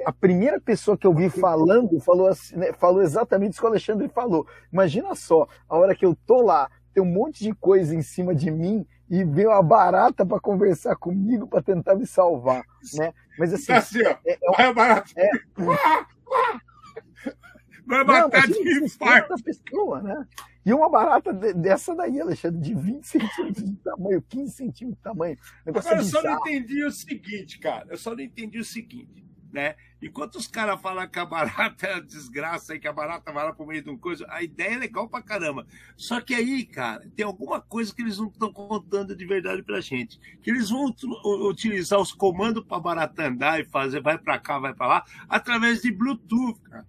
a 0.04 0.12
primeira 0.12 0.60
pessoa 0.60 0.96
que 0.96 1.08
eu 1.08 1.12
vi 1.12 1.28
falando 1.28 1.98
falou, 1.98 2.28
assim, 2.28 2.54
né, 2.54 2.72
falou 2.74 3.02
exatamente 3.02 3.54
isso 3.54 3.60
que 3.60 3.66
o 3.66 3.68
Alexandre 3.68 4.08
falou. 4.08 4.46
Imagina 4.72 5.12
só, 5.16 5.48
a 5.68 5.76
hora 5.76 5.92
que 5.92 6.06
eu 6.06 6.16
tô 6.24 6.40
lá, 6.40 6.70
tem 6.94 7.02
um 7.02 7.12
monte 7.12 7.42
de 7.42 7.52
coisa 7.52 7.92
em 7.92 8.00
cima 8.00 8.32
de 8.32 8.48
mim 8.48 8.86
e 9.10 9.24
veio 9.24 9.50
uma 9.50 9.60
barata 9.60 10.24
para 10.24 10.38
conversar 10.38 10.94
comigo 10.94 11.48
para 11.48 11.62
tentar 11.62 11.96
me 11.96 12.06
salvar, 12.06 12.62
né? 12.94 13.12
Mas 13.36 13.52
assim, 13.52 13.66
tá 13.66 13.78
assim 13.78 14.02
ó, 14.04 14.14
é, 14.24 14.38
é. 15.16 15.26
É, 15.26 15.30
vai 18.04 18.22
matar 18.22 18.46
de 18.46 18.84
infarto. 18.84 19.42
pessoa, 19.42 20.02
né? 20.02 20.26
E 20.64 20.72
uma 20.72 20.90
barata 20.90 21.32
dessa 21.32 21.94
daí, 21.94 22.20
Alexandre, 22.20 22.60
de 22.60 22.74
20 22.74 23.04
centímetros 23.04 23.64
de 23.64 23.76
tamanho, 23.76 24.20
15 24.22 24.52
centímetros 24.52 24.98
de 24.98 25.02
tamanho. 25.02 25.38
Agora, 25.64 25.98
eu 25.98 26.04
só 26.04 26.22
não 26.22 26.38
entendi 26.40 26.84
o 26.84 26.90
seguinte, 26.90 27.60
cara. 27.60 27.86
Eu 27.88 27.96
só 27.96 28.16
não 28.16 28.20
entendi 28.20 28.58
o 28.58 28.64
seguinte, 28.64 29.24
né? 29.52 29.76
Enquanto 30.02 30.34
os 30.34 30.48
caras 30.48 30.80
falam 30.80 31.08
que 31.08 31.20
a 31.20 31.24
barata 31.24 31.86
é 31.86 32.00
desgraça 32.00 32.74
e 32.74 32.80
que 32.80 32.88
a 32.88 32.92
barata 32.92 33.32
vai 33.32 33.44
lá 33.44 33.52
pro 33.52 33.64
meio 33.64 33.80
de 33.80 33.90
uma 33.90 33.98
coisa, 33.98 34.26
a 34.28 34.42
ideia 34.42 34.74
é 34.74 34.78
legal 34.78 35.08
pra 35.08 35.22
caramba. 35.22 35.64
Só 35.96 36.20
que 36.20 36.34
aí, 36.34 36.64
cara, 36.66 37.08
tem 37.14 37.24
alguma 37.24 37.60
coisa 37.60 37.94
que 37.94 38.02
eles 38.02 38.18
não 38.18 38.26
estão 38.26 38.52
contando 38.52 39.14
de 39.14 39.24
verdade 39.24 39.62
pra 39.62 39.80
gente. 39.80 40.18
Que 40.42 40.50
eles 40.50 40.68
vão 40.68 40.92
utilizar 41.48 42.00
os 42.00 42.12
comandos 42.12 42.64
pra 42.64 42.80
barata 42.80 43.28
andar 43.28 43.60
e 43.60 43.64
fazer 43.64 44.02
vai 44.02 44.18
pra 44.18 44.38
cá, 44.38 44.58
vai 44.58 44.74
pra 44.74 44.86
lá, 44.88 45.04
através 45.28 45.80
de 45.80 45.92
Bluetooth, 45.92 46.60
cara. 46.62 46.86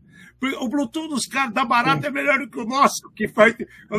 O 0.59 0.69
Bluetooth 0.69 1.09
dos 1.09 1.25
caras 1.25 1.53
da 1.53 1.65
barata 1.65 2.01
Sim. 2.01 2.07
é 2.07 2.11
melhor 2.11 2.39
do 2.39 2.49
que 2.49 2.59
o 2.59 2.65
nosso, 2.65 3.09
que 3.15 3.27
faz. 3.27 3.55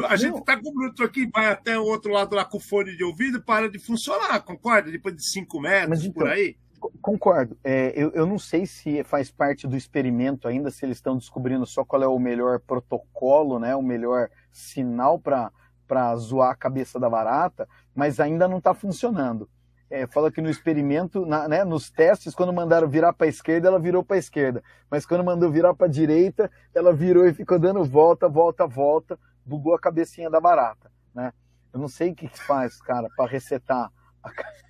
A 0.09 0.17
gente 0.17 0.43
tá 0.45 0.57
com 0.57 0.69
o 0.69 0.73
Bluetooth 0.73 1.05
aqui, 1.05 1.29
vai 1.33 1.47
até 1.47 1.79
o 1.79 1.85
outro 1.85 2.13
lado 2.13 2.37
lá 2.37 2.45
com 2.45 2.59
o 2.59 2.61
fone 2.61 2.97
de 2.97 3.03
ouvido, 3.03 3.43
para 3.43 3.69
de 3.69 3.79
funcionar, 3.79 4.41
concorda? 4.45 4.91
Depois 4.91 5.17
de 5.17 5.29
5 5.31 5.61
metros, 5.61 6.05
então, 6.05 6.13
por 6.13 6.29
aí. 6.29 6.57
Concordo. 7.03 7.59
É, 7.65 7.93
eu, 7.97 8.13
eu 8.13 8.25
não 8.25 8.39
sei 8.39 8.67
se 8.67 9.03
faz 9.03 9.33
parte 9.33 9.67
do 9.67 9.77
experimento 9.77 10.47
ainda, 10.47 10.71
se 10.71 10.87
eles 10.87 10.99
estão 10.99 11.17
descobrindo 11.17 11.67
só 11.67 11.85
qual 11.85 12.03
é 12.03 12.07
o 12.07 12.19
melhor 12.21 12.61
protocolo, 12.61 13.59
né, 13.59 13.75
o 13.75 13.83
melhor 13.83 14.31
sinal 14.53 15.19
para 15.19 16.17
zoar 16.17 16.53
a 16.53 16.57
cabeça 16.57 17.01
da 17.01 17.11
barata, 17.11 17.69
mas 17.95 18.21
ainda 18.21 18.47
não 18.47 18.59
está 18.59 18.73
funcionando 18.75 19.49
é, 19.91 20.07
fala 20.07 20.31
que 20.31 20.41
no 20.41 20.51
experimento, 20.51 21.25
na, 21.25 21.49
né, 21.49 21.65
nos 21.65 21.91
testes, 21.91 22.35
quando 22.35 22.53
mandaram 22.53 22.89
virar 22.89 23.13
para 23.13 23.27
a 23.27 23.31
esquerda, 23.31 23.69
ela 23.69 23.81
virou 23.81 24.05
para 24.05 24.17
a 24.17 24.19
esquerda. 24.19 24.63
Mas 24.91 25.07
quando 25.07 25.25
mandou 25.25 25.51
virar 25.51 25.75
para 25.75 25.87
a 25.87 25.91
direita, 25.91 26.51
ela 26.75 26.93
virou 26.93 27.27
e 27.27 27.33
ficou 27.33 27.59
dando 27.59 27.85
volta, 27.85 28.29
volta, 28.29 28.67
volta, 28.67 29.19
bugou 29.45 29.75
a 29.75 29.81
cabecinha 29.81 30.29
da 30.29 30.41
barata. 30.41 30.91
Né? 31.15 31.33
Eu 31.73 31.81
não 31.81 31.89
sei 31.89 32.11
o 32.11 32.15
que, 32.15 32.29
que 32.29 32.39
faz, 32.39 32.81
cara, 32.81 33.09
para 33.17 33.31
resetar 33.31 33.91
a 34.23 34.31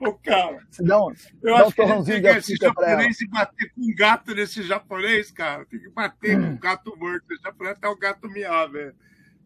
Ô, 0.00 0.14
cara, 0.14 0.66
Se 0.70 0.82
dá 0.82 0.98
um, 0.98 1.12
eu 1.42 1.54
dá 1.54 1.60
acho 1.60 1.68
um 1.68 1.72
que 1.72 1.82
a 1.82 2.20
tem 2.22 2.36
esse 2.38 2.56
japonês 2.56 3.20
e 3.20 3.28
bater 3.28 3.70
com 3.74 3.82
um 3.82 3.94
gato 3.94 4.34
nesse 4.34 4.62
japonês, 4.62 5.30
cara. 5.30 5.66
Tem 5.66 5.78
que 5.78 5.90
bater 5.90 6.38
hum. 6.38 6.42
com 6.42 6.52
um 6.52 6.58
gato 6.58 6.96
morto. 6.96 7.30
Esse 7.30 7.42
japonês 7.42 7.76
até 7.76 7.86
o 7.86 7.98
gato 7.98 8.26
miar, 8.30 8.70
velho. 8.70 8.94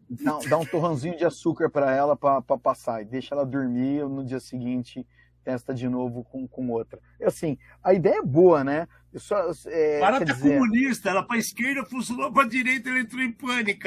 Dá, 0.09 0.37
dá 0.49 0.57
um 0.57 0.65
torrãozinho 0.65 1.17
de 1.17 1.25
açúcar 1.25 1.69
para 1.69 1.93
ela 1.93 2.15
para 2.15 2.41
passar 2.41 3.01
e 3.01 3.05
deixa 3.05 3.33
ela 3.33 3.45
dormir 3.45 4.07
no 4.07 4.23
dia 4.23 4.39
seguinte 4.39 5.05
testa 5.45 5.73
de 5.73 5.87
novo 5.87 6.23
com, 6.23 6.47
com 6.47 6.69
outra. 6.71 6.99
Assim, 7.23 7.57
a 7.83 7.93
ideia 7.93 8.17
é 8.17 8.23
boa, 8.23 8.63
né? 8.63 8.87
Só, 9.15 9.51
é, 9.67 9.99
Barata 9.99 10.25
dizer... 10.25 10.57
comunista, 10.57 11.09
ela 11.09 11.23
para 11.23 11.37
esquerda 11.37 11.85
funcionou 11.85 12.33
para 12.33 12.49
direita, 12.49 12.89
ela 12.89 12.99
entrou 12.99 13.21
em 13.21 13.31
pânico. 13.31 13.81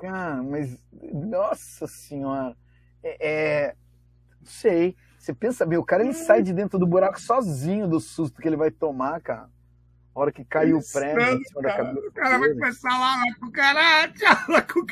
Cara, 0.00 0.42
mas 0.42 0.76
nossa 1.12 1.86
senhora, 1.86 2.56
é, 3.02 3.16
é, 3.20 3.76
sei. 4.42 4.96
Você 5.18 5.32
pensa 5.32 5.64
bem, 5.64 5.78
o 5.78 5.84
cara 5.84 6.02
ele 6.02 6.12
sai 6.12 6.42
de 6.42 6.52
dentro 6.52 6.78
do 6.78 6.86
buraco 6.86 7.20
sozinho 7.20 7.86
do 7.86 8.00
susto 8.00 8.40
que 8.40 8.48
ele 8.48 8.56
vai 8.56 8.70
tomar, 8.70 9.20
cara. 9.20 9.48
A 10.14 10.20
hora 10.20 10.30
que 10.32 10.44
caiu 10.44 10.78
o 10.78 10.92
prêmio 10.92 11.20
em 11.20 11.44
cima 11.44 11.62
da 11.62 11.76
cabeça. 11.76 12.06
O 12.06 12.12
cara 12.12 12.38
vai 12.38 12.50
começar 12.50 12.88
lá, 12.88 13.16
lá 13.16 13.34
com 13.40 13.46
o 13.46 13.52
caraca, 13.52 14.46
lá 14.48 14.62
com 14.62 14.80
o 14.80 14.86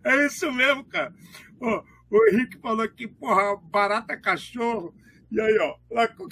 É 0.06 0.26
isso 0.26 0.52
mesmo, 0.52 0.84
cara. 0.86 1.14
Ó, 1.60 1.84
o 2.10 2.28
Henrique 2.28 2.58
falou 2.60 2.84
aqui, 2.84 3.08
porra, 3.08 3.58
barata 3.58 4.18
cachorro. 4.18 4.96
E 5.32 5.40
aí, 5.40 5.58
ó, 5.60 5.78
lá 5.90 6.08
com 6.08 6.28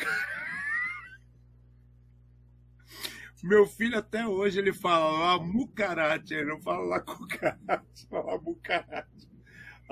Meu 3.43 3.65
filho 3.65 3.97
até 3.97 4.27
hoje 4.27 4.59
ele 4.59 4.73
fala 4.73 5.11
lá 5.11 5.43
mucarate, 5.43 6.33
ele 6.33 6.45
não 6.45 6.61
fala 6.61 6.85
lá 6.85 6.99
cucarate, 6.99 8.07
fala 8.09 8.37
mucarate. 8.39 9.30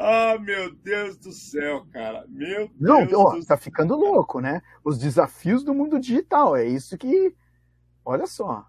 Ah, 0.02 0.38
meu 0.40 0.74
Deus 0.74 1.18
do 1.18 1.34
céu, 1.34 1.86
cara. 1.92 2.26
Meu 2.30 2.72
Não, 2.80 3.06
Deus. 3.06 3.12
Não, 3.12 3.44
tá 3.44 3.58
ficando 3.58 3.98
louco, 3.98 4.40
né? 4.40 4.62
Os 4.82 4.98
desafios 4.98 5.62
do 5.62 5.74
mundo 5.74 6.00
digital. 6.00 6.56
É 6.56 6.66
isso 6.66 6.98
que. 6.98 7.36
Olha 8.06 8.26
só. 8.26 8.66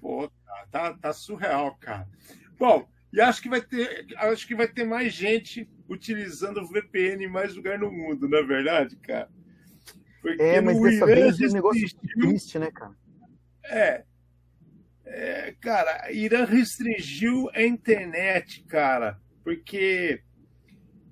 Pô, 0.00 0.30
tá, 0.46 0.66
tá, 0.70 0.94
tá 0.94 1.12
surreal, 1.12 1.76
cara. 1.80 2.08
Bom, 2.56 2.88
e 3.12 3.20
acho 3.20 3.42
que 3.42 3.48
vai 3.48 3.60
ter, 3.60 4.06
acho 4.18 4.46
que 4.46 4.54
vai 4.54 4.68
ter 4.68 4.84
mais 4.84 5.12
gente 5.12 5.68
utilizando 5.88 6.60
o 6.60 6.68
VPN 6.68 7.24
em 7.24 7.28
mais 7.28 7.56
lugar 7.56 7.76
no 7.76 7.90
mundo, 7.90 8.28
não 8.28 8.38
é 8.38 8.42
verdade, 8.44 8.94
cara? 8.98 9.28
Porque 10.22 10.42
é, 10.42 10.60
mas 10.60 10.80
dessa 10.80 11.06
vez 11.06 11.40
é 11.40 11.46
um 11.46 11.52
negócio 11.52 11.88
triste, 11.98 12.58
né, 12.58 12.70
cara? 12.70 12.94
É, 13.64 14.04
é, 15.04 15.54
cara, 15.60 16.12
Irã 16.12 16.44
restringiu 16.44 17.50
a 17.52 17.62
internet, 17.62 18.62
cara, 18.64 19.20
porque 19.42 20.22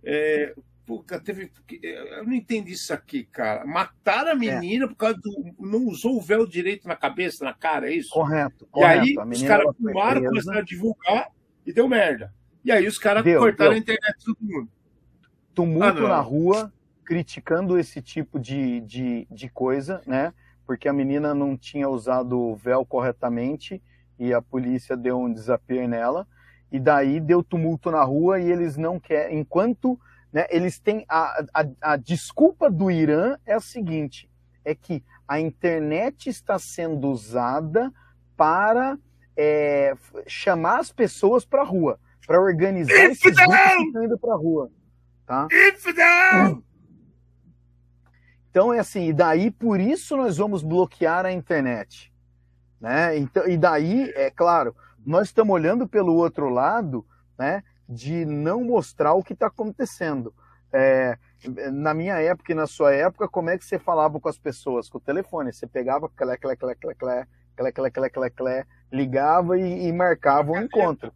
é, 0.04 0.54
Puta, 0.86 1.18
teve. 1.18 1.50
Eu 1.82 2.24
não 2.24 2.34
entendi 2.34 2.72
isso 2.72 2.92
aqui, 2.92 3.24
cara. 3.24 3.64
Mataram 3.64 4.30
a 4.30 4.32
é. 4.32 4.34
menina 4.34 4.84
é. 4.84 4.88
por 4.88 4.96
causa 4.96 5.18
do. 5.18 5.54
Não 5.58 5.86
usou 5.86 6.16
o 6.16 6.20
véu 6.20 6.46
direito 6.46 6.86
na 6.86 6.94
cabeça, 6.94 7.44
na 7.44 7.54
cara, 7.54 7.90
é 7.90 7.94
isso? 7.94 8.10
Correto. 8.10 8.64
E 8.64 8.70
correto. 8.70 9.20
aí 9.20 9.28
os 9.30 9.42
caras 9.42 9.76
filmaram, 9.76 10.24
começaram 10.24 10.58
a 10.58 10.62
divulgar 10.62 11.28
e 11.64 11.72
deu 11.72 11.88
merda. 11.88 12.32
E 12.62 12.70
aí 12.70 12.86
os 12.86 12.98
caras 12.98 13.24
cortaram 13.24 13.70
deu. 13.70 13.72
a 13.72 13.78
internet 13.78 14.18
de 14.18 14.24
todo 14.26 14.36
mundo. 14.40 14.68
Tumulto 15.54 16.06
ah, 16.06 16.08
na 16.08 16.20
rua, 16.20 16.72
criticando 17.04 17.78
esse 17.78 18.02
tipo 18.02 18.38
de, 18.38 18.80
de, 18.80 19.26
de 19.30 19.48
coisa, 19.48 20.02
né? 20.06 20.34
Porque 20.66 20.88
a 20.88 20.92
menina 20.92 21.34
não 21.34 21.56
tinha 21.56 21.88
usado 21.88 22.38
o 22.38 22.56
véu 22.56 22.84
corretamente 22.84 23.82
e 24.18 24.34
a 24.34 24.42
polícia 24.42 24.96
deu 24.96 25.18
um 25.18 25.32
desafio 25.32 25.86
nela 25.88 26.26
e 26.70 26.78
daí 26.80 27.20
deu 27.20 27.42
tumulto 27.42 27.90
na 27.90 28.02
rua 28.02 28.40
e 28.40 28.50
eles 28.50 28.76
não 28.76 28.98
querem. 28.98 29.38
Enquanto 29.38 29.98
né, 30.32 30.46
eles 30.50 30.78
têm. 30.80 31.04
A, 31.08 31.44
a, 31.54 31.92
a 31.92 31.96
desculpa 31.96 32.68
do 32.68 32.90
Irã 32.90 33.36
é 33.46 33.54
a 33.54 33.60
seguinte: 33.60 34.28
é 34.64 34.74
que 34.74 35.02
a 35.28 35.38
internet 35.38 36.28
está 36.28 36.58
sendo 36.58 37.08
usada 37.08 37.92
para 38.36 38.98
é, 39.36 39.94
chamar 40.26 40.80
as 40.80 40.90
pessoas 40.90 41.44
para 41.44 41.62
a 41.62 41.64
rua, 41.64 41.98
para 42.26 42.40
organizar 42.40 42.92
esses 42.92 43.34
grupos 43.34 43.56
que 43.56 43.82
estão 43.82 44.04
indo 44.04 44.18
para 44.18 44.32
a 44.32 44.36
rua. 44.36 44.70
Tá? 45.26 45.46
Então 48.50 48.72
é 48.72 48.78
assim, 48.78 49.08
e 49.08 49.12
daí 49.12 49.50
por 49.50 49.80
isso 49.80 50.16
nós 50.16 50.36
vamos 50.36 50.62
bloquear 50.62 51.24
a 51.26 51.32
internet. 51.32 52.12
Né? 52.80 53.18
Então, 53.18 53.48
e 53.48 53.56
daí, 53.56 54.12
é 54.14 54.30
claro, 54.30 54.76
nós 55.04 55.28
estamos 55.28 55.52
olhando 55.54 55.86
pelo 55.88 56.14
outro 56.14 56.48
lado, 56.48 57.04
né, 57.38 57.62
de 57.88 58.24
não 58.24 58.64
mostrar 58.64 59.12
o 59.14 59.22
que 59.22 59.32
está 59.32 59.46
acontecendo. 59.46 60.34
É, 60.72 61.16
na 61.72 61.94
minha 61.94 62.18
época 62.20 62.50
e 62.50 62.54
na 62.54 62.66
sua 62.66 62.92
época, 62.92 63.28
como 63.28 63.48
é 63.50 63.56
que 63.58 63.64
você 63.64 63.78
falava 63.78 64.18
com 64.18 64.28
as 64.28 64.38
pessoas? 64.38 64.88
Com 64.88 64.98
o 64.98 65.00
telefone. 65.00 65.52
Você 65.52 65.66
pegava, 65.66 66.08
clé, 66.08 66.36
clé, 66.36 66.56
clé, 66.56 66.74
clé, 66.74 66.94
clé, 66.94 67.26
clé, 67.56 67.72
clé, 67.72 67.90
clé, 67.90 68.10
clé, 68.10 68.30
clé, 68.30 68.66
ligava 68.90 69.56
e, 69.58 69.86
e 69.86 69.92
marcava 69.92 70.50
um 70.50 70.54
encontro. 70.62 71.12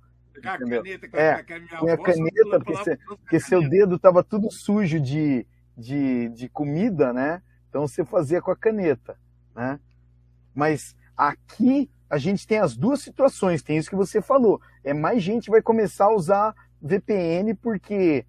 entendeu? 0.63 0.83
caneta, 0.85 1.07
É, 1.21 1.33
a 1.77 1.83
minha 1.83 1.97
caneta, 2.15 2.59
porque 2.61 2.73
você- 2.85 2.97
Porque 3.17 3.41
seu 3.41 3.69
dedo 3.69 3.97
estava 3.97 4.23
tudo 4.23 4.49
sujo 4.53 5.01
de, 5.01 5.45
de, 5.77 6.29
de 6.29 6.49
comida, 6.49 7.13
né? 7.13 7.43
Então 7.69 7.87
você 7.89 8.05
fazia 8.05 8.41
com 8.41 8.53
a 8.53 8.57
caneta, 8.57 9.19
né? 9.57 9.81
Mas 10.55 10.95
aqui 11.17 11.91
a 12.11 12.19
gente 12.19 12.47
tem 12.47 12.59
as 12.59 12.77
duas 12.77 13.01
situações, 13.03 13.63
tem 13.63 13.77
isso 13.77 13.91
que 13.91 13.97
você 13.97 14.23
falou. 14.23 14.61
É 14.83 14.95
mais 14.95 15.23
gente 15.23 15.51
vai 15.51 15.61
começar 15.61 16.07
a 16.07 16.15
usar 16.15 16.55
VPN 16.81 17.55
porque, 17.55 18.25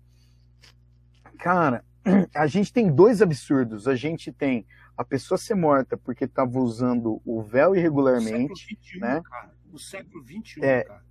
cara, 1.38 1.84
a 2.36 2.48
gente 2.48 2.74
tem 2.74 2.92
dois 2.92 3.22
absurdos. 3.22 3.88
A 3.88 3.96
gente 3.96 4.32
tem 4.32 4.66
a 4.98 5.04
pessoa 5.04 5.38
ser 5.38 5.56
morta 5.56 5.98
porque 5.98 6.26
estava 6.26 6.60
usando 6.60 7.22
o 7.26 7.42
véu 7.42 7.76
irregularmente. 7.76 8.78
XXI, 8.78 9.00
né? 9.00 9.22
cara. 9.24 9.52
No 9.72 9.80
século 9.80 10.24
XXI, 10.24 10.62
É. 10.62 10.84
cara. 10.84 11.10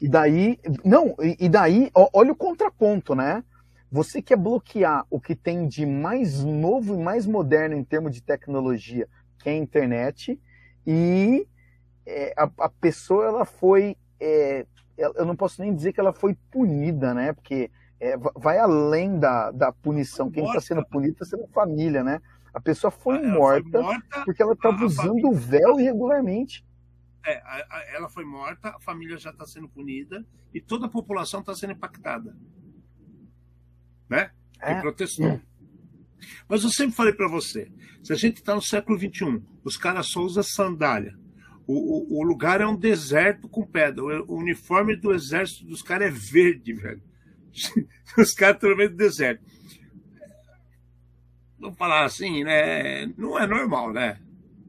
E 0.00 0.08
daí, 0.08 0.58
não, 0.82 1.14
e 1.38 1.46
daí, 1.46 1.90
olha 1.94 2.32
o 2.32 2.36
contraponto, 2.36 3.14
né? 3.14 3.44
Você 3.92 4.22
quer 4.22 4.36
bloquear 4.36 5.04
o 5.10 5.20
que 5.20 5.36
tem 5.36 5.68
de 5.68 5.84
mais 5.84 6.42
novo 6.42 6.94
e 6.94 7.02
mais 7.02 7.26
moderno 7.26 7.74
em 7.76 7.84
termos 7.84 8.14
de 8.14 8.22
tecnologia, 8.22 9.06
que 9.38 9.50
é 9.50 9.52
a 9.52 9.56
internet, 9.56 10.40
e 10.86 11.46
é, 12.06 12.32
a, 12.36 12.50
a 12.58 12.68
pessoa 12.68 13.24
ela 13.26 13.44
foi, 13.44 13.96
é, 14.18 14.66
eu 14.96 15.24
não 15.24 15.36
posso 15.36 15.60
nem 15.62 15.74
dizer 15.74 15.92
que 15.92 16.00
ela 16.00 16.12
foi 16.12 16.34
punida, 16.50 17.14
né? 17.14 17.32
Porque 17.32 17.70
é, 17.98 18.16
va- 18.16 18.32
vai 18.36 18.58
além 18.58 19.18
da, 19.18 19.50
da 19.50 19.72
punição. 19.72 20.30
Quem 20.30 20.44
está 20.44 20.60
sendo 20.60 20.84
punido 20.86 21.12
está 21.12 21.24
sendo 21.24 21.44
a 21.44 21.48
família, 21.48 22.02
né? 22.02 22.20
A 22.52 22.60
pessoa 22.60 22.90
foi 22.90 23.16
Ela 23.16 23.28
morta 23.28 23.70
Foi 23.70 23.82
morta 23.82 24.22
porque 24.24 24.42
ela 24.42 24.52
estava 24.54 24.84
usando 24.84 25.24
o 25.28 25.32
véu 25.34 25.78
irregularmente. 25.78 26.64
É, 27.24 27.36
a- 27.38 27.66
a- 27.70 27.84
ela 27.94 28.08
foi 28.08 28.24
morta, 28.24 28.70
a 28.70 28.80
família 28.80 29.16
já 29.18 29.30
está 29.30 29.46
sendo 29.46 29.68
punida 29.68 30.26
e 30.52 30.60
toda 30.60 30.86
a 30.86 30.88
população 30.88 31.40
está 31.40 31.54
sendo 31.54 31.72
impactada. 31.74 32.34
Né? 34.08 34.30
É. 34.60 34.80
protestou. 34.80 35.40
Mas 36.48 36.62
eu 36.64 36.70
sempre 36.70 36.94
falei 36.94 37.12
para 37.14 37.28
você: 37.28 37.70
se 38.02 38.12
a 38.12 38.16
gente 38.16 38.36
está 38.38 38.54
no 38.54 38.62
século 38.62 38.98
XXI, 38.98 39.42
os 39.64 39.76
caras 39.76 40.06
só 40.08 40.20
usam 40.20 40.42
sandália. 40.42 41.16
O, 41.72 42.16
o- 42.16 42.20
o 42.20 42.22
lugar 42.24 42.60
é 42.60 42.66
um 42.66 42.76
deserto 42.76 43.48
com 43.48 43.64
pedra. 43.66 44.02
O, 44.24 44.34
uniforme 44.36 44.96
do 44.96 45.12
exército 45.12 45.64
dos 45.66 45.82
caras 45.82 46.08
é 46.08 46.10
verde, 46.10 46.72
velho. 46.72 47.02
Os 48.18 48.32
caras 48.32 48.56
estão 48.56 48.70
no 48.70 48.76
meio 48.76 48.90
do 48.90 48.96
deserto. 48.96 49.42
Vamos 51.58 51.76
falar 51.76 52.04
assim, 52.04 52.42
né? 52.42 53.06
Não 53.16 53.38
é 53.38 53.46
normal, 53.46 53.92
né? 53.92 54.18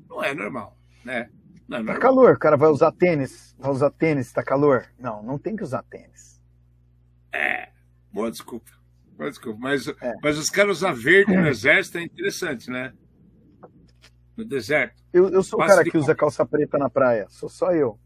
Não 0.10 0.24
é 0.24 0.34
normal, 0.34 0.78
né? 1.06 1.30
Não 1.68 1.78
é 1.78 1.80
Tá 1.80 1.84
normal. 1.86 2.00
calor, 2.02 2.34
o 2.36 2.40
cara 2.40 2.58
vai 2.58 2.70
usar 2.70 2.92
tênis, 2.92 3.56
vai 3.58 3.72
usar 3.72 3.90
tênis, 3.92 4.32
tá 4.32 4.44
calor? 4.44 4.86
Não, 5.00 5.24
não 5.24 5.38
tem 5.40 5.56
que 5.56 5.64
usar 5.64 5.84
tênis. 5.84 6.40
Boa 8.14 8.30
desculpa. 8.30 8.70
Boa 9.18 9.30
desculpa. 9.30 9.58
Mas, 9.60 9.88
É. 9.88 10.16
mas 10.22 10.38
os 10.38 10.50
caras 10.50 10.78
usar 10.78 10.92
verde 10.94 11.34
no 11.36 11.48
exército 11.48 11.98
é 11.98 12.04
interessante, 12.04 12.70
né? 12.70 12.94
No 14.42 14.48
deserto. 14.48 15.04
Eu, 15.14 15.30
eu 15.30 15.44
sou 15.44 15.62
o 15.62 15.66
cara 15.66 15.84
que 15.84 15.96
usa 15.96 16.16
calça 16.16 16.44
preta 16.44 16.76
na 16.80 16.90
praia, 16.90 17.28
sou 17.30 17.48
só 17.48 17.72
eu. 17.72 18.00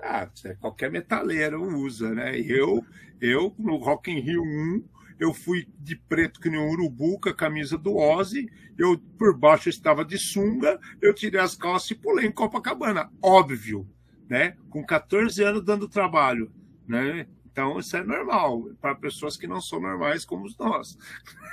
Ah, 0.00 0.28
qualquer 0.58 0.90
metaleiro 0.90 1.62
usa, 1.62 2.12
né? 2.12 2.36
Eu, 2.40 2.84
eu 3.20 3.54
no 3.56 3.76
Rock 3.76 4.10
in 4.10 4.18
Rio 4.18 4.42
1, 4.42 4.84
eu 5.20 5.32
fui 5.32 5.68
de 5.78 5.94
preto 5.94 6.40
que 6.40 6.50
nem 6.50 6.58
um 6.58 6.70
urubu 6.70 7.20
com 7.20 7.28
a 7.28 7.34
camisa 7.34 7.78
do 7.78 7.96
Ozzy, 7.96 8.50
eu 8.76 8.98
por 9.16 9.36
baixo 9.36 9.68
estava 9.68 10.04
de 10.04 10.18
sunga, 10.18 10.80
eu 11.00 11.14
tirei 11.14 11.40
as 11.40 11.54
calças 11.54 11.92
e 11.92 11.94
pulei 11.94 12.26
em 12.26 12.32
Copacabana. 12.32 13.12
Óbvio, 13.22 13.88
né? 14.28 14.56
Com 14.70 14.84
14 14.84 15.40
anos 15.44 15.64
dando 15.64 15.88
trabalho, 15.88 16.52
né? 16.86 17.28
Então 17.46 17.78
isso 17.78 17.96
é 17.96 18.02
normal 18.02 18.70
para 18.80 18.96
pessoas 18.96 19.36
que 19.36 19.46
não 19.46 19.60
são 19.60 19.80
normais 19.80 20.24
como 20.24 20.48
nós. 20.58 20.98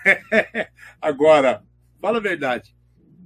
Agora, 0.99 1.64
fala 2.01 2.18
a 2.18 2.22
verdade. 2.22 2.76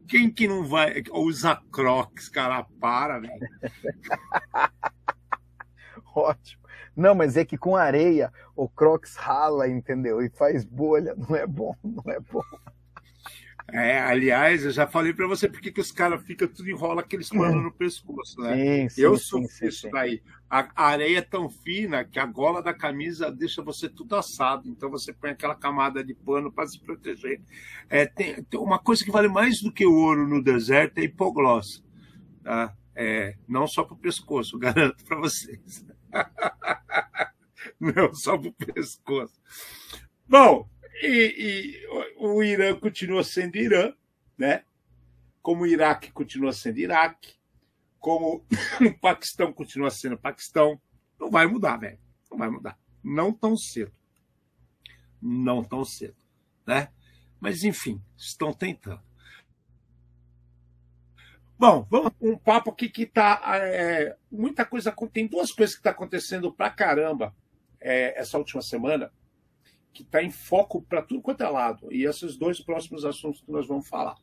Quem 0.10 0.32
que 0.32 0.48
não 0.48 0.66
vai 0.66 1.04
usar 1.12 1.62
Crocs, 1.72 2.30
cara? 2.30 2.66
Para, 2.82 3.20
velho. 3.20 3.32
Ótimo. 6.16 6.64
Não, 6.96 7.14
mas 7.14 7.38
é 7.38 7.46
que 7.46 7.58
com 7.58 7.76
areia 7.76 8.34
o 8.56 8.68
Crocs 8.68 9.16
rala, 9.16 9.70
entendeu? 9.70 10.20
E 10.22 10.30
faz 10.32 10.66
bolha. 10.66 11.16
Não 11.16 11.36
é 11.36 11.46
bom, 11.46 11.76
não 11.84 12.12
é 12.12 12.20
bom. 12.20 12.42
É, 13.74 14.00
aliás, 14.00 14.66
eu 14.66 14.72
já 14.72 14.88
falei 14.88 15.14
pra 15.14 15.28
você 15.28 15.48
porque 15.48 15.72
que 15.72 15.82
os 15.82 15.92
caras 15.92 16.24
ficam 16.24 16.48
tudo 16.48 16.70
enrola 16.70 17.02
aqueles 17.02 17.30
panos 17.30 17.64
no 17.64 17.72
pescoço, 17.72 18.40
né? 18.42 18.56
Sim, 18.56 18.90
sim, 18.90 19.02
eu 19.02 19.18
sim, 19.18 19.42
isso 19.44 19.72
sim. 19.72 19.90
daí. 19.92 20.22
A, 20.50 20.68
areia 20.76 21.20
é 21.20 21.22
tão 21.22 21.50
fina 21.50 22.04
que 22.04 22.18
a 22.18 22.26
gola 22.26 22.64
da 22.64 22.74
camisa 22.74 23.32
deixa 23.32 23.62
você 23.62 23.88
tudo 23.88 24.16
assado. 24.16 24.68
Então 24.68 24.90
você 24.90 25.14
põe 25.14 25.30
aquela 25.32 25.56
camada 25.56 26.04
de 26.04 26.14
pano 26.14 26.52
para 26.52 26.68
se 26.68 26.80
proteger. 26.80 27.42
É, 27.90 28.06
tem, 28.06 28.44
tem 28.44 28.60
uma 28.60 28.80
coisa 28.80 29.04
que 29.04 29.12
vale 29.12 29.28
mais 29.28 29.62
do 29.62 29.72
que 29.72 29.86
o 29.86 29.94
ouro 29.94 30.28
no 30.28 30.44
deserto 30.44 30.98
é 30.98 31.04
hipoglós. 31.04 31.84
Tá? 32.44 32.74
É, 32.96 33.36
não 33.48 33.68
só 33.68 33.84
para 33.84 33.94
o 33.94 34.00
pescoço, 34.00 34.58
garanto 34.60 35.06
para 35.06 35.18
vocês. 35.18 35.86
não 37.80 38.14
só 38.14 38.38
para 38.38 38.50
o 38.50 38.54
pescoço. 38.54 39.40
Bom, 40.28 40.68
e, 41.02 41.36
e 41.38 41.88
o 42.18 42.44
Irã 42.44 42.76
continua 42.76 43.24
sendo 43.24 43.56
Irã, 43.58 43.94
né? 44.38 44.64
Como 45.42 45.64
o 45.64 45.68
Iraque 45.68 46.12
continua 46.12 46.54
sendo 46.54 46.80
Iraque, 46.80 47.34
como 48.00 48.46
o 48.82 49.00
Paquistão 49.00 49.54
continua 49.54 49.90
sendo 49.90 50.18
Paquistão, 50.18 50.80
não 51.20 51.30
vai 51.30 51.48
mudar, 51.48 51.78
velho. 51.78 52.00
Não 52.30 52.38
vai 52.38 52.50
mudar. 52.50 52.78
Não 53.04 53.34
tão 53.34 53.58
cedo. 53.58 53.92
Não 55.22 55.64
tão 55.64 55.84
cedo, 55.84 56.16
né? 56.66 56.90
Mas 57.40 57.64
enfim, 57.64 58.02
estão 58.18 58.54
tentando. 58.54 59.02
Bom, 61.58 61.86
vamos 61.90 62.14
um 62.22 62.38
papo 62.38 62.72
aqui 62.72 62.88
que 62.88 63.06
tá 63.06 63.42
é, 63.46 64.16
muita 64.32 64.66
coisa. 64.66 64.96
Tem 65.12 65.28
duas 65.28 65.52
coisas 65.52 65.76
que 65.76 65.82
tá 65.82 65.90
acontecendo 65.90 66.54
pra 66.54 66.70
caramba 66.70 67.36
é, 67.82 68.18
essa 68.18 68.38
última 68.38 68.62
semana 68.62 69.12
que 69.94 70.04
está 70.04 70.24
em 70.24 70.32
foco 70.32 70.82
para 70.82 71.02
tudo 71.02 71.22
quanto 71.22 71.44
é 71.44 71.50
lado. 71.50 71.92
E 71.92 72.06
esses 72.06 72.38
dois 72.38 72.60
próximos 72.60 73.06
assuntos 73.06 73.42
que 73.42 73.52
nós 73.52 73.68
vamos 73.68 73.88
falar. 73.88 74.16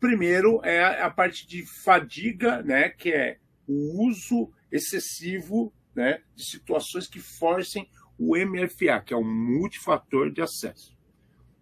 Primeiro 0.00 0.60
é 0.64 1.02
a, 1.02 1.10
parte 1.10 1.46
de 1.46 1.64
fadiga, 1.66 2.62
né, 2.62 2.88
que 2.88 3.10
é 3.10 3.38
o 3.66 4.06
uso 4.06 4.50
excessivo 4.70 5.72
né, 5.94 6.22
de 6.34 6.44
situações 6.44 7.08
que 7.08 7.18
forcem 7.18 7.88
o 8.18 8.36
MFA, 8.36 9.00
que 9.04 9.12
é 9.12 9.16
o 9.16 9.24
multifator 9.24 10.30
de 10.30 10.40
acesso. 10.40 10.96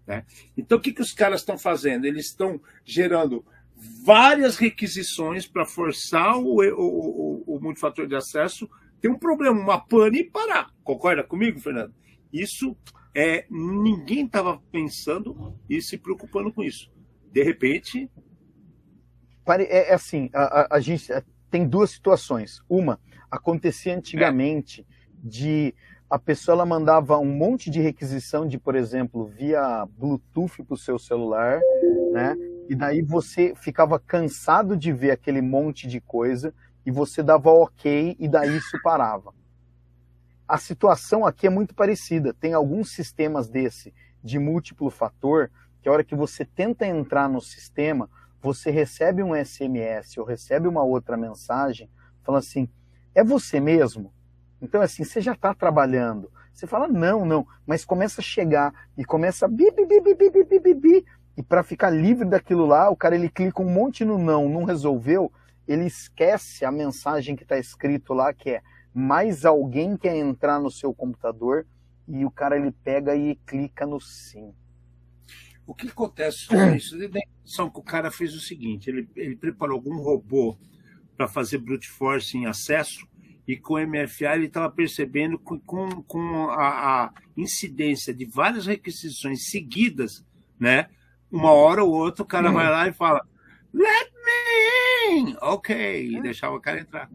Né? 0.07 0.25
Então, 0.57 0.79
o 0.79 0.81
que, 0.81 0.93
que 0.93 1.03
os 1.03 1.13
caras 1.13 1.41
estão 1.41 1.59
fazendo? 1.59 2.05
Eles 2.05 2.27
estão 2.27 2.61
gerando 2.85 3.45
várias 4.05 4.57
requisições 4.57 5.47
para 5.47 5.67
forçar 5.67 6.37
o, 6.39 6.61
o, 6.61 7.45
o, 7.47 7.57
o 7.57 7.61
multifator 7.61 8.07
de 8.07 8.17
acesso 8.17 8.69
ter 9.01 9.09
um 9.09 9.19
problema, 9.19 9.59
uma 9.59 9.81
pane 9.81 10.21
e 10.21 10.31
parar. 10.31 10.71
Concorda 10.83 11.23
comigo, 11.23 11.61
Fernando? 11.61 11.95
Isso 12.33 12.77
é, 13.17 13.47
ninguém 13.51 14.27
estava 14.27 14.61
pensando 14.71 15.59
e 15.71 15.81
se 15.81 15.97
preocupando 15.97 16.53
com 16.53 16.63
isso. 16.63 16.93
De 17.33 17.43
repente, 17.43 18.11
É, 19.49 19.91
é 19.91 19.95
assim, 19.95 20.29
a, 20.35 20.61
a- 20.63 20.69
a 20.73 20.81
gente 20.81 21.11
é, 21.13 21.23
tem 21.51 21.67
duas 21.67 21.91
situações. 21.91 22.61
Uma, 22.69 22.99
acontecia 23.31 23.97
antigamente 23.97 24.87
de 25.23 25.75
a 26.11 26.19
pessoa 26.19 26.55
ela 26.55 26.67
mandava 26.67 27.19
um 27.19 27.25
monte 27.25 27.69
de 27.71 27.81
requisição 27.81 28.47
de, 28.47 28.59
por 28.59 28.77
exemplo, 28.77 29.27
via 29.27 29.87
Bluetooth 29.99 30.63
para 30.63 30.75
o 30.75 30.79
seu 30.79 30.99
celular, 30.99 31.61
né? 32.13 32.37
E 32.69 32.75
daí 32.77 33.03
você 33.03 33.55
ficava 33.57 33.99
cansado 33.99 34.77
de 34.77 34.93
ver 34.93 35.11
aquele 35.13 35.41
monte 35.41 35.87
de 35.89 36.01
coisa 36.01 36.55
e 36.85 36.91
você 36.91 37.23
dava 37.23 37.51
ok 37.51 38.17
e 38.19 38.29
daí 38.29 38.57
isso 38.57 38.79
parava. 38.83 39.33
A 40.49 40.59
situação 40.59 41.27
aqui 41.27 41.47
é 41.47 41.51
muito 41.51 41.75
parecida. 41.75 42.33
Tem 42.33 42.53
alguns 42.55 42.91
sistemas 42.91 43.49
desse 43.49 43.93
de 44.23 44.39
múltiplo 44.39 44.91
fator 44.91 45.51
que 45.83 45.89
a 45.89 45.93
hora 45.93 46.05
que 46.05 46.15
você 46.15 46.45
tenta 46.45 46.87
entrar 46.87 47.29
no 47.29 47.41
sistema, 47.41 48.09
você 48.41 48.71
recebe 48.71 49.23
um 49.23 49.35
SMS 49.35 50.19
ou 50.19 50.25
recebe 50.25 50.69
uma 50.69 50.83
outra 50.83 51.17
mensagem 51.17 51.91
falando 52.23 52.41
assim: 52.41 52.69
é 53.15 53.25
você 53.25 53.59
mesmo? 53.59 54.13
Então, 54.61 54.81
assim, 54.81 55.05
você 55.05 55.21
já 55.21 55.33
está 55.33 55.55
trabalhando. 55.55 56.31
Você 56.53 56.67
fala, 56.67 56.89
não, 56.89 57.25
não, 57.25 57.47
mas 57.67 57.85
começa 57.85 58.21
a 58.21 58.25
chegar 58.25 58.73
e 58.97 59.05
começa 59.05 59.45
a 59.45 59.49
bi, 59.49 59.71
bi, 59.71 59.85
bi, 59.85 60.01
bi, 60.01 60.15
bi, 60.15 60.45
bi, 60.45 60.59
bi, 60.59 60.75
bi. 60.75 61.05
E 61.37 61.43
para 61.43 61.63
ficar 61.63 61.91
livre 61.91 62.27
daquilo 62.27 62.65
lá, 62.65 62.89
o 62.89 62.97
cara 62.97 63.15
ele 63.15 63.29
clica 63.29 63.61
um 63.61 63.71
monte 63.71 64.05
no 64.05 64.17
não, 64.17 64.49
não 64.49 64.65
resolveu, 64.65 65.31
ele 65.69 65.85
esquece 65.85 66.65
a 66.65 66.73
mensagem 66.73 67.37
que 67.37 67.43
está 67.43 67.59
escrito 67.59 68.15
lá, 68.15 68.33
que 68.33 68.51
é 68.51 68.63
mais 68.99 69.45
alguém 69.45 69.95
quer 69.95 70.17
entrar 70.17 70.59
no 70.59 70.71
seu 70.71 70.95
computador, 70.95 71.67
e 72.09 72.25
o 72.25 72.31
cara 72.31 72.57
ele 72.57 72.73
pega 72.73 73.15
e 73.15 73.37
clica 73.47 73.85
no 73.85 74.01
sim. 74.01 74.55
o 75.67 75.75
que 75.75 75.89
acontece 75.89 76.47
com 76.47 76.57
isso? 76.75 76.95
A 76.95 77.05
impressão 77.05 77.69
que 77.69 77.79
o 77.79 77.83
cara 77.83 78.11
fez 78.11 78.35
o 78.35 78.41
seguinte: 78.41 78.89
ele, 78.89 79.07
ele 79.15 79.37
preparou 79.37 79.75
algum 79.75 79.99
robô 79.99 80.57
para 81.15 81.29
fazer 81.29 81.59
brute 81.59 81.91
force 81.91 82.39
em 82.39 82.47
acesso 82.47 83.07
e 83.47 83.55
com 83.55 83.75
o 83.75 83.87
MFA 83.87 84.35
ele 84.35 84.47
estava 84.47 84.71
percebendo 84.71 85.39
com, 85.39 85.61
com, 85.61 86.03
com 86.03 86.51
a, 86.51 87.05
a, 87.05 87.13
incidência 87.37 88.15
de 88.15 88.25
várias 88.25 88.65
requisições 88.65 89.51
seguidas, 89.51 90.25
né? 90.59 90.89
Uma 91.31 91.53
hora 91.53 91.85
ou 91.85 91.93
outra 91.93 92.23
o 92.23 92.27
cara 92.27 92.51
hum. 92.51 92.55
vai 92.55 92.71
lá 92.71 92.89
e 92.89 92.95
fala 92.95 93.21
Let 93.75 94.11
me 94.25 95.21
in! 95.21 95.37
Ok, 95.43 96.09
e 96.09 96.17
é. 96.17 96.23
deixava 96.23 96.57
o 96.57 96.61
cara 96.61 96.81
entrar. 96.81 97.11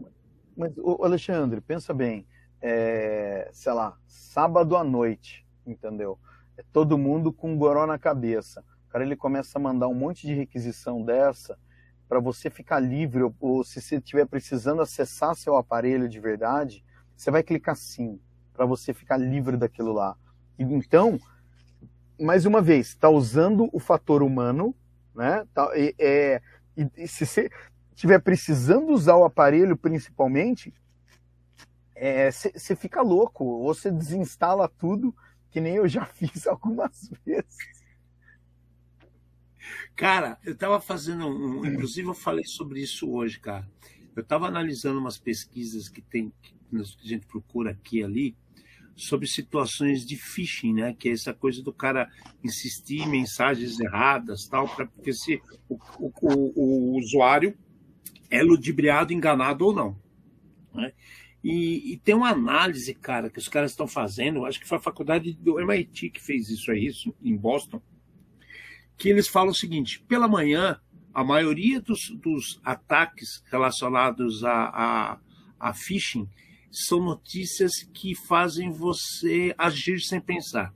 Mas, 0.61 0.73
Alexandre, 1.01 1.59
pensa 1.59 1.91
bem, 1.91 2.23
é, 2.61 3.49
sei 3.51 3.73
lá, 3.73 3.97
sábado 4.05 4.77
à 4.77 4.83
noite, 4.83 5.43
entendeu? 5.65 6.19
É 6.55 6.63
todo 6.71 6.99
mundo 6.99 7.33
com 7.33 7.57
goró 7.57 7.87
na 7.87 7.97
cabeça. 7.97 8.63
O 8.87 8.91
cara 8.91 9.03
ele 9.03 9.15
começa 9.15 9.57
a 9.57 9.61
mandar 9.61 9.87
um 9.87 9.95
monte 9.95 10.27
de 10.27 10.35
requisição 10.35 11.01
dessa 11.01 11.57
para 12.07 12.19
você 12.19 12.47
ficar 12.47 12.79
livre, 12.79 13.23
ou 13.39 13.63
se 13.63 13.81
você 13.81 13.95
estiver 13.95 14.27
precisando 14.27 14.83
acessar 14.83 15.33
seu 15.33 15.57
aparelho 15.57 16.07
de 16.07 16.19
verdade, 16.19 16.85
você 17.15 17.31
vai 17.31 17.41
clicar 17.41 17.75
sim, 17.75 18.19
para 18.53 18.67
você 18.67 18.93
ficar 18.93 19.17
livre 19.17 19.57
daquilo 19.57 19.91
lá. 19.91 20.15
Então, 20.59 21.19
mais 22.19 22.45
uma 22.45 22.61
vez, 22.61 22.89
está 22.89 23.09
usando 23.09 23.67
o 23.73 23.79
fator 23.79 24.21
humano, 24.21 24.75
né? 25.15 25.43
Tá, 25.55 25.71
e, 25.75 25.95
é, 25.97 26.39
e, 26.77 26.87
e 26.97 27.07
se 27.07 27.25
você 27.25 27.49
estiver 28.01 28.19
precisando 28.19 28.91
usar 28.91 29.15
o 29.15 29.23
aparelho 29.23 29.77
principalmente, 29.77 30.73
você 32.31 32.73
é, 32.73 32.75
fica 32.75 33.01
louco, 33.01 33.45
ou 33.45 33.73
você 33.73 33.91
desinstala 33.91 34.67
tudo, 34.67 35.15
que 35.51 35.61
nem 35.61 35.75
eu 35.75 35.87
já 35.87 36.05
fiz 36.07 36.47
algumas 36.47 37.11
vezes. 37.23 37.57
Cara, 39.95 40.39
eu 40.43 40.53
estava 40.53 40.81
fazendo 40.81 41.27
um. 41.27 41.63
Inclusive, 41.63 42.07
eu 42.07 42.15
falei 42.15 42.43
sobre 42.43 42.81
isso 42.81 43.11
hoje, 43.11 43.39
cara. 43.39 43.69
Eu 44.15 44.23
estava 44.23 44.47
analisando 44.47 44.99
umas 44.99 45.19
pesquisas 45.19 45.87
que 45.87 46.01
tem 46.01 46.33
que 46.41 46.55
a 46.75 47.07
gente 47.07 47.27
procura 47.27 47.71
aqui 47.71 47.99
e 47.99 48.03
ali 48.03 48.35
sobre 48.95 49.27
situações 49.27 50.05
de 50.05 50.15
phishing, 50.15 50.73
né? 50.73 50.95
Que 50.97 51.09
é 51.09 51.11
essa 51.11 51.33
coisa 51.33 51.61
do 51.61 51.73
cara 51.73 52.09
insistir 52.43 53.01
em 53.01 53.09
mensagens 53.09 53.79
erradas, 53.79 54.47
tal, 54.47 54.67
para 54.67 54.87
porque 54.87 55.13
se 55.13 55.41
o, 55.69 55.77
o, 55.99 56.11
o, 56.55 56.97
usuário 56.97 57.57
é 58.31 58.41
ludibriado, 58.41 59.13
enganado 59.13 59.65
ou 59.65 59.73
não. 59.73 59.99
Né? 60.73 60.93
E, 61.43 61.93
e, 61.93 61.97
tem 61.97 62.15
uma 62.15 62.29
análise, 62.29 62.93
cara, 62.93 63.29
que 63.29 63.39
os 63.39 63.47
caras 63.47 63.71
estão 63.71 63.87
fazendo, 63.87 64.45
acho 64.45 64.59
que 64.59 64.67
foi 64.67 64.77
a 64.77 64.81
faculdade 64.81 65.33
do 65.33 65.59
MIT 65.59 66.11
que 66.11 66.21
fez 66.21 66.49
isso 66.49 66.71
aí, 66.71 66.85
isso, 66.85 67.13
em 67.21 67.35
Boston, 67.35 67.81
que 68.97 69.09
eles 69.09 69.27
falam 69.27 69.49
o 69.49 69.55
seguinte: 69.55 69.99
pela 70.07 70.27
manhã, 70.27 70.79
a 71.13 71.23
maioria 71.23 71.81
dos, 71.81 72.09
dos 72.11 72.59
ataques 72.63 73.43
relacionados 73.51 74.43
a, 74.43 74.53
a, 74.53 75.19
a 75.59 75.73
phishing 75.73 76.29
são 76.71 77.03
notícias 77.03 77.83
que 77.93 78.15
fazem 78.15 78.71
você 78.71 79.53
agir 79.57 79.99
sem 79.99 80.21
pensar. 80.21 80.73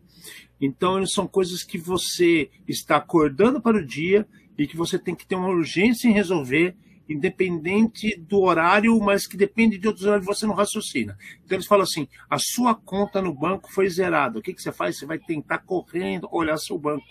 Então, 0.60 1.06
são 1.06 1.28
coisas 1.28 1.64
que 1.64 1.78
você 1.78 2.50
está 2.68 2.98
acordando 2.98 3.62
para 3.62 3.78
o 3.78 3.86
dia 3.86 4.28
e 4.58 4.68
que 4.68 4.76
você 4.76 4.98
tem 4.98 5.14
que 5.14 5.26
ter 5.26 5.36
uma 5.36 5.50
urgência 5.50 6.08
em 6.08 6.14
resolver, 6.14 6.76
independente 7.08 8.16
do 8.18 8.42
horário, 8.42 8.98
mas 9.00 9.28
que 9.28 9.38
depende 9.38 9.78
de 9.78 9.88
outros 9.88 10.06
horários, 10.06 10.26
você 10.26 10.46
não 10.46 10.56
raciocina. 10.56 11.18
Então, 11.44 11.56
eles 11.56 11.68
falam 11.68 11.84
assim: 11.84 12.08
a 12.30 12.38
sua 12.40 12.74
conta 12.74 13.22
no 13.22 13.34
banco 13.34 13.72
foi 13.72 13.90
zerada. 13.90 14.40
O 14.40 14.42
que, 14.42 14.54
que 14.54 14.62
você 14.62 14.72
faz? 14.72 14.98
Você 14.98 15.06
vai 15.06 15.20
tentar 15.20 15.60
correndo 15.60 16.28
olhar 16.32 16.58
seu 16.58 16.78
banco. 16.78 17.06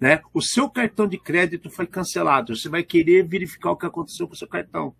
Né? 0.00 0.22
O 0.32 0.40
seu 0.40 0.68
cartão 0.70 1.06
de 1.06 1.18
crédito 1.18 1.68
foi 1.68 1.86
cancelado. 1.86 2.56
Você 2.56 2.68
vai 2.68 2.82
querer 2.82 3.26
verificar 3.26 3.72
o 3.72 3.76
que 3.76 3.84
aconteceu 3.84 4.26
com 4.26 4.32
o 4.32 4.36
seu 4.36 4.48
cartão. 4.48 4.94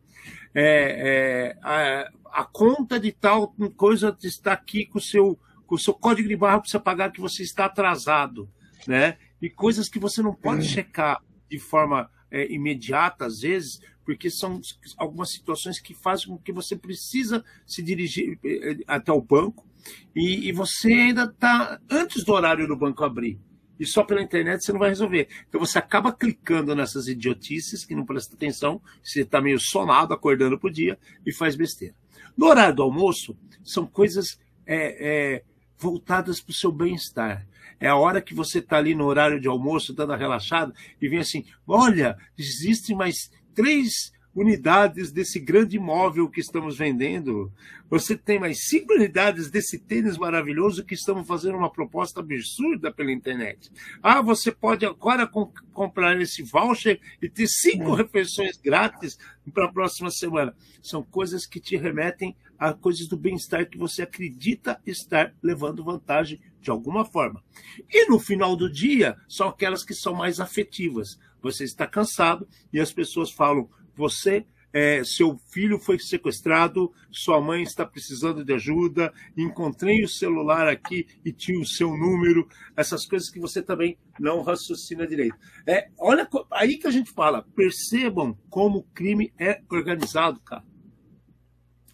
É, 0.54 1.54
é, 1.54 1.58
a, 1.62 2.40
a, 2.42 2.44
conta 2.44 3.00
de 3.00 3.10
tal 3.10 3.54
coisa 3.76 4.14
está 4.22 4.52
aqui 4.52 4.84
com 4.84 4.98
o 4.98 5.00
seu, 5.00 5.38
com 5.66 5.76
o 5.76 5.78
seu 5.78 5.94
código 5.94 6.28
de 6.28 6.36
barra 6.36 6.60
para 6.60 6.68
você 6.68 6.78
pagar 6.78 7.12
que 7.12 7.20
você 7.20 7.42
está 7.42 7.64
atrasado. 7.64 8.50
Né? 8.86 9.16
E 9.40 9.48
coisas 9.48 9.88
que 9.88 9.98
você 9.98 10.20
não 10.20 10.34
pode 10.34 10.66
hum. 10.66 10.68
checar 10.68 11.22
de 11.50 11.58
forma 11.58 12.10
é, 12.30 12.52
imediata, 12.52 13.26
às 13.26 13.40
vezes, 13.40 13.80
porque 14.04 14.30
são 14.30 14.60
algumas 14.96 15.30
situações 15.30 15.80
que 15.80 15.94
fazem 15.94 16.28
com 16.28 16.38
que 16.38 16.52
você 16.52 16.76
precisa 16.76 17.44
se 17.66 17.82
dirigir 17.82 18.38
é, 18.44 18.76
até 18.86 19.12
o 19.12 19.20
banco 19.20 19.66
e, 20.14 20.48
e 20.48 20.52
você 20.52 20.92
ainda 20.92 21.24
está 21.24 21.80
antes 21.90 22.24
do 22.24 22.32
horário 22.32 22.66
do 22.66 22.76
banco 22.76 23.04
abrir 23.04 23.38
e 23.80 23.86
só 23.86 24.04
pela 24.04 24.20
internet 24.20 24.62
você 24.62 24.72
não 24.72 24.78
vai 24.78 24.90
resolver. 24.90 25.26
Então 25.48 25.58
você 25.58 25.78
acaba 25.78 26.12
clicando 26.12 26.76
nessas 26.76 27.08
idiotices 27.08 27.82
que 27.82 27.94
não 27.94 28.04
presta 28.04 28.34
atenção, 28.34 28.80
você 29.02 29.22
está 29.22 29.40
meio 29.40 29.58
sonado, 29.58 30.12
acordando 30.12 30.58
por 30.58 30.70
dia 30.70 30.98
e 31.24 31.32
faz 31.32 31.56
besteira. 31.56 31.94
No 32.36 32.46
horário 32.46 32.76
do 32.76 32.82
almoço, 32.82 33.34
são 33.64 33.86
coisas 33.86 34.38
é, 34.66 35.36
é, 35.36 35.44
voltadas 35.78 36.42
para 36.42 36.50
o 36.50 36.54
seu 36.54 36.70
bem-estar. 36.70 37.46
É 37.80 37.88
a 37.88 37.96
hora 37.96 38.20
que 38.20 38.34
você 38.34 38.58
está 38.58 38.76
ali 38.76 38.94
no 38.94 39.06
horário 39.06 39.40
de 39.40 39.48
almoço, 39.48 39.94
dando 39.94 40.12
a 40.12 40.16
relaxada, 40.16 40.74
e 41.00 41.08
vem 41.08 41.20
assim: 41.20 41.46
olha, 41.66 42.18
existem 42.36 42.94
mais 42.94 43.30
três 43.60 44.10
unidades 44.34 45.12
desse 45.12 45.38
grande 45.38 45.76
imóvel 45.76 46.30
que 46.30 46.40
estamos 46.40 46.78
vendendo. 46.78 47.52
Você 47.90 48.16
tem 48.16 48.38
mais 48.38 48.64
cinco 48.68 48.94
unidades 48.94 49.50
desse 49.50 49.78
tênis 49.78 50.16
maravilhoso 50.16 50.84
que 50.84 50.94
estamos 50.94 51.26
fazendo 51.26 51.58
uma 51.58 51.70
proposta 51.70 52.20
absurda 52.20 52.90
pela 52.90 53.12
internet. 53.12 53.70
Ah, 54.02 54.22
você 54.22 54.50
pode 54.50 54.86
agora 54.86 55.26
com, 55.26 55.52
comprar 55.74 56.18
esse 56.20 56.42
voucher 56.42 57.00
e 57.20 57.28
ter 57.28 57.48
cinco 57.48 57.90
hum. 57.90 57.94
refeições 57.94 58.56
grátis 58.56 59.18
para 59.52 59.66
a 59.66 59.72
próxima 59.72 60.10
semana. 60.10 60.54
São 60.80 61.02
coisas 61.02 61.44
que 61.44 61.60
te 61.60 61.76
remetem 61.76 62.34
a 62.58 62.72
coisas 62.72 63.08
do 63.08 63.16
bem-estar 63.16 63.68
que 63.68 63.76
você 63.76 64.02
acredita 64.02 64.80
estar 64.86 65.34
levando 65.42 65.84
vantagem 65.84 66.40
de 66.60 66.70
alguma 66.70 67.04
forma. 67.04 67.42
E 67.90 68.08
no 68.08 68.18
final 68.18 68.54
do 68.54 68.70
dia, 68.70 69.16
são 69.28 69.48
aquelas 69.48 69.84
que 69.84 69.94
são 69.94 70.14
mais 70.14 70.38
afetivas. 70.40 71.18
Você 71.42 71.64
está 71.64 71.86
cansado 71.86 72.46
e 72.72 72.80
as 72.80 72.92
pessoas 72.92 73.30
falam: 73.30 73.68
você 73.94 74.46
é, 74.72 75.02
seu 75.04 75.36
filho 75.52 75.78
foi 75.78 75.98
sequestrado, 75.98 76.92
sua 77.10 77.40
mãe 77.40 77.62
está 77.62 77.84
precisando 77.84 78.44
de 78.44 78.52
ajuda, 78.52 79.12
encontrei 79.36 80.02
o 80.04 80.08
celular 80.08 80.68
aqui 80.68 81.06
e 81.24 81.32
tinha 81.32 81.60
o 81.60 81.66
seu 81.66 81.90
número, 81.90 82.48
essas 82.76 83.04
coisas 83.04 83.28
que 83.28 83.40
você 83.40 83.60
também 83.62 83.98
não 84.18 84.42
raciocina 84.42 85.06
direito. 85.06 85.36
É, 85.66 85.88
olha, 85.98 86.28
aí 86.52 86.76
que 86.76 86.86
a 86.86 86.90
gente 86.90 87.10
fala, 87.10 87.44
percebam 87.54 88.38
como 88.48 88.78
o 88.78 88.84
crime 88.94 89.32
é 89.38 89.60
organizado, 89.70 90.40
cara. 90.40 90.64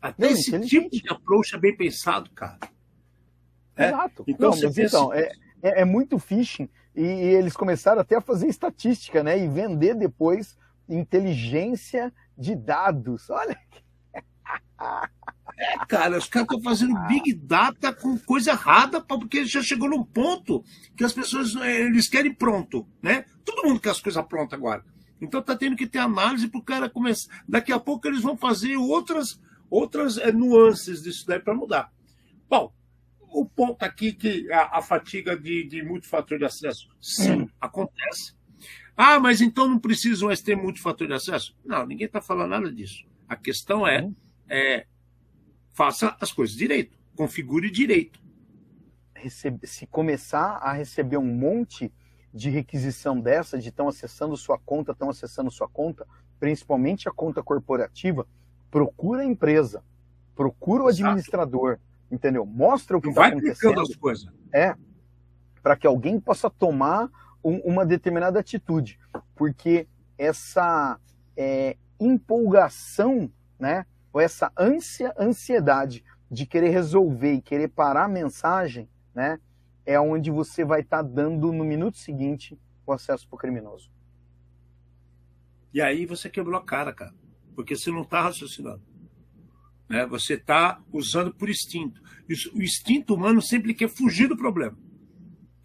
Até 0.01 0.31
esse 0.31 0.61
tipo 0.61 0.91
de 0.91 1.03
approach 1.09 1.55
é 1.55 1.59
bem 1.59 1.77
pensado, 1.77 2.31
cara. 2.31 2.59
É? 3.75 3.89
Exato. 3.89 4.25
Então, 4.27 4.51
não, 4.51 4.63
mas 4.63 4.79
então 4.79 5.13
é, 5.13 5.33
é, 5.63 5.81
é 5.81 5.85
muito 5.85 6.19
phishing 6.19 6.69
e, 6.97 7.03
e 7.03 7.35
eles 7.35 7.55
começaram 7.55 8.01
até 8.01 8.17
a 8.17 8.21
fazer 8.21 8.49
estatística, 8.49 9.23
né? 9.23 9.39
E 9.39 9.47
vender 9.47 9.95
depois 9.95 10.57
inteligência 10.89 12.13
de 12.37 12.55
dados. 12.55 13.29
Olha. 13.31 13.59
É, 15.59 15.87
cara, 15.89 16.19
os 16.19 16.27
caras 16.27 16.49
estão 16.49 16.63
fazendo 16.63 16.99
big 17.07 17.33
data 17.35 17.93
com 17.93 18.19
coisa 18.19 18.51
errada, 18.51 19.01
porque 19.01 19.45
já 19.45 19.63
chegou 19.63 19.89
num 19.89 20.05
ponto 20.05 20.63
que 20.97 21.05
as 21.05 21.13
pessoas 21.13 21.55
eh, 21.57 21.83
eles 21.83 22.09
querem 22.09 22.33
pronto, 22.33 22.87
né? 23.03 23.25
Todo 23.45 23.67
mundo 23.67 23.81
quer 23.81 23.91
as 23.91 24.01
coisas 24.01 24.25
prontas 24.27 24.59
agora. 24.59 24.85
Então 25.21 25.41
tá 25.41 25.57
tendo 25.57 25.77
que 25.77 25.87
ter 25.87 25.99
análise 25.99 26.47
para 26.49 26.61
o 26.61 26.65
cara 26.65 26.91
começar. 26.91 27.31
Daqui 27.49 27.73
a 27.73 27.81
pouco 27.81 28.07
eles 28.07 28.21
vão 28.21 28.37
fazer 28.37 28.77
outras 28.77 29.41
outras 29.69 30.19
é, 30.19 30.31
nuances 30.31 31.03
disso 31.03 31.27
daí 31.27 31.41
para 31.41 31.55
mudar. 31.55 31.91
Bom, 32.49 32.73
o 33.37 33.45
ponto 33.45 33.83
aqui 33.83 34.15
que 34.15 34.51
a, 34.51 34.79
a 34.79 34.83
fatiga 34.83 35.37
de, 35.37 35.65
de 35.65 35.83
multifator 35.83 36.39
de 36.39 36.47
acesso, 36.47 36.89
sim, 36.99 37.43
hum. 37.43 37.49
acontece. 37.61 38.35
Ah, 38.97 39.21
mas 39.21 39.43
então 39.43 39.69
não 39.69 39.79
precisa 39.79 40.25
mais 40.25 40.41
ter 40.41 40.57
multifator 40.57 41.07
de 41.07 41.13
acesso? 41.13 41.55
Não, 41.63 41.87
ninguém 41.87 42.07
está 42.07 42.23
falando 42.23 42.51
nada 42.51 42.73
disso. 42.73 43.05
A 43.29 43.37
questão 43.37 43.87
é, 43.87 44.11
é, 44.49 44.87
faça 45.75 46.17
as 46.19 46.33
coisas 46.33 46.57
direito, 46.57 46.99
configure 47.15 47.71
direito. 47.71 48.19
Recebe, 49.15 49.67
se 49.67 49.87
começar 49.87 50.57
a 50.63 50.73
receber 50.73 51.19
um 51.19 51.27
monte 51.27 51.93
de 52.33 52.49
requisição 52.49 53.21
dessa, 53.21 53.59
de 53.59 53.69
estão 53.69 53.87
acessando 53.87 54.35
sua 54.35 54.59
conta, 54.59 54.93
estão 54.93 55.11
acessando 55.11 55.51
sua 55.51 55.69
conta, 55.69 56.07
principalmente 56.41 57.07
a 57.07 57.13
conta 57.13 57.43
corporativa, 57.43 58.27
procura 58.71 59.21
a 59.21 59.27
empresa, 59.27 59.85
procura 60.35 60.85
o 60.85 60.89
administrador, 60.89 61.79
entendeu? 62.11 62.45
Mostra 62.47 62.97
o 62.97 63.01
que 63.01 63.09
está 63.09 63.27
acontecendo. 63.27 63.81
As 63.81 63.95
coisas. 63.95 64.27
É, 64.53 64.75
para 65.63 65.77
que 65.77 65.87
alguém 65.87 66.21
possa 66.21 66.49
tomar 66.49 67.11
um, 67.43 67.59
uma 67.59 67.85
determinada 67.85 68.41
atitude, 68.41 68.99
porque 69.35 69.87
essa 70.17 70.99
é, 71.37 71.77
empolgação, 72.01 73.31
né, 73.59 73.87
ou 74.13 74.21
essa 74.21 74.51
ânsia, 74.57 75.15
ansiedade 75.19 76.05
de 76.31 76.47
querer 76.47 76.71
resolver 76.71 77.35
e 77.35 77.43
querer 77.43 77.69
parar 77.69 78.05
a 78.05 78.09
mensagem, 78.09 78.89
né, 79.15 79.39
é 79.85 79.99
onde 80.01 80.31
você 80.31 80.65
vai 80.65 80.81
estar 80.81 81.03
tá 81.03 81.09
dando 81.09 81.53
no 81.53 81.65
minuto 81.65 81.99
seguinte 81.99 82.59
o 82.87 82.93
acesso 82.93 83.29
para 83.29 83.37
o 83.37 83.39
criminoso. 83.39 83.91
E 85.73 85.83
aí 85.83 86.07
você 86.07 86.31
quebrou 86.31 86.59
a 86.59 86.65
cara, 86.65 86.93
cara, 86.93 87.15
porque 87.55 87.77
você 87.77 87.91
não 87.91 88.03
está 88.03 88.23
raciocinando. 88.23 88.83
Né? 89.89 90.07
Você 90.07 90.35
está 90.35 90.81
usando 90.93 91.33
por 91.35 91.49
instinto. 91.49 92.01
O 92.55 92.63
instinto 92.63 93.15
humano 93.15 93.41
sempre 93.41 93.75
quer 93.75 93.89
fugir 93.89 94.29
do 94.29 94.37
problema. 94.37 94.77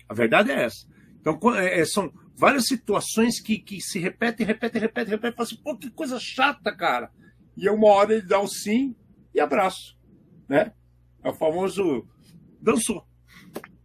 A 0.08 0.14
verdade 0.14 0.52
é 0.52 0.64
essa. 0.64 0.88
Então, 1.20 1.40
é, 1.56 1.80
é, 1.80 1.86
são 1.86 2.12
várias 2.36 2.66
situações 2.66 3.40
que, 3.40 3.60
que 3.60 3.80
se 3.80 4.00
repetem, 4.00 4.46
repetem, 4.46 4.82
repetem, 4.82 5.12
repetem. 5.12 5.36
Fala 5.36 5.48
assim, 5.48 5.62
pô, 5.64 5.78
que 5.78 5.90
coisa 5.90 6.20
chata, 6.20 6.76
cara. 6.76 7.12
E 7.56 7.70
uma 7.70 7.88
hora 7.88 8.14
ele 8.14 8.28
dá 8.28 8.40
o 8.40 8.48
sim 8.48 8.96
e 9.34 9.40
abraço. 9.40 9.98
Né? 10.48 10.74
É 11.24 11.30
o 11.30 11.34
famoso 11.34 12.08
dançou. 12.60 13.06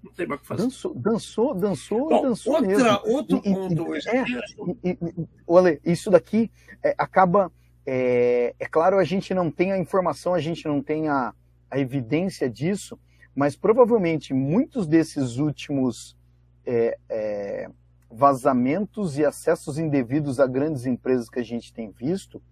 Não 0.03 0.13
tem 0.13 0.27
mais 0.27 0.41
o 0.41 0.43
que 0.43 0.49
fazer. 0.49 0.63
Dançou, 0.63 0.95
dançou, 0.95 1.55
dançou, 1.55 2.09
Bom, 2.09 2.23
dançou 2.23 2.55
outra, 2.55 2.69
mesmo. 2.69 3.01
Outro 3.05 3.43
ponto 3.43 3.95
e, 3.95 3.99
é, 4.09 4.93
e, 4.93 5.29
olha, 5.47 5.81
isso 5.85 6.11
daqui 6.11 6.51
é, 6.83 6.95
acaba. 6.97 7.53
É, 7.87 8.55
é, 8.59 8.67
claro, 8.67 8.99
a 8.99 9.05
gente 9.05 9.33
não 9.33 9.51
tem 9.51 9.71
a 9.71 9.79
informação, 9.79 10.35
a 10.35 10.41
gente 10.41 10.67
não 10.67 10.83
tem 10.83 11.09
a, 11.09 11.33
a 11.71 11.79
evidência 11.79 12.51
disso, 12.51 12.99
mas 13.35 13.55
provavelmente 13.55 14.35
muitos 14.35 14.89
desses 14.89 15.37
últimos 15.37 16.17
é, 16.65 16.99
é, 17.09 17.71
vazamentos 18.11 19.17
e 19.19 19.25
acessos 19.25 19.79
indevidos 19.79 20.41
a 20.41 20.47
grandes 20.47 20.85
empresas 20.85 21.31
que 21.31 21.39
a 21.39 21.45
gente 21.45 21.73
tem 21.73 21.91
visto, 21.91 22.43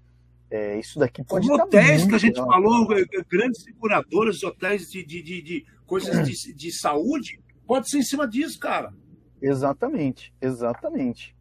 é, 0.51 0.79
isso 0.79 1.01
daqui 1.01 1.25
pode 1.25 1.49
Como 1.49 1.61
hotéis 1.61 2.05
que 2.05 2.15
a 2.15 2.19
gente 2.19 2.37
falou, 2.37 2.93
é, 2.93 3.01
é, 3.01 3.25
grandes 3.29 3.63
seguradoras, 3.63 4.43
hotéis 4.45 4.89
de, 4.89 5.05
de, 5.05 5.21
de, 5.21 5.43
de 5.43 5.67
coisas 5.85 6.29
de, 6.29 6.55
de 6.55 6.71
saúde, 6.71 7.41
pode 7.67 7.91
ser 7.91 7.99
em 7.99 8.03
cima 8.03 8.29
disso, 8.29 8.61
cara. 8.61 8.95
Exatamente, 9.43 10.33
exatamente. 10.41 11.35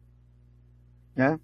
É. 1.16 1.38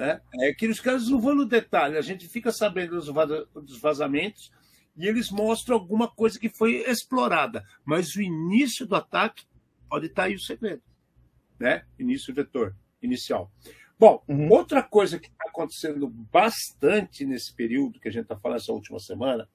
É, 0.00 0.18
é 0.48 0.54
que 0.54 0.66
os 0.66 0.80
caras 0.80 1.08
não 1.08 1.20
vão 1.20 1.34
no 1.34 1.44
detalhe, 1.44 1.98
a 1.98 2.00
gente 2.00 2.26
fica 2.26 2.50
sabendo 2.50 2.98
dos 2.98 3.78
vazamentos 3.78 4.50
e 4.96 5.06
eles 5.06 5.30
mostram 5.30 5.76
alguma 5.76 6.08
coisa 6.08 6.38
que 6.38 6.48
foi 6.48 6.76
explorada, 6.88 7.62
mas 7.84 8.16
o 8.16 8.22
início 8.22 8.86
do 8.86 8.96
ataque 8.96 9.44
pode 9.90 10.06
estar 10.06 10.24
aí 10.24 10.34
o 10.34 10.40
segredo, 10.40 10.82
né? 11.58 11.84
Início 11.98 12.34
vetor 12.34 12.74
inicial. 13.02 13.52
Bom, 13.98 14.24
uhum. 14.26 14.50
outra 14.50 14.82
coisa 14.82 15.18
que 15.18 15.28
está 15.28 15.44
acontecendo 15.48 16.08
bastante 16.08 17.26
nesse 17.26 17.54
período 17.54 18.00
que 18.00 18.08
a 18.08 18.10
gente 18.10 18.22
está 18.22 18.36
falando 18.38 18.56
essa 18.56 18.72
última 18.72 18.98
semana 18.98 19.46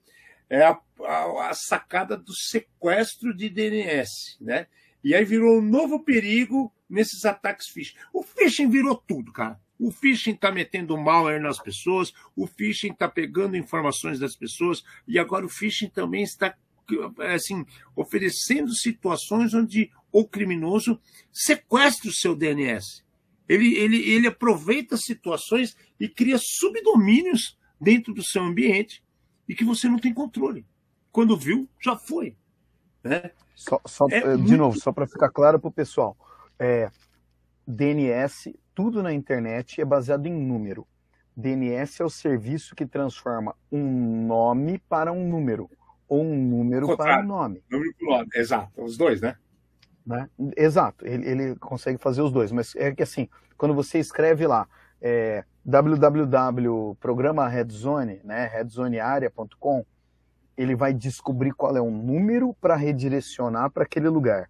é 0.48 0.62
a, 0.62 0.80
a, 1.02 1.50
a, 1.50 1.54
sacada 1.56 2.16
do 2.16 2.36
sequestro 2.36 3.36
de 3.36 3.50
DNS, 3.50 4.38
né? 4.40 4.68
E 5.04 5.16
aí 5.16 5.26
virou 5.26 5.58
um 5.58 5.62
novo 5.62 6.04
perigo 6.04 6.72
nesses 6.88 7.26
ataques 7.26 7.68
phishing. 7.70 7.98
O 8.14 8.22
phishing 8.22 8.70
virou 8.70 8.96
tudo, 8.96 9.32
cara. 9.32 9.60
O 9.80 9.92
phishing 9.92 10.32
está 10.32 10.52
metendo 10.52 10.98
malware 10.98 11.42
nas 11.42 11.60
pessoas, 11.60 12.14
o 12.36 12.48
phishing 12.48 12.92
está 12.92 13.10
pegando 13.10 13.58
informações 13.58 14.20
das 14.20 14.36
pessoas 14.36 14.84
e 15.08 15.20
agora 15.20 15.46
o 15.46 15.50
phishing 15.50 15.90
também 15.90 16.24
está 16.24 16.56
assim 17.34 17.66
oferecendo 17.96 18.74
situações 18.74 19.54
onde 19.54 19.92
o 20.12 20.26
criminoso 20.26 21.00
sequestra 21.32 22.10
o 22.10 22.14
seu 22.14 22.36
DNS. 22.36 23.04
Ele, 23.48 23.76
ele, 23.76 23.98
ele 24.10 24.28
aproveita 24.28 24.98
situações 24.98 25.76
e 26.00 26.08
cria 26.08 26.38
subdomínios 26.40 27.58
dentro 27.80 28.14
do 28.14 28.24
seu 28.24 28.44
ambiente 28.44 29.04
e 29.48 29.54
que 29.54 29.64
você 29.64 29.88
não 29.88 30.00
tem 30.00 30.14
controle. 30.14 30.66
Quando 31.12 31.38
viu, 31.38 31.70
já 31.82 31.96
foi. 31.96 32.36
Né? 33.04 33.32
Só, 33.56 33.80
só 33.86 34.08
é 34.10 34.22
de 34.22 34.42
muito... 34.42 34.58
novo, 34.58 34.80
só 34.80 34.92
para 34.92 35.08
ficar 35.08 35.30
claro 35.30 35.60
para 35.60 35.68
o 35.68 35.72
pessoal. 35.72 36.18
É, 36.58 36.90
DNS, 37.68 38.54
tudo 38.74 39.02
na 39.02 39.14
internet 39.14 39.82
é 39.82 39.86
baseado 39.86 40.28
em 40.28 40.34
número. 40.34 40.88
DNS 41.36 42.02
é 42.02 42.06
o 42.06 42.10
serviço 42.10 42.76
que 42.76 42.86
transforma 42.86 43.56
um 43.72 44.26
nome 44.26 44.80
para 44.88 45.12
um 45.12 45.28
número, 45.28 45.70
ou 46.08 46.24
um 46.24 46.36
número 46.36 46.96
para 46.96 47.22
um 47.22 47.28
nome. 47.28 47.64
Número 47.70 47.94
para 47.98 48.18
nome, 48.18 48.30
exato. 48.36 48.72
Os 48.82 48.98
dois, 48.98 49.20
né? 49.22 49.36
Né? 50.06 50.30
Exato, 50.56 51.06
ele, 51.06 51.28
ele 51.28 51.56
consegue 51.56 51.98
fazer 51.98 52.22
os 52.22 52.32
dois, 52.32 52.52
mas 52.52 52.76
é 52.76 52.94
que 52.94 53.04
assim, 53.04 53.28
quando 53.58 53.74
você 53.74 53.98
escreve 53.98 54.46
lá 54.46 54.68
é, 55.02 55.44
redzone, 57.50 58.22
né, 58.24 58.46
redzonearea.com, 58.46 59.86
ele 60.56 60.76
vai 60.76 60.94
descobrir 60.94 61.52
qual 61.52 61.76
é 61.76 61.82
o 61.82 61.92
número 61.92 62.54
para 62.62 62.76
redirecionar 62.76 63.70
para 63.72 63.84
aquele 63.84 64.08
lugar. 64.08 64.50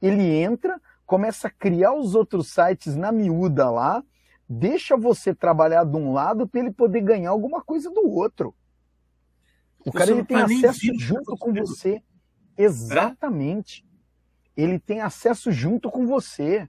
ele 0.02 0.24
entra, 0.24 0.82
começa 1.06 1.48
a 1.48 1.52
criar 1.52 1.94
os 1.94 2.16
outros 2.16 2.48
sites 2.48 2.96
na 2.96 3.12
miúda 3.12 3.70
lá, 3.70 4.04
deixa 4.48 4.98
você 4.98 5.34
trabalhar 5.34 5.84
de 5.84 5.96
um 5.96 6.12
lado 6.12 6.48
para 6.48 6.62
ele 6.62 6.72
poder 6.72 7.02
ganhar 7.02 7.30
alguma 7.30 7.62
coisa 7.62 7.90
do 7.92 8.10
outro. 8.10 8.56
O 9.86 9.92
cara 9.92 10.12
ele 10.12 10.26
tem 10.26 10.38
acesso 10.38 10.94
junto 10.98 11.38
com 11.38 11.54
você. 11.54 12.02
Exatamente 12.58 13.88
ele 14.62 14.78
tem 14.78 15.00
acesso 15.00 15.52
junto 15.52 15.90
com 15.90 16.06
você. 16.06 16.68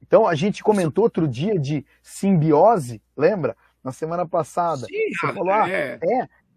Então 0.00 0.26
a 0.26 0.34
gente 0.34 0.62
comentou 0.62 1.04
outro 1.04 1.26
dia 1.26 1.58
de 1.58 1.84
simbiose, 2.02 3.02
lembra? 3.16 3.56
Na 3.82 3.92
semana 3.92 4.26
passada. 4.26 4.86
Sim, 4.86 5.12
você 5.12 5.32
falou, 5.32 5.50
ah, 5.50 5.68
é. 5.68 5.98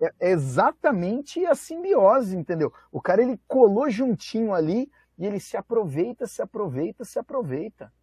É, 0.01 0.11
é 0.19 0.31
exatamente 0.31 1.45
a 1.45 1.53
simbiose, 1.53 2.35
entendeu? 2.35 2.73
O 2.91 2.99
cara 2.99 3.21
ele 3.21 3.39
colou 3.47 3.89
juntinho 3.89 4.53
ali 4.53 4.89
e 5.17 5.25
ele 5.25 5.39
se 5.39 5.55
aproveita, 5.55 6.25
se 6.25 6.41
aproveita, 6.41 7.05
se 7.05 7.19
aproveita. 7.19 7.93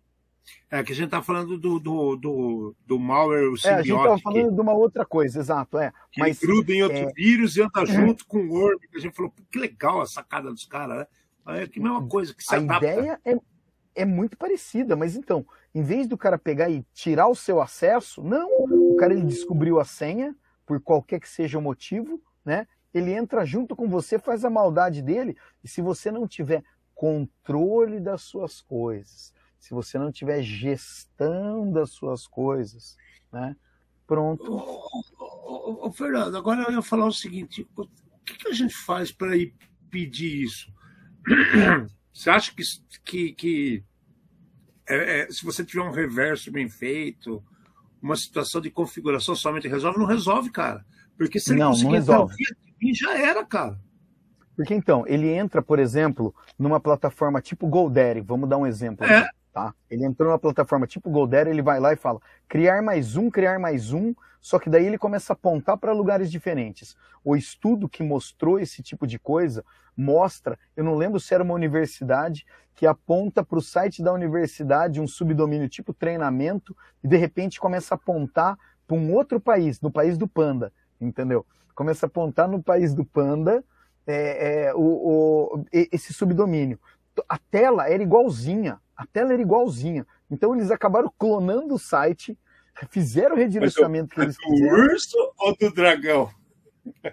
É 0.71 0.83
que 0.83 0.93
a 0.93 0.95
gente 0.95 1.07
está 1.07 1.23
falando 1.23 1.59
do, 1.59 1.79
do, 1.79 2.17
do, 2.17 2.77
do 2.87 2.99
malware 2.99 3.45
simbiótico. 3.59 3.69
É, 3.69 3.75
a 3.75 3.83
gente 3.83 3.97
estava 3.97 4.19
falando 4.19 4.55
de 4.55 4.61
uma 4.61 4.73
outra 4.73 5.05
coisa, 5.05 5.39
exato. 5.41 5.79
É, 5.79 5.93
que 6.11 6.21
mas, 6.21 6.39
gruda 6.39 6.73
em 6.73 6.83
outro 6.83 6.97
é... 6.97 7.13
vírus 7.13 7.57
e 7.57 7.63
anda 7.63 7.85
junto 7.85 8.27
com 8.27 8.39
o 8.39 8.49
Worm. 8.49 8.79
A 8.95 8.99
gente 8.99 9.15
falou, 9.15 9.33
que 9.51 9.59
legal 9.59 10.01
a 10.01 10.07
sacada 10.07 10.51
dos 10.51 10.65
caras, 10.65 10.99
né? 10.99 11.07
É 11.49 11.63
a 11.65 11.83
mesma 11.83 12.07
coisa 12.07 12.35
que 12.35 12.45
se 12.45 12.55
A 12.55 12.59
adapta. 12.59 12.87
ideia 12.87 13.21
é, 13.25 13.37
é 13.95 14.05
muito 14.05 14.37
parecida, 14.37 14.95
mas 14.95 15.17
então, 15.17 15.47
em 15.75 15.83
vez 15.83 16.07
do 16.07 16.17
cara 16.17 16.39
pegar 16.39 16.69
e 16.69 16.85
tirar 16.93 17.27
o 17.29 17.35
seu 17.35 17.61
acesso, 17.61 18.23
não, 18.23 18.49
o 18.49 18.97
cara 18.97 19.15
ele 19.15 19.25
descobriu 19.25 19.81
a 19.81 19.85
senha, 19.85 20.37
por 20.69 20.79
qualquer 20.81 21.19
que 21.19 21.29
seja 21.29 21.59
o 21.59 21.63
motivo, 21.63 22.23
né? 22.45 22.69
Ele 22.93 23.13
entra 23.13 23.47
junto 23.47 23.75
com 23.75 23.89
você, 23.89 24.19
faz 24.19 24.45
a 24.45 24.51
maldade 24.51 25.01
dele, 25.01 25.35
e 25.65 25.69
se 25.69 25.81
você 25.81 26.11
não 26.11 26.29
tiver 26.29 26.63
controle 26.95 27.99
das 27.99 28.21
suas 28.21 28.61
coisas, 28.61 29.33
se 29.59 29.73
você 29.73 29.99
não 29.99 30.13
tiver 30.13 30.43
gestão 30.43 31.73
das 31.73 31.91
suas 31.91 32.27
coisas, 32.27 32.99
né? 33.33 33.57
Pronto. 34.07 34.53
Ô, 34.53 35.81
ô, 35.81 35.87
ô, 35.87 35.93
Fernando, 35.93 36.37
agora 36.37 36.63
eu 36.63 36.73
ia 36.73 36.83
falar 36.83 37.07
o 37.07 37.13
seguinte: 37.13 37.67
que, 38.29 38.35
que 38.37 38.49
a 38.49 38.53
gente 38.53 38.75
faz 38.75 39.11
para 39.11 39.37
ir 39.37 39.55
pedir 39.91 40.43
isso? 40.43 40.73
Você 42.13 42.31
acha 42.31 42.53
que, 42.55 42.63
que, 43.05 43.33
que 43.33 43.85
é, 44.87 45.21
é, 45.21 45.31
se 45.31 45.45
você 45.45 45.65
tiver 45.65 45.83
um 45.83 45.93
reverso 45.93 46.51
bem 46.51 46.69
feito, 46.69 47.45
uma 48.03 48.17
situação 48.17 48.61
de 48.61 48.71
configuração 48.71 49.35
somente 49.35 49.69
resolve? 49.69 49.99
Não 49.99 50.07
resolve, 50.07 50.51
cara. 50.51 50.85
Porque 51.17 51.41
se 51.41 51.53
ele 51.53 51.61
não, 51.61 51.71
conseguir 51.71 51.85
não 51.87 51.93
resolve. 51.93 52.35
Entrar, 52.81 52.95
já 52.95 53.19
era, 53.19 53.45
cara. 53.45 53.79
Porque 54.57 54.75
então, 54.75 55.05
ele 55.07 55.29
entra, 55.29 55.63
por 55.63 55.79
exemplo, 55.79 56.35
numa 56.59 56.81
plataforma 56.81 57.41
tipo 57.41 57.69
GoDaddy, 57.69 58.21
vamos 58.21 58.49
dar 58.49 58.57
um 58.57 58.67
exemplo. 58.67 59.05
É. 59.07 59.29
Tá? 59.59 59.75
Ele 59.91 60.05
entrou 60.05 60.29
numa 60.29 60.39
plataforma 60.39 60.87
tipo 60.87 61.11
GoDaddy, 61.11 61.51
ele 61.51 61.63
vai 61.63 61.81
lá 61.81 61.93
e 61.93 61.97
fala: 61.97 62.21
criar 62.49 62.81
mais 62.81 63.17
um, 63.17 63.29
criar 63.29 63.59
mais 63.59 63.93
um, 63.93 64.15
só 64.41 64.57
que 64.57 64.71
daí 64.71 64.87
ele 64.87 64.97
começa 64.97 65.33
a 65.33 65.35
apontar 65.35 65.77
para 65.77 65.91
lugares 65.91 66.31
diferentes. 66.31 66.97
O 67.25 67.35
estudo 67.35 67.89
que 67.89 68.05
mostrou 68.05 68.61
esse 68.61 68.85
tipo 68.85 69.05
de 69.05 69.19
coisa 69.19 69.65
mostra, 69.97 70.57
eu 70.77 70.85
não 70.85 70.95
lembro 70.95 71.19
se 71.19 71.35
era 71.35 71.43
uma 71.43 71.55
universidade, 71.55 72.47
que 72.73 72.87
aponta 72.87 73.43
para 73.43 73.59
o 73.59 73.61
site 73.61 74.01
da 74.01 74.13
universidade 74.13 75.01
um 75.01 75.09
subdomínio 75.09 75.69
tipo 75.69 75.93
treinamento 75.93 76.77
e 77.03 77.09
de 77.09 77.17
repente 77.17 77.59
começa 77.59 77.95
a 77.95 77.97
apontar 77.97 78.57
para 78.87 78.97
um 78.97 79.13
outro 79.13 79.41
país, 79.41 79.81
no 79.81 79.91
país 79.91 80.17
do 80.17 80.29
panda, 80.29 80.73
entendeu? 81.01 81.45
Começa 81.75 82.07
a 82.07 82.09
apontar 82.09 82.47
no 82.47 82.63
país 82.63 82.95
do 82.95 83.05
panda 83.05 83.65
é, 84.07 84.67
é, 84.67 84.75
o, 84.75 84.81
o, 84.81 85.65
esse 85.73 86.15
subdomínio. 86.15 86.79
A 87.29 87.39
tela 87.39 87.89
era 87.89 88.03
igualzinha, 88.03 88.81
a 88.97 89.07
tela 89.07 89.33
era 89.33 89.43
igualzinha. 89.43 90.07
Então 90.31 90.55
eles 90.55 90.71
acabaram 90.71 91.13
clonando 91.19 91.75
o 91.75 91.79
site, 91.79 92.39
fizeram 92.91 93.35
o 93.35 93.39
redirecionamento 93.39 94.15
que 94.15 94.21
eles 94.21 94.37
do 94.37 94.43
fizeram. 94.43 94.77
Do 94.77 94.93
urso 94.93 95.35
ou 95.39 95.57
do 95.57 95.73
dragão? 95.73 96.31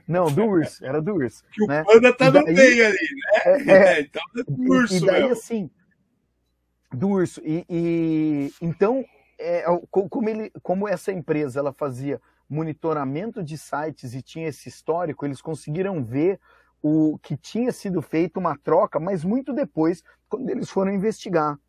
Não, 0.07 0.31
do 0.31 0.45
urso, 0.45 0.85
era 0.85 1.01
do 1.01 1.13
urso. 1.15 1.43
Que 1.51 1.65
né? 1.67 1.81
o 1.81 1.85
panda 1.85 2.13
tá 2.13 2.29
daí, 2.29 2.45
no 2.45 2.53
meio 2.53 2.87
ali, 2.87 2.97
né? 2.97 3.41
É, 3.45 3.71
é, 3.71 4.01
então 4.01 4.21
é 4.37 4.43
do 4.43 4.73
urso. 4.73 4.95
E 4.95 5.05
daí, 5.05 5.21
mesmo. 5.21 5.33
assim, 5.33 5.69
do 6.91 7.09
urso. 7.09 7.41
E, 7.43 7.65
e 7.69 8.53
então, 8.61 9.03
é, 9.39 9.65
como, 9.89 10.29
ele, 10.29 10.51
como 10.61 10.87
essa 10.87 11.11
empresa 11.11 11.59
ela 11.59 11.73
fazia 11.73 12.21
monitoramento 12.49 13.43
de 13.43 13.57
sites 13.57 14.13
e 14.13 14.21
tinha 14.21 14.47
esse 14.47 14.69
histórico, 14.69 15.25
eles 15.25 15.41
conseguiram 15.41 16.03
ver 16.03 16.39
o 16.87 17.17
que 17.17 17.35
tinha 17.35 17.71
sido 17.71 17.99
feito 17.99 18.37
uma 18.37 18.55
troca, 18.55 18.99
mas 18.99 19.23
muito 19.23 19.51
depois, 19.51 20.03
quando 20.29 20.47
eles 20.51 20.69
foram 20.69 20.93
investigar. 20.93 21.59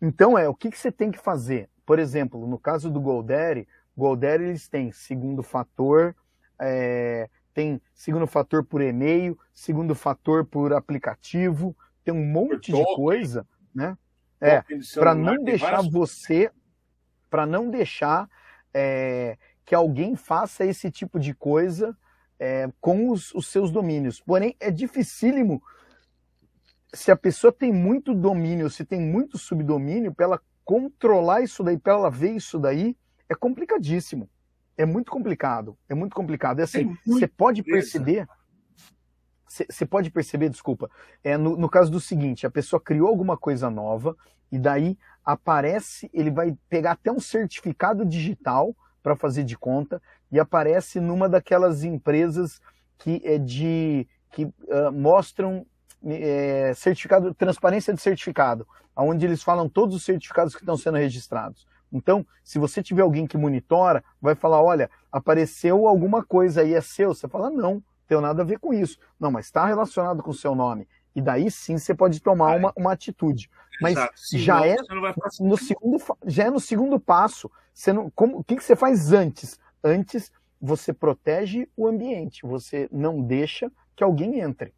Então 0.00 0.38
é, 0.38 0.48
o 0.48 0.54
que, 0.54 0.70
que 0.70 0.78
você 0.78 0.90
tem 0.90 1.10
que 1.10 1.18
fazer? 1.18 1.68
Por 1.84 1.98
exemplo, 1.98 2.46
no 2.46 2.58
caso 2.58 2.90
do 2.90 2.98
GoDaddy, 2.98 3.68
GoDaddy 3.94 4.44
eles 4.44 4.66
têm 4.68 4.90
segundo 4.90 5.42
fator, 5.42 6.16
é, 6.58 7.28
tem 7.52 7.78
segundo 7.94 8.26
fator 8.26 8.64
por 8.64 8.80
e-mail, 8.80 9.38
segundo 9.52 9.94
fator 9.94 10.46
por 10.46 10.72
aplicativo, 10.72 11.76
tem 12.02 12.14
um 12.14 12.24
monte 12.24 12.72
de 12.72 12.84
coisa, 12.96 13.46
né? 13.74 13.98
É, 14.40 14.64
para 14.94 15.14
não 15.14 15.44
deixar 15.44 15.82
você, 15.82 16.50
para 17.28 17.44
não 17.44 17.68
deixar 17.68 18.30
é, 18.72 19.36
que 19.62 19.74
alguém 19.74 20.16
faça 20.16 20.64
esse 20.64 20.90
tipo 20.90 21.20
de 21.20 21.34
coisa 21.34 21.94
é, 22.42 22.68
com 22.80 23.08
os, 23.08 23.32
os, 23.36 23.46
seus 23.46 23.70
domínios. 23.70 24.20
Porém, 24.20 24.56
é 24.58 24.68
dificílimo 24.68 25.62
se 26.92 27.12
a 27.12 27.16
pessoa 27.16 27.52
tem 27.52 27.72
muito 27.72 28.12
domínio, 28.12 28.68
se 28.68 28.84
tem 28.84 29.00
muito 29.00 29.38
subdomínio, 29.38 30.12
para 30.12 30.26
ela 30.26 30.42
controlar 30.64 31.42
isso 31.42 31.62
daí, 31.62 31.78
para 31.78 31.92
ela 31.92 32.10
ver 32.10 32.32
isso 32.32 32.58
daí, 32.58 32.96
é 33.28 33.34
complicadíssimo. 33.36 34.28
É 34.76 34.84
muito 34.84 35.12
complicado. 35.12 35.78
É 35.88 35.94
muito 35.94 36.16
complicado. 36.16 36.58
É 36.58 36.64
assim, 36.64 36.96
você 37.06 37.28
pode 37.28 37.62
perceber. 37.62 38.26
Você 39.46 39.86
pode 39.86 40.10
perceber, 40.10 40.48
desculpa, 40.48 40.90
é 41.22 41.36
no, 41.36 41.56
no 41.56 41.68
caso 41.68 41.92
do 41.92 42.00
seguinte: 42.00 42.44
a 42.44 42.50
pessoa 42.50 42.80
criou 42.80 43.06
alguma 43.06 43.36
coisa 43.36 43.70
nova 43.70 44.16
e 44.50 44.58
daí 44.58 44.98
aparece, 45.24 46.10
ele 46.12 46.30
vai 46.30 46.56
pegar 46.68 46.92
até 46.92 47.12
um 47.12 47.20
certificado 47.20 48.04
digital 48.04 48.74
para 49.00 49.14
fazer 49.14 49.44
de 49.44 49.56
conta 49.56 50.02
e 50.32 50.40
aparece 50.40 50.98
numa 50.98 51.28
daquelas 51.28 51.84
empresas 51.84 52.60
que 52.98 53.20
é 53.24 53.38
de 53.38 54.08
que 54.30 54.46
uh, 54.46 54.90
mostram 54.90 55.66
é, 56.04 56.72
certificado, 56.74 57.34
transparência 57.34 57.92
de 57.92 58.00
certificado, 58.00 58.66
onde 58.96 59.26
eles 59.26 59.42
falam 59.42 59.68
todos 59.68 59.94
os 59.94 60.04
certificados 60.04 60.54
que 60.54 60.62
estão 60.62 60.76
sendo 60.76 60.96
registrados. 60.96 61.66
Então, 61.92 62.26
se 62.42 62.58
você 62.58 62.82
tiver 62.82 63.02
alguém 63.02 63.26
que 63.26 63.36
monitora, 63.36 64.02
vai 64.20 64.34
falar, 64.34 64.62
olha, 64.62 64.90
apareceu 65.10 65.86
alguma 65.86 66.24
coisa 66.24 66.62
aí, 66.62 66.72
é 66.72 66.80
seu. 66.80 67.14
Você 67.14 67.28
fala, 67.28 67.50
não, 67.50 67.82
tem 68.08 68.18
nada 68.20 68.42
a 68.42 68.44
ver 68.44 68.58
com 68.58 68.72
isso. 68.72 68.98
Não, 69.20 69.30
mas 69.30 69.46
está 69.46 69.66
relacionado 69.66 70.22
com 70.22 70.30
o 70.30 70.34
seu 70.34 70.54
nome. 70.54 70.88
E 71.14 71.20
daí 71.20 71.50
sim 71.50 71.76
você 71.76 71.94
pode 71.94 72.20
tomar 72.20 72.56
uma, 72.56 72.72
uma 72.74 72.92
atitude. 72.92 73.50
Mas 73.80 73.98
já 74.32 74.66
é 74.66 74.76
no 75.40 75.58
segundo 75.58 75.98
já 76.26 76.44
é 76.44 76.50
no 76.50 76.60
segundo 76.60 76.98
passo. 76.98 77.50
Você 77.74 77.92
não, 77.92 78.10
como, 78.10 78.38
o 78.38 78.44
que, 78.44 78.56
que 78.56 78.64
você 78.64 78.74
faz 78.74 79.12
antes? 79.12 79.58
Antes 79.82 80.30
você 80.60 80.92
protege 80.92 81.68
o 81.76 81.86
ambiente, 81.86 82.42
você 82.42 82.88
não 82.92 83.20
deixa 83.20 83.70
que 83.96 84.04
alguém 84.04 84.40
entre. 84.40 84.72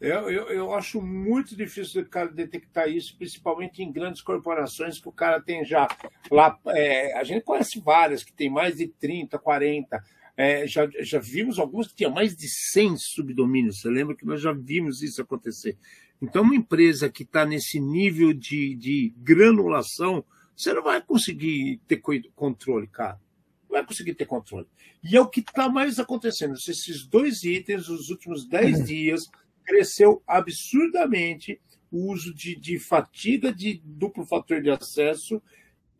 Eu, 0.00 0.30
eu, 0.30 0.48
eu, 0.48 0.72
acho 0.72 1.02
muito 1.02 1.54
difícil 1.54 2.00
o 2.00 2.06
cara 2.06 2.32
detectar 2.32 2.88
isso, 2.88 3.14
principalmente 3.18 3.82
em 3.82 3.92
grandes 3.92 4.22
corporações 4.22 4.98
que 4.98 5.06
o 5.06 5.12
cara 5.12 5.42
tem 5.42 5.62
já 5.62 5.86
lá. 6.30 6.58
É, 6.68 7.18
a 7.18 7.22
gente 7.22 7.44
conhece 7.44 7.78
várias 7.80 8.24
que 8.24 8.32
tem 8.32 8.48
mais 8.48 8.78
de 8.78 8.88
30, 8.88 9.38
40. 9.38 10.02
É, 10.38 10.66
já, 10.66 10.88
já 11.00 11.18
vimos 11.18 11.58
alguns 11.58 11.88
que 11.88 11.96
tinham 11.96 12.10
mais 12.10 12.34
de 12.34 12.48
100 12.48 12.96
subdomínios. 12.96 13.82
Você 13.82 13.90
lembra 13.90 14.16
que 14.16 14.24
nós 14.24 14.40
já 14.40 14.52
vimos 14.52 15.02
isso 15.02 15.20
acontecer? 15.20 15.76
Então, 16.22 16.42
uma 16.42 16.56
empresa 16.56 17.10
que 17.10 17.22
está 17.22 17.44
nesse 17.44 17.78
nível 17.78 18.32
de, 18.32 18.74
de 18.76 19.14
granulação, 19.18 20.24
você 20.60 20.74
não 20.74 20.82
vai 20.82 21.00
conseguir 21.00 21.80
ter 21.88 22.02
controle, 22.34 22.86
cara. 22.86 23.18
Não 23.62 23.70
vai 23.70 23.86
conseguir 23.86 24.14
ter 24.14 24.26
controle. 24.26 24.66
E 25.02 25.16
é 25.16 25.20
o 25.20 25.26
que 25.26 25.40
está 25.40 25.70
mais 25.70 25.98
acontecendo. 25.98 26.54
Esses 26.54 27.06
dois 27.06 27.42
itens, 27.44 27.88
os 27.88 28.10
últimos 28.10 28.46
10 28.46 28.78
uhum. 28.78 28.84
dias, 28.84 29.22
cresceu 29.64 30.22
absurdamente 30.26 31.58
o 31.90 32.12
uso 32.12 32.34
de, 32.34 32.54
de 32.56 32.78
fatiga 32.78 33.50
de 33.50 33.80
duplo 33.82 34.26
fator 34.26 34.60
de 34.60 34.70
acesso 34.70 35.42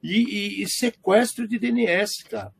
e, 0.02 0.18
e, 0.18 0.62
e, 0.62 0.68
sequestro 0.68 1.48
de 1.48 1.58
DNS, 1.58 2.24
cara. 2.24 2.52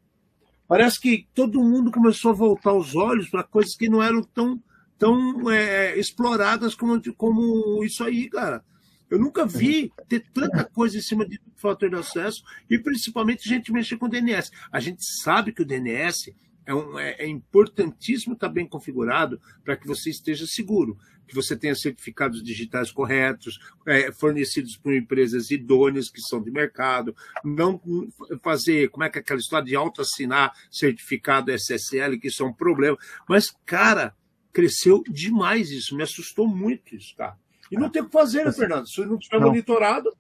Parece 0.67 0.99
que 0.99 1.29
todo 1.35 1.63
mundo 1.63 1.91
começou 1.91 2.31
a 2.31 2.35
voltar 2.35 2.73
os 2.73 2.97
olhos 2.97 3.29
para 3.29 3.45
coisas 3.45 3.77
que 3.77 3.91
não 3.91 4.03
eram 4.03 4.23
tão, 4.23 4.63
tão 4.99 5.51
é, 5.51 5.99
exploradas 5.99 6.75
como, 6.75 6.99
como 7.15 7.85
isso 7.85 8.03
aí, 8.03 8.29
cara. 8.31 8.65
Eu 9.11 9.19
nunca 9.19 9.45
vi 9.45 9.93
ter 10.09 10.25
tanta 10.33 10.65
coisa 10.65 10.97
em 10.97 11.03
cima 11.03 11.27
de 11.27 11.41
fator 11.57 11.91
de 11.91 11.97
acesso 11.97 12.45
e 12.71 12.79
principalmente 12.79 13.49
gente 13.49 13.73
mexer 13.73 13.97
com 13.97 14.09
DNS. 14.09 14.53
A 14.71 14.79
gente 14.79 15.05
sabe 15.05 15.53
que 15.53 15.63
o 15.63 15.67
DNS 15.67 16.33
é, 16.65 16.75
um, 16.75 16.99
é, 16.99 17.17
é 17.19 17.27
importantíssimo 17.27 18.35
estar 18.35 18.49
bem 18.49 18.67
configurado 18.67 19.41
para 19.65 19.77
que 19.77 19.87
você 19.89 20.11
esteja 20.11 20.47
seguro, 20.47 20.97
que 21.27 21.35
você 21.35 21.57
tenha 21.57 21.75
certificados 21.75 22.43
digitais 22.43 22.93
corretos, 22.93 23.59
é, 23.87 24.13
fornecidos 24.13 24.77
por 24.77 24.95
empresas 24.95 25.51
idôneas 25.51 26.09
que 26.09 26.21
são 26.21 26.41
de 26.41 26.51
mercado, 26.51 27.15
não 27.45 27.81
fazer, 28.43 28.91
como 28.91 29.05
é 29.05 29.11
que 29.11 29.19
é 29.19 29.21
aquela 29.21 29.41
história 29.41 29.67
de 29.67 29.75
auto-assinar 29.75 30.53
certificado 30.71 31.51
SSL, 31.51 32.19
que 32.21 32.29
isso 32.29 32.45
é 32.45 32.47
um 32.47 32.53
problema. 32.53 32.97
Mas, 33.29 33.53
cara, 33.67 34.15
cresceu 34.53 35.03
demais 35.09 35.71
isso, 35.71 35.97
me 35.97 36.03
assustou 36.05 36.47
muito 36.47 36.95
isso, 36.95 37.15
cara. 37.17 37.37
E 37.71 37.77
não 37.77 37.89
tem 37.89 38.03
o 38.03 38.07
que 38.07 38.13
fazer, 38.13 38.45
né, 38.45 38.53
Fernando? 38.53 38.87
Se 38.87 39.05
não 39.05 39.19
tiver 39.19 39.41
não. 39.41 39.49
monitorado. 39.49 40.13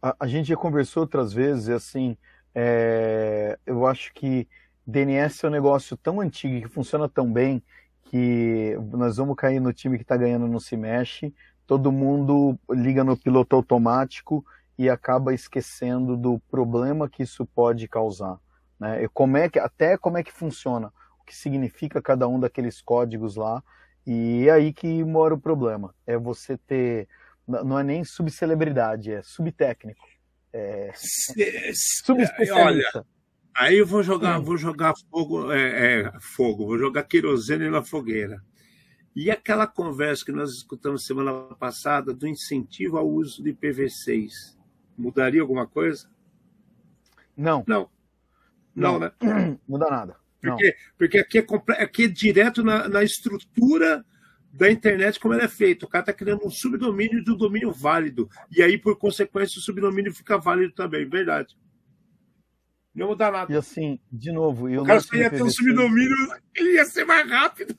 A, 0.00 0.14
a, 0.20 0.26
gente 0.26 0.48
já 0.48 0.56
conversou 0.56 1.02
outras 1.02 1.32
vezes, 1.32 1.68
assim, 1.68 2.16
é, 2.54 3.58
eu 3.66 3.86
acho 3.86 4.12
que 4.12 4.46
DNS 4.86 5.44
é 5.44 5.48
um 5.48 5.52
negócio 5.52 5.96
tão 5.96 6.20
antigo 6.20 6.66
que 6.66 6.72
funciona 6.72 7.08
tão 7.08 7.32
bem 7.32 7.62
que 8.04 8.76
nós 8.92 9.16
vamos 9.16 9.36
cair 9.36 9.60
no 9.60 9.72
time 9.72 9.96
que 9.96 10.04
está 10.04 10.16
ganhando 10.16 10.46
não 10.46 10.60
se 10.60 10.76
mexe, 10.76 11.34
todo 11.66 11.90
mundo 11.90 12.58
liga 12.70 13.02
no 13.02 13.16
piloto 13.16 13.56
automático 13.56 14.44
e 14.78 14.90
acaba 14.90 15.32
esquecendo 15.32 16.16
do 16.16 16.38
problema 16.50 17.08
que 17.08 17.22
isso 17.22 17.46
pode 17.46 17.88
causar. 17.88 18.38
Né? 18.78 19.04
E 19.04 19.08
como 19.08 19.36
é 19.36 19.48
que, 19.48 19.58
até 19.58 19.96
como 19.96 20.18
é 20.18 20.22
que 20.22 20.32
funciona, 20.32 20.92
o 21.20 21.24
que 21.24 21.34
significa 21.34 22.02
cada 22.02 22.28
um 22.28 22.38
daqueles 22.38 22.82
códigos 22.82 23.36
lá, 23.36 23.62
e 24.06 24.48
é 24.48 24.52
aí 24.52 24.72
que 24.72 25.04
mora 25.04 25.34
o 25.34 25.40
problema. 25.40 25.94
É 26.06 26.16
você 26.16 26.56
ter, 26.56 27.08
não 27.46 27.78
é 27.78 27.82
nem 27.82 28.04
subcelebridade, 28.04 29.12
é 29.12 29.22
subtécnico. 29.22 30.06
É, 30.52 30.92
subespecialista. 30.94 32.98
Olha, 32.98 33.06
Aí 33.54 33.76
eu 33.76 33.86
vou 33.86 34.02
jogar, 34.02 34.40
hum. 34.40 34.44
vou 34.44 34.56
jogar 34.56 34.94
fogo, 35.10 35.52
é, 35.52 36.00
é, 36.00 36.12
fogo, 36.20 36.66
vou 36.66 36.78
jogar 36.78 37.04
querosene 37.04 37.68
na 37.68 37.82
fogueira. 37.82 38.42
E 39.14 39.30
aquela 39.30 39.66
conversa 39.66 40.24
que 40.24 40.32
nós 40.32 40.52
escutamos 40.52 41.04
semana 41.04 41.32
passada 41.56 42.14
do 42.14 42.26
incentivo 42.26 42.96
ao 42.96 43.06
uso 43.06 43.42
de 43.42 43.52
PV6, 43.52 44.56
mudaria 44.96 45.42
alguma 45.42 45.66
coisa? 45.66 46.08
Não. 47.36 47.62
Não. 47.66 47.90
Não, 48.74 48.92
não 48.92 49.00
né? 49.00 49.12
Muda 49.68 49.90
nada. 49.90 50.16
Porque, 50.42 50.76
porque 50.98 51.18
aqui, 51.18 51.38
é, 51.38 51.82
aqui 51.82 52.04
é 52.04 52.08
direto 52.08 52.64
na, 52.64 52.88
na 52.88 53.04
estrutura 53.04 54.04
da 54.52 54.70
internet 54.70 55.20
como 55.20 55.32
ela 55.32 55.44
é 55.44 55.48
feita. 55.48 55.86
O 55.86 55.88
cara 55.88 56.02
está 56.02 56.12
criando 56.12 56.44
um 56.44 56.50
subdomínio 56.50 57.24
do 57.24 57.36
domínio 57.36 57.72
válido. 57.72 58.28
E 58.50 58.60
aí, 58.62 58.76
por 58.76 58.98
consequência, 58.98 59.58
o 59.58 59.62
subdomínio 59.62 60.12
fica 60.12 60.36
válido 60.36 60.72
também. 60.74 61.08
Verdade. 61.08 61.56
Não 62.94 63.08
mudar 63.08 63.30
nada. 63.30 63.52
E 63.52 63.56
assim, 63.56 64.00
de 64.10 64.32
novo. 64.32 64.68
o 64.68 64.84
cara 64.84 65.00
só 65.00 65.14
ia 65.14 65.30
ter 65.30 65.42
um 65.42 65.48
subdomínio, 65.48 66.16
ele 66.54 66.74
ia 66.74 66.84
ser 66.84 67.04
mais 67.04 67.28
rápido. 67.28 67.74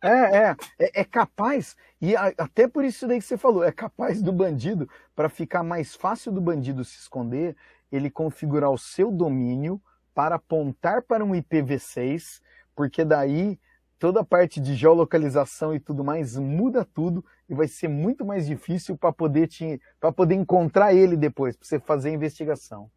É, 0.00 0.08
é, 0.10 0.56
é, 0.78 1.00
é, 1.00 1.04
capaz, 1.04 1.76
e 2.00 2.14
a, 2.14 2.32
até 2.38 2.68
por 2.68 2.84
isso 2.84 3.08
daí 3.08 3.18
que 3.18 3.24
você 3.24 3.36
falou, 3.36 3.64
é 3.64 3.72
capaz 3.72 4.22
do 4.22 4.32
bandido, 4.32 4.88
para 5.14 5.28
ficar 5.28 5.64
mais 5.64 5.96
fácil 5.96 6.30
do 6.30 6.40
bandido 6.40 6.84
se 6.84 7.00
esconder, 7.00 7.56
ele 7.90 8.08
configurar 8.08 8.70
o 8.70 8.78
seu 8.78 9.10
domínio 9.10 9.82
para 10.18 10.34
apontar 10.34 11.02
para 11.02 11.24
um 11.24 11.30
IPv6, 11.30 12.40
porque 12.74 13.04
daí 13.04 13.56
toda 14.00 14.22
a 14.22 14.24
parte 14.24 14.58
de 14.58 14.74
geolocalização 14.74 15.72
e 15.72 15.78
tudo 15.78 16.02
mais 16.02 16.36
muda 16.36 16.84
tudo 16.84 17.24
e 17.48 17.54
vai 17.54 17.68
ser 17.68 17.86
muito 17.86 18.24
mais 18.24 18.44
difícil 18.44 18.98
para 18.98 19.12
poder 19.12 19.46
te, 19.46 19.80
para 20.00 20.10
poder 20.10 20.34
encontrar 20.34 20.92
ele 20.92 21.16
depois, 21.16 21.56
para 21.56 21.64
você 21.64 21.78
fazer 21.78 22.08
a 22.08 22.14
investigação. 22.14 22.90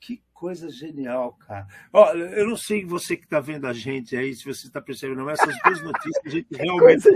Que 0.00 0.20
coisa 0.34 0.68
genial, 0.68 1.34
cara. 1.34 1.68
Ó, 1.92 2.12
eu 2.12 2.48
não 2.48 2.56
sei 2.56 2.84
você 2.84 3.16
que 3.16 3.22
está 3.22 3.38
vendo 3.38 3.68
a 3.68 3.72
gente 3.72 4.16
aí, 4.16 4.34
se 4.34 4.44
você 4.44 4.66
está 4.66 4.80
percebendo, 4.80 5.24
mas 5.24 5.38
essas 5.38 5.56
duas 5.62 5.78
notícias 5.86 6.26
a 6.26 6.28
gente 6.28 6.48
realmente 6.56 7.08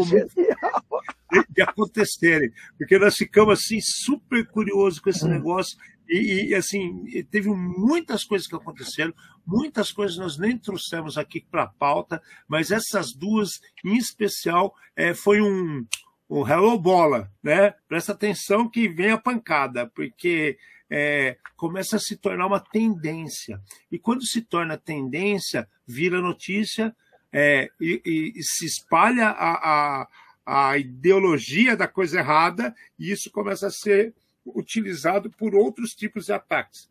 de 1.50 1.62
acontecerem, 1.62 2.52
porque 2.78 2.96
nós 2.96 3.16
ficamos 3.16 3.58
assim 3.58 3.80
super 3.80 4.46
curiosos 4.46 5.00
com 5.00 5.10
esse 5.10 5.24
hum. 5.24 5.30
negócio 5.30 5.76
e, 6.08 6.48
e, 6.48 6.54
assim, 6.54 7.04
teve 7.30 7.48
muitas 7.48 8.24
coisas 8.24 8.46
que 8.46 8.54
aconteceram, 8.54 9.12
muitas 9.46 9.90
coisas 9.90 10.16
nós 10.16 10.38
nem 10.38 10.56
trouxemos 10.56 11.18
aqui 11.18 11.40
para 11.40 11.64
a 11.64 11.68
pauta, 11.68 12.22
mas 12.48 12.70
essas 12.70 13.12
duas, 13.12 13.60
em 13.84 13.96
especial, 13.96 14.74
é, 14.94 15.14
foi 15.14 15.40
um, 15.40 15.84
um 16.28 16.46
hello 16.46 16.78
bola, 16.78 17.30
né? 17.42 17.74
Presta 17.88 18.12
atenção 18.12 18.68
que 18.68 18.88
vem 18.88 19.10
a 19.10 19.18
pancada, 19.18 19.90
porque 19.94 20.58
é, 20.90 21.36
começa 21.56 21.96
a 21.96 22.00
se 22.00 22.16
tornar 22.16 22.46
uma 22.46 22.60
tendência. 22.60 23.60
E 23.90 23.98
quando 23.98 24.24
se 24.24 24.42
torna 24.42 24.76
tendência, 24.76 25.68
vira 25.86 26.20
notícia 26.20 26.94
é, 27.32 27.68
e, 27.80 28.32
e, 28.36 28.42
se 28.42 28.66
espalha 28.66 29.28
a, 29.28 30.02
a, 30.04 30.70
a 30.70 30.78
ideologia 30.78 31.76
da 31.76 31.88
coisa 31.88 32.18
errada, 32.20 32.74
e 32.98 33.10
isso 33.10 33.30
começa 33.30 33.66
a 33.66 33.70
ser 33.70 34.14
utilizado 34.54 35.30
por 35.30 35.54
outros 35.54 35.94
tipos 35.94 36.26
de 36.26 36.32
ataques. 36.32 36.90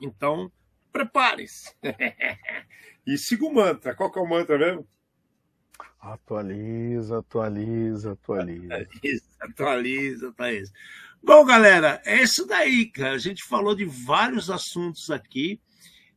Então, 0.00 0.50
prepare-se. 0.92 1.74
e 3.06 3.18
siga 3.18 3.44
o 3.44 3.52
mantra. 3.52 3.94
Qual 3.94 4.10
que 4.10 4.18
é 4.18 4.22
o 4.22 4.28
mantra 4.28 4.58
mesmo? 4.58 4.86
Atualiza, 6.00 7.18
atualiza, 7.18 8.12
atualiza. 8.12 8.74
Atualiza, 8.74 9.24
atualiza, 9.40 10.28
atualiza. 10.28 10.72
Bom, 11.22 11.44
galera, 11.44 12.00
é 12.04 12.22
isso 12.22 12.46
daí, 12.46 12.86
cara. 12.86 13.14
A 13.14 13.18
gente 13.18 13.42
falou 13.42 13.74
de 13.74 13.84
vários 13.84 14.50
assuntos 14.50 15.10
aqui. 15.10 15.60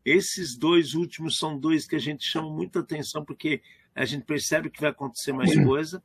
Esses 0.06 0.56
dois 0.56 0.94
últimos 0.94 1.38
são 1.38 1.58
dois 1.58 1.88
que 1.88 1.96
a 1.96 2.00
gente 2.00 2.24
chama 2.24 2.50
muita 2.50 2.80
atenção, 2.80 3.26
porque 3.26 3.62
a 3.96 4.06
gente 4.06 4.24
percebe 4.24 4.70
que 4.70 4.82
vai 4.82 4.92
acontecer 4.92 5.34
mais 5.34 5.52
coisa. 5.66 6.04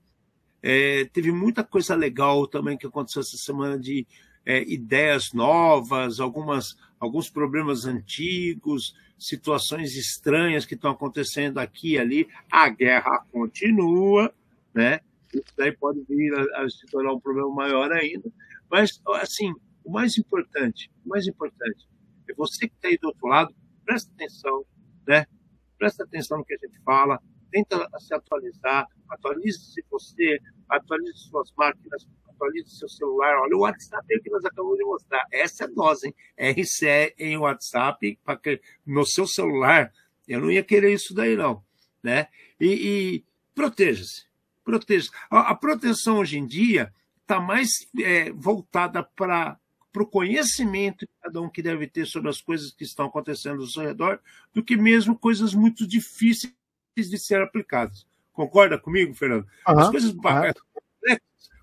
É, 0.63 1.05
teve 1.13 1.31
muita 1.31 1.63
coisa 1.63 1.95
legal 1.95 2.47
também 2.47 2.77
que 2.77 2.87
aconteceu 2.87 3.21
essa 3.21 3.37
semana 3.37 3.79
de 3.79 4.07
é, 4.47 4.63
ideias 4.63 5.33
novas, 5.33 6.21
algumas, 6.21 6.77
alguns 7.01 7.29
problemas 7.29 7.85
antigos, 7.85 8.95
situações 9.19 9.97
estranhas 9.97 10.65
que 10.65 10.75
estão 10.75 10.93
acontecendo 10.93 11.59
aqui 11.59 11.95
e 11.95 11.99
ali. 11.99 12.29
A 12.51 12.69
guerra 12.69 13.27
continua, 13.33 14.33
né? 14.73 15.01
Isso 15.35 15.53
daí 15.57 15.73
pode 15.73 16.01
vir 16.09 16.33
a, 16.33 16.63
a 16.63 16.71
se 16.71 16.87
tornar 16.87 17.13
um 17.13 17.21
problema 17.21 17.51
maior 17.53 17.91
ainda. 17.91 18.31
Mas, 18.71 19.01
assim, 19.17 19.53
o 19.85 19.91
mais 19.91 20.17
importante, 20.17 20.91
o 21.05 21.09
mais 21.09 21.27
importante, 21.27 21.89
é 22.31 22.35
você 22.35 22.69
que 22.69 22.75
está 22.75 22.89
aí 22.89 22.99
do 22.99 23.09
outro 23.09 23.27
lado, 23.27 23.55
presta 23.85 24.11
atenção, 24.13 24.65
né? 25.07 25.27
Presta 25.77 26.05
atenção 26.05 26.39
no 26.39 26.45
que 26.45 26.55
a 26.55 26.59
gente 26.59 26.81
fala, 26.85 27.21
tenta 27.51 27.89
se 27.99 28.15
atualizar, 28.15 28.87
atualize-se 29.09 29.85
você, 29.91 30.39
atualize 30.69 31.19
suas 31.19 31.53
máquinas, 31.57 32.07
atualize 32.37 32.71
seu 32.71 32.89
celular. 32.89 33.39
Olha 33.41 33.57
o 33.57 33.61
WhatsApp 33.61 34.07
aí 34.13 34.21
que 34.21 34.31
nós 34.31 34.45
acabamos 34.45 34.77
de 34.77 34.85
mostrar. 34.85 35.25
Essa 35.33 35.65
é 35.65 35.69
dose, 35.69 36.07
hein? 36.07 36.15
RCE 36.55 37.15
em 37.19 37.37
WhatsApp, 37.37 38.19
que, 38.43 38.61
no 38.85 39.05
seu 39.05 39.27
celular. 39.27 39.93
Eu 40.29 40.41
não 40.41 40.51
ia 40.51 40.63
querer 40.63 40.93
isso 40.93 41.15
daí, 41.15 41.37
não. 41.37 41.63
Né? 42.03 42.29
E, 42.61 42.67
e 42.67 43.25
proteja-se. 43.55 44.27
Proteja. 44.65 45.11
A, 45.31 45.51
a, 45.51 45.55
proteção 45.55 46.19
hoje 46.19 46.39
em 46.39 46.47
dia 46.47 46.93
está 47.23 47.41
mais 47.41 47.89
é, 47.99 48.31
voltada 48.33 49.03
para 49.03 49.59
para 49.93 50.03
o 50.03 50.07
conhecimento 50.07 51.07
que 51.07 51.13
cada 51.23 51.41
um 51.41 51.49
que 51.49 51.63
deve 51.63 51.87
ter 51.87 52.07
sobre 52.07 52.29
as 52.29 52.39
coisas 52.39 52.71
que 52.71 52.85
estão 52.85 53.07
acontecendo 53.07 53.63
ao 53.63 53.67
seu 53.67 53.83
redor, 53.83 54.21
do 54.53 54.63
que 54.63 54.77
mesmo 54.77 55.19
coisas 55.19 55.55
muito 55.55 55.87
difíceis 55.87 56.53
de 56.95 57.19
ser 57.19 57.41
aplicadas. 57.41 58.07
Concorda 58.31 58.79
comigo, 58.79 59.15
Fernando? 59.15 59.47
Uhum, 59.67 59.79
as 59.79 59.89
coisas 59.89 60.11
uhum 60.11 60.21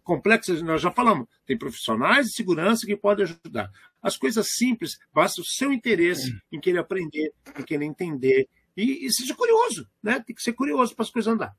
complexas, 0.04 0.62
nós 0.62 0.82
já 0.82 0.92
falamos, 0.92 1.28
tem 1.46 1.58
profissionais 1.58 2.28
de 2.28 2.34
segurança 2.34 2.86
que 2.86 2.96
podem 2.96 3.26
ajudar. 3.26 3.72
As 4.02 4.18
coisas 4.18 4.50
simples, 4.52 5.00
basta 5.14 5.42
o 5.42 5.46
seu 5.46 5.72
interesse 5.72 6.38
em 6.52 6.60
querer 6.60 6.80
aprender, 6.80 7.34
em 7.58 7.64
querer 7.64 7.86
entender. 7.86 8.48
E, 8.76 9.06
e 9.06 9.12
seja 9.12 9.34
curioso, 9.34 9.88
né? 10.02 10.20
Tem 10.20 10.36
que 10.36 10.44
ser 10.44 10.54
curioso 10.54 10.96
para 10.96 11.04
as 11.04 11.10
coisas 11.10 11.34
andar. 11.34 11.56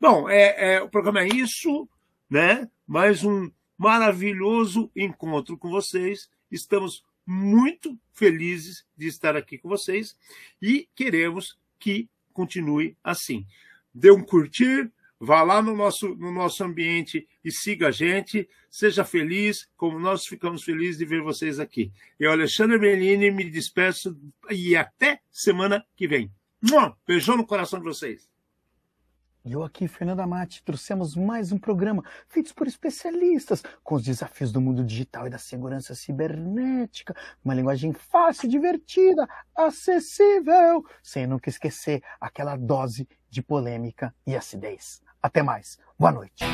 Bom, 0.00 0.28
é, 0.28 0.74
é, 0.74 0.82
o 0.82 0.88
programa 0.88 1.20
é 1.20 1.28
isso, 1.28 1.88
né? 2.28 2.68
Mais 2.86 3.22
um 3.22 3.50
maravilhoso 3.78 4.90
encontro 4.96 5.56
com 5.56 5.70
vocês. 5.70 6.28
Estamos 6.50 7.04
muito 7.26 7.98
felizes 8.12 8.84
de 8.96 9.06
estar 9.06 9.36
aqui 9.36 9.56
com 9.56 9.68
vocês 9.68 10.16
e 10.60 10.88
queremos 10.94 11.58
que 11.78 12.08
continue 12.32 12.96
assim. 13.02 13.46
Dê 13.94 14.10
um 14.10 14.22
curtir, 14.22 14.90
Vá 15.20 15.42
lá 15.42 15.62
no 15.62 15.74
nosso, 15.76 16.14
no 16.16 16.32
nosso 16.32 16.62
ambiente 16.64 17.26
e 17.44 17.50
siga 17.50 17.88
a 17.88 17.90
gente. 17.90 18.48
Seja 18.70 19.04
feliz, 19.04 19.68
como 19.76 19.98
nós 19.98 20.26
ficamos 20.26 20.62
felizes 20.62 20.98
de 20.98 21.04
ver 21.04 21.22
vocês 21.22 21.60
aqui. 21.60 21.92
Eu, 22.18 22.32
Alexandre 22.32 22.78
Bellini, 22.78 23.30
me 23.30 23.48
despeço 23.48 24.18
e 24.50 24.76
até 24.76 25.20
semana 25.30 25.84
que 25.96 26.06
vem. 26.06 26.30
Beijão 27.06 27.36
no 27.36 27.46
coração 27.46 27.78
de 27.78 27.84
vocês. 27.84 28.28
E 29.46 29.52
eu 29.52 29.62
aqui, 29.62 29.86
Fernanda 29.86 30.26
Mate, 30.26 30.64
trouxemos 30.64 31.14
mais 31.14 31.52
um 31.52 31.58
programa 31.58 32.02
feito 32.28 32.54
por 32.54 32.66
especialistas 32.66 33.62
com 33.82 33.96
os 33.96 34.02
desafios 34.02 34.50
do 34.50 34.58
mundo 34.58 34.82
digital 34.82 35.26
e 35.26 35.30
da 35.30 35.36
segurança 35.36 35.94
cibernética. 35.94 37.14
Uma 37.44 37.52
linguagem 37.52 37.92
fácil, 37.92 38.48
divertida, 38.48 39.28
acessível, 39.54 40.82
sem 41.02 41.26
nunca 41.26 41.50
esquecer 41.50 42.02
aquela 42.18 42.56
dose 42.56 43.06
de 43.34 43.42
polêmica 43.42 44.14
e 44.24 44.36
acidez. 44.36 45.02
Até 45.20 45.42
mais. 45.42 45.78
Boa 45.98 46.12
noite. 46.12 46.44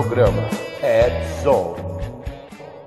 Programa 0.00 0.48
Ed 0.80 1.12
Zone. 1.42 1.69